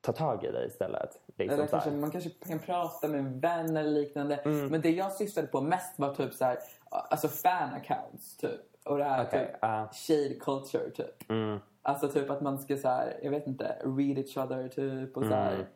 ta 0.01 0.13
tag 0.13 0.45
i 0.45 0.51
det 0.51 0.67
istället. 0.67 1.19
Liksom 1.27 1.59
Eller 1.59 1.67
kanske, 1.67 1.91
man 1.91 2.11
kanske 2.11 2.31
kan 2.31 2.59
prata 2.59 3.09
med 3.09 3.21
en 3.21 3.41
vän 3.41 3.77
eller 3.77 3.91
liknande. 3.91 4.37
Mm. 4.37 4.67
Men 4.67 4.81
det 4.81 4.91
jag 4.91 5.13
syftade 5.13 5.47
på 5.47 5.61
mest 5.61 5.99
var 5.99 6.15
typ 6.15 6.35
så 6.35 6.45
här, 6.45 6.59
alltså 6.91 7.29
fan 7.29 7.75
accounts 7.75 8.37
typ. 8.37 8.61
Och 8.85 8.99
det 8.99 9.05
här 9.05 9.25
Okej, 9.25 9.47
typ 9.47 9.57
ja. 9.61 9.89
shade 9.93 10.35
culture 10.35 10.91
typ. 10.91 11.31
Mm. 11.31 11.59
Alltså 11.83 12.09
typ 12.09 12.31
att 12.31 12.41
man 12.41 12.59
ska 12.59 12.77
så 12.77 12.89
här, 12.89 13.21
jag 13.23 13.31
vet 13.31 13.47
inte, 13.47 13.77
read 13.83 14.19
each 14.19 14.37
other 14.37 14.69
typ 14.69 15.17
och 15.17 15.23
så 15.23 15.35
här. 15.35 15.67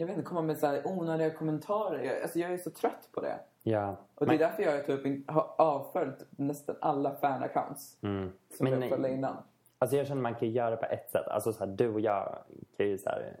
Jag 0.00 0.06
vet 0.06 0.16
inte, 0.16 0.28
komma 0.28 0.42
med 0.42 0.58
så 0.58 0.66
här 0.66 0.82
onödiga 0.86 1.30
kommentarer. 1.30 2.02
Jag, 2.04 2.22
alltså 2.22 2.38
jag 2.38 2.52
är 2.52 2.58
så 2.58 2.70
trött 2.70 3.08
på 3.12 3.20
det. 3.20 3.38
Ja. 3.62 3.96
Och 4.14 4.26
det 4.26 4.34
är 4.34 4.38
därför 4.38 4.62
jag 4.62 4.86
typ 4.86 5.30
har 5.30 5.54
avföljt 5.58 6.26
nästan 6.30 6.76
alla 6.80 7.14
fan 7.14 7.42
accounts. 7.42 7.96
Mm. 8.02 8.32
Som 8.56 8.64
Men- 8.64 8.80
jag 8.80 8.90
följde 8.90 9.10
innan. 9.10 9.36
Alltså 9.78 9.96
jag 9.96 10.06
känner 10.06 10.22
man 10.22 10.34
kan 10.34 10.50
göra 10.50 10.70
det 10.70 10.76
på 10.76 10.86
ett 10.86 11.10
sätt. 11.10 11.28
Alltså 11.28 11.52
så 11.52 11.58
här, 11.64 11.72
du 11.72 11.88
och 11.94 12.00
jag 12.00 12.38
kan 12.76 12.86
ju 12.86 12.98
så 12.98 13.08
här, 13.10 13.36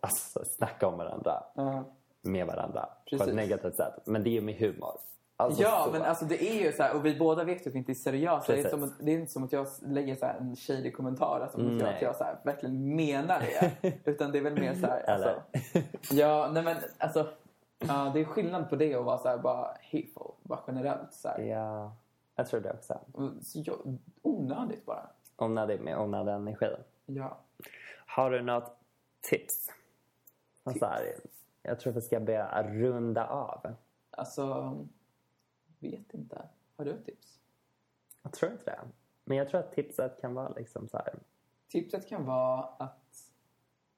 alltså, 0.00 0.44
snacka 0.44 0.86
om 0.88 0.98
varandra 0.98 1.42
Ja. 1.54 1.84
med 2.22 2.46
varandra 2.46 2.80
på 3.04 3.10
Precis. 3.10 3.28
ett 3.28 3.34
negativt 3.34 3.76
sätt. 3.76 3.94
Men 4.04 4.22
det 4.22 4.30
är 4.30 4.32
ju 4.32 4.40
med 4.40 4.54
humor. 4.54 4.98
Alltså, 5.38 5.62
ja, 5.62 5.82
så. 5.84 5.92
men 5.92 6.02
alltså 6.02 6.24
det 6.24 6.44
är 6.44 6.64
ju 6.66 6.72
så 6.72 6.82
här, 6.82 6.94
och 6.96 7.06
vi 7.06 7.18
båda 7.18 7.44
vet 7.44 7.66
att 7.66 7.74
vi 7.74 7.78
inte 7.78 7.92
är 7.92 7.94
seriösa. 7.94 8.52
Det 8.52 8.60
är, 8.60 8.68
som 8.68 8.82
att, 8.82 8.92
det 9.00 9.12
är 9.12 9.18
inte 9.18 9.32
som 9.32 9.44
att 9.44 9.52
jag 9.52 9.66
lägger 9.82 10.14
så 10.14 10.26
här 10.26 10.34
en 10.40 10.56
shady 10.56 10.90
kommentar. 10.90 11.40
Alltså, 11.40 11.58
att 11.58 11.64
jag, 11.64 11.72
Nej. 11.72 11.94
att 11.94 12.02
jag 12.02 12.16
så 12.16 12.24
här, 12.24 12.36
verkligen 12.42 12.96
menar 12.96 13.40
det. 13.40 13.72
Utan 14.04 14.32
det 14.32 14.38
är 14.38 14.42
väl 14.42 14.60
mer 14.60 14.74
så 14.74 14.86
här, 14.86 15.10
alltså? 15.10 15.42
Ja, 16.10 16.50
nej 16.52 16.62
men 16.62 16.76
alltså. 16.98 17.28
Ja, 17.78 18.10
det 18.14 18.20
är 18.20 18.24
skillnad 18.24 18.70
på 18.70 18.76
det 18.76 18.96
och 18.96 19.04
vara 19.04 19.18
så 19.18 19.28
här 19.28 19.38
bara 19.38 19.66
hateful. 19.92 20.32
Bara 20.42 20.60
generellt 20.66 21.14
så 21.14 21.28
här. 21.28 21.40
ja, 21.40 21.96
jag 22.36 22.46
tror 22.46 22.60
det 22.60 22.72
också. 22.72 22.98
Och 23.12 23.30
Så 23.42 23.62
jag, 23.64 23.98
onödigt 24.22 24.86
bara. 24.86 25.06
Onödig 25.36 25.80
med 25.80 25.98
onödig 25.98 26.32
energi. 26.32 26.66
Ja. 27.06 27.38
Har 28.06 28.30
du 28.30 28.42
något 28.42 28.78
tips? 29.20 29.70
tips. 30.64 30.78
Så 30.78 30.86
här, 30.86 31.14
jag 31.62 31.80
tror 31.80 31.92
vi 31.92 32.00
ska 32.00 32.20
börja 32.20 32.62
runda 32.62 33.26
av. 33.26 33.74
Alltså, 34.10 34.76
vet 35.78 36.14
inte. 36.14 36.48
Har 36.76 36.84
du 36.84 36.90
ett 36.90 37.04
tips? 37.04 37.38
Jag 38.22 38.32
tror 38.32 38.52
inte 38.52 38.64
det. 38.64 38.80
Men 39.24 39.36
jag 39.36 39.48
tror 39.48 39.60
att 39.60 39.72
tipset 39.72 40.20
kan 40.20 40.34
vara 40.34 40.48
liksom 40.48 40.88
så 40.88 40.96
här, 40.96 41.14
Tipset 41.68 42.08
kan 42.08 42.26
vara 42.26 42.62
att, 42.62 43.32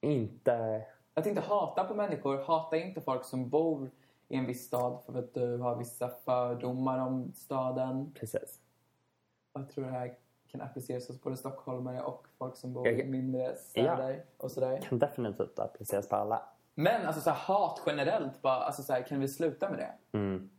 inte... 0.01 0.87
att 1.15 1.27
inte 1.27 1.41
hata 1.41 1.85
på 1.85 1.95
människor. 1.95 2.39
Hata 2.39 2.77
inte 2.77 3.01
folk 3.01 3.25
som 3.25 3.49
bor 3.49 3.91
i 4.29 4.37
en 4.37 4.47
viss 4.47 4.67
stad 4.67 5.03
för 5.07 5.19
att 5.19 5.35
du 5.35 5.57
har 5.57 5.77
vissa 5.77 6.09
fördomar 6.09 6.99
om 6.99 7.33
staden. 7.35 8.13
Precis. 8.15 8.61
Och 9.53 9.61
Jag 9.61 9.71
tror 9.71 9.85
det 9.85 9.91
här 9.91 10.19
kan 10.47 10.61
appliceras 10.61 11.09
hos 11.09 11.23
både 11.23 11.37
stockholmare 11.37 12.03
och 12.03 12.27
folk 12.39 12.57
som 12.57 12.73
bor 12.73 12.89
i 12.89 13.05
mindre 13.05 13.57
städer 13.57 14.25
och 14.37 14.51
sådär. 14.51 14.81
Kan 14.81 14.99
definitivt 14.99 15.59
appliceras 15.59 16.09
på 16.09 16.17
alla. 16.17 16.43
Men 16.75 17.07
alltså 17.07 17.23
så 17.23 17.31
här, 17.31 17.37
hat 17.37 17.83
generellt, 17.87 18.43
bara, 18.43 18.55
alltså 18.55 18.83
så 18.83 18.93
här, 18.93 19.03
kan 19.03 19.21
vi 19.21 19.29
sluta 19.29 19.71
med 19.71 19.79
det? 19.79 20.19
Mm. 20.19 20.51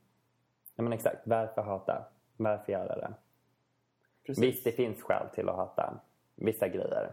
Ja, 0.79 0.83
men 0.83 0.93
exakt. 0.93 1.27
Varför 1.27 1.61
hata? 1.61 2.05
Varför 2.37 2.71
göra 2.71 2.95
det? 2.95 3.13
Precis. 4.25 4.43
Visst, 4.43 4.63
det 4.63 4.71
finns 4.71 5.01
skäl 5.01 5.29
till 5.33 5.49
att 5.49 5.55
hata 5.55 5.99
vissa 6.35 6.67
grejer. 6.67 7.11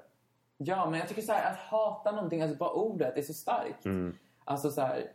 Ja, 0.56 0.90
men 0.90 1.00
jag 1.00 1.08
tycker 1.08 1.22
så 1.22 1.32
här, 1.32 1.52
att 1.52 1.58
hata 1.58 2.12
någonting, 2.12 2.42
alltså 2.42 2.56
bara 2.56 2.70
ordet 2.70 3.16
är 3.16 3.22
så 3.22 3.34
starkt. 3.34 3.84
Mm. 3.84 4.16
Alltså 4.44 4.70
så 4.70 4.80
här, 4.80 5.12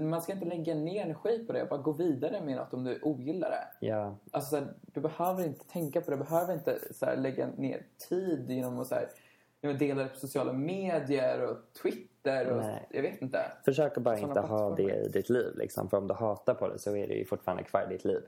man 0.00 0.22
ska 0.22 0.32
inte 0.32 0.44
lägga 0.44 0.74
ner 0.74 1.02
energi 1.02 1.44
på 1.46 1.52
det, 1.52 1.66
bara 1.70 1.80
gå 1.80 1.92
vidare 1.92 2.40
med 2.40 2.56
något 2.56 2.74
om 2.74 2.84
du 2.84 3.00
ogillar 3.02 3.50
det. 3.50 3.86
Ja, 3.86 4.16
Alltså 4.30 4.50
så 4.50 4.56
här, 4.56 4.74
du 4.82 5.00
behöver 5.00 5.44
inte 5.44 5.64
tänka 5.64 6.00
på 6.00 6.10
det, 6.10 6.16
du 6.16 6.24
behöver 6.24 6.54
inte 6.54 6.78
så 6.90 7.14
lägga 7.16 7.46
ner 7.46 7.82
tid 8.08 8.50
genom 8.50 8.80
att 8.80 8.86
så 8.86 8.94
här, 8.94 9.08
dela 9.78 10.02
det 10.02 10.08
på 10.08 10.16
sociala 10.16 10.52
medier 10.52 11.50
och 11.50 11.56
Twitter 11.82 12.13
och 12.30 12.56
Nej. 12.56 12.88
jag 12.90 13.02
vet 13.02 13.22
inte. 13.22 13.52
försök 13.64 13.96
att 13.96 14.02
bara 14.02 14.16
Såna 14.16 14.28
inte 14.28 14.40
ha 14.40 14.74
det 14.74 14.94
i 14.94 15.08
ditt 15.08 15.28
liv. 15.28 15.52
Liksom. 15.56 15.90
För 15.90 15.96
om 15.96 16.06
du 16.08 16.14
hatar 16.14 16.54
på 16.54 16.68
det 16.68 16.78
så 16.78 16.96
är 16.96 17.08
det 17.08 17.14
ju 17.14 17.24
fortfarande 17.24 17.62
kvar 17.62 17.82
i 17.82 17.86
ditt 17.86 18.04
liv. 18.04 18.22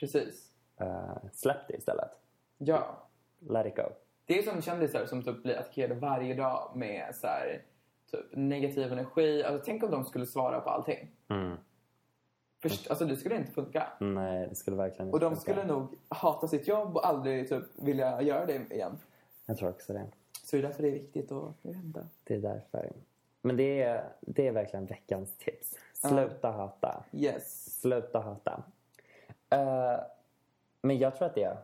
Precis. 0.00 0.50
Uh, 0.80 1.16
släpp 1.32 1.68
det 1.68 1.76
istället. 1.76 2.10
Ja. 2.58 3.08
Let 3.38 3.66
it 3.66 3.76
go. 3.76 3.82
Det 4.26 4.38
är 4.38 4.42
som 4.42 4.62
kändisar 4.62 5.06
som 5.06 5.22
typ 5.22 5.42
blir 5.42 5.58
attackerade 5.58 5.94
varje 5.94 6.34
dag 6.34 6.72
med 6.74 7.14
så 7.14 7.26
här, 7.26 7.62
typ 8.10 8.26
negativ 8.32 8.92
energi. 8.92 9.44
Alltså, 9.44 9.62
tänk 9.64 9.82
om 9.82 9.90
de 9.90 10.04
skulle 10.04 10.26
svara 10.26 10.60
på 10.60 10.70
allting. 10.70 11.10
Mm. 11.28 11.56
Först, 12.62 12.90
alltså 12.90 13.04
det 13.04 13.16
skulle 13.16 13.36
inte 13.36 13.52
funka. 13.52 13.86
Nej, 14.00 14.46
det 14.48 14.54
skulle 14.54 14.76
verkligen 14.76 15.06
inte 15.06 15.14
Och 15.14 15.20
de 15.20 15.30
funka. 15.30 15.40
skulle 15.40 15.64
nog 15.64 15.98
hata 16.08 16.48
sitt 16.48 16.68
jobb 16.68 16.96
och 16.96 17.06
aldrig 17.06 17.48
typ 17.48 17.64
vilja 17.74 18.22
göra 18.22 18.46
det 18.46 18.70
igen. 18.70 18.98
Jag 19.46 19.58
tror 19.58 19.68
också 19.68 19.92
det. 19.92 20.06
Så 20.44 20.56
det 20.56 20.60
är 20.60 20.66
därför 20.66 20.82
det 20.82 20.88
är 20.88 20.92
viktigt 20.92 21.32
att 21.32 21.64
inte. 21.64 22.06
Det 22.24 22.34
är 22.34 22.38
därför. 22.38 22.92
Men 23.42 23.56
det 23.56 23.82
är, 23.82 24.12
det 24.20 24.46
är 24.46 24.52
verkligen 24.52 24.86
veckans 24.86 25.36
tips. 25.38 25.78
Sluta 25.94 26.50
hata. 26.50 27.04
Yes. 27.12 27.80
Sluta 27.80 28.20
hata. 28.20 28.62
Eh, 29.50 30.00
men 30.82 30.98
jag 30.98 31.16
tror 31.16 31.28
att 31.28 31.34
det 31.34 31.56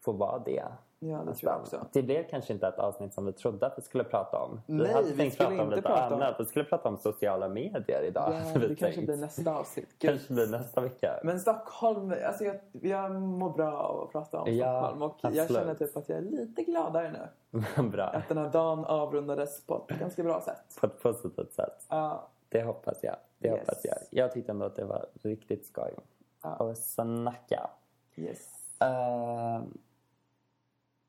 får 0.00 0.12
vara 0.12 0.38
det. 0.38 0.64
Ja, 0.98 1.16
det 1.26 1.34
tror 1.34 1.52
jag 1.52 1.60
också. 1.60 1.86
Det 1.92 2.02
blev 2.02 2.28
kanske 2.28 2.52
inte 2.52 2.66
ett 2.68 2.78
avsnitt 2.78 3.14
som 3.14 3.26
vi 3.26 3.32
trodde 3.32 3.66
att 3.66 3.78
vi 3.78 3.82
skulle 3.82 4.04
prata 4.04 4.38
om. 4.38 4.60
Nej, 4.66 4.86
vi 4.86 4.92
hade 4.92 5.08
vi 5.10 5.16
tänkt 5.16 5.38
prata 5.38 5.62
om 5.62 5.70
lite 5.70 5.82
prata 5.82 6.06
om- 6.06 6.12
annat. 6.22 6.40
Vi 6.40 6.44
skulle 6.46 6.64
prata 6.64 6.88
om 6.88 6.96
sociala 6.96 7.48
medier 7.48 8.02
idag. 8.02 8.32
Ja, 8.34 8.38
hade 8.52 8.68
det 8.68 8.74
kanske 8.76 9.02
blir 9.02 9.16
nästa 9.16 9.54
avsnitt. 9.56 9.88
Kanske 9.98 10.32
blir 10.34 10.46
nästa 10.46 10.80
vecka. 10.80 11.20
Men 11.24 11.40
Stockholm, 11.40 12.14
alltså 12.26 12.44
jag, 12.44 12.56
jag 12.72 13.12
mår 13.22 13.50
bra 13.50 13.72
av 13.72 14.02
att 14.02 14.12
prata 14.12 14.40
om 14.40 14.54
Ja, 14.54 14.78
Stockholm. 14.80 15.02
Och 15.02 15.16
jag 15.22 15.38
absolut. 15.38 15.62
känner 15.62 15.74
typ 15.74 15.96
att 15.96 16.08
jag 16.08 16.18
är 16.18 16.22
lite 16.22 16.62
gladare 16.62 17.28
nu. 17.50 17.82
Bra. 17.88 18.04
Att 18.04 18.28
den 18.28 18.38
här 18.38 18.50
dagen 18.50 18.84
avrundades 18.84 19.66
på 19.66 19.86
ett 19.88 19.98
ganska 19.98 20.22
bra 20.22 20.40
sätt. 20.40 20.80
På 20.80 20.86
ett 20.86 21.02
positivt 21.02 21.52
sätt. 21.52 21.86
Ja, 21.88 22.28
Det 22.48 22.62
hoppas 22.62 22.98
jag. 23.02 23.16
Det 23.38 23.48
Yes. 23.48 23.58
hoppas 23.60 23.84
jag. 23.84 23.96
Jag 24.10 24.32
tyckte 24.32 24.52
ändå 24.52 24.66
att 24.66 24.76
det 24.76 24.84
var 24.84 25.06
riktigt 25.22 25.66
skoj 25.66 25.94
Ja. 26.42 26.48
att 26.48 26.78
snacka. 26.78 27.70
yes. 28.16 28.52
Uh, 28.82 29.62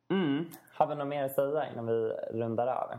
mm. 0.10 0.46
Har 0.74 0.88
vi 0.88 0.96
något 0.96 1.08
mer 1.08 1.24
att 1.24 1.36
säga 1.36 1.72
innan 1.72 1.86
vi 1.86 1.94
rundar 2.32 2.68
av? 2.68 2.90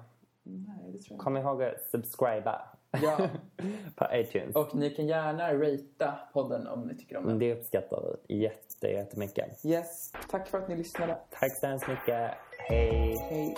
Nej, 0.43 0.93
det 0.93 0.99
tror 0.99 1.17
jag 1.17 1.19
Kom 1.19 1.37
ihåg 1.37 1.63
att 1.63 1.91
subscriba. 1.91 2.61
Ja, 3.03 3.19
på 3.97 4.07
iTunes. 4.13 4.57
och 4.57 4.75
ni 4.75 4.91
kan 4.91 5.07
gärna 5.07 5.55
ratea 5.55 6.19
podden 6.33 6.67
om 6.67 6.81
ni 6.81 6.97
tycker 6.97 7.17
om 7.17 7.27
den. 7.27 7.39
Det 7.39 7.55
uppskattar 7.55 8.17
vi 8.29 8.37
jätte, 8.37 8.87
jättemycket. 8.87 9.65
Yes, 9.65 10.13
tack 10.31 10.49
för 10.49 10.59
att 10.59 10.69
ni 10.69 10.77
lyssnade. 10.77 11.19
Tack 11.31 11.59
så 11.61 11.67
hemskt 11.67 11.89
mycket. 11.89 12.31
Hej! 12.59 13.17
Hej. 13.31 13.57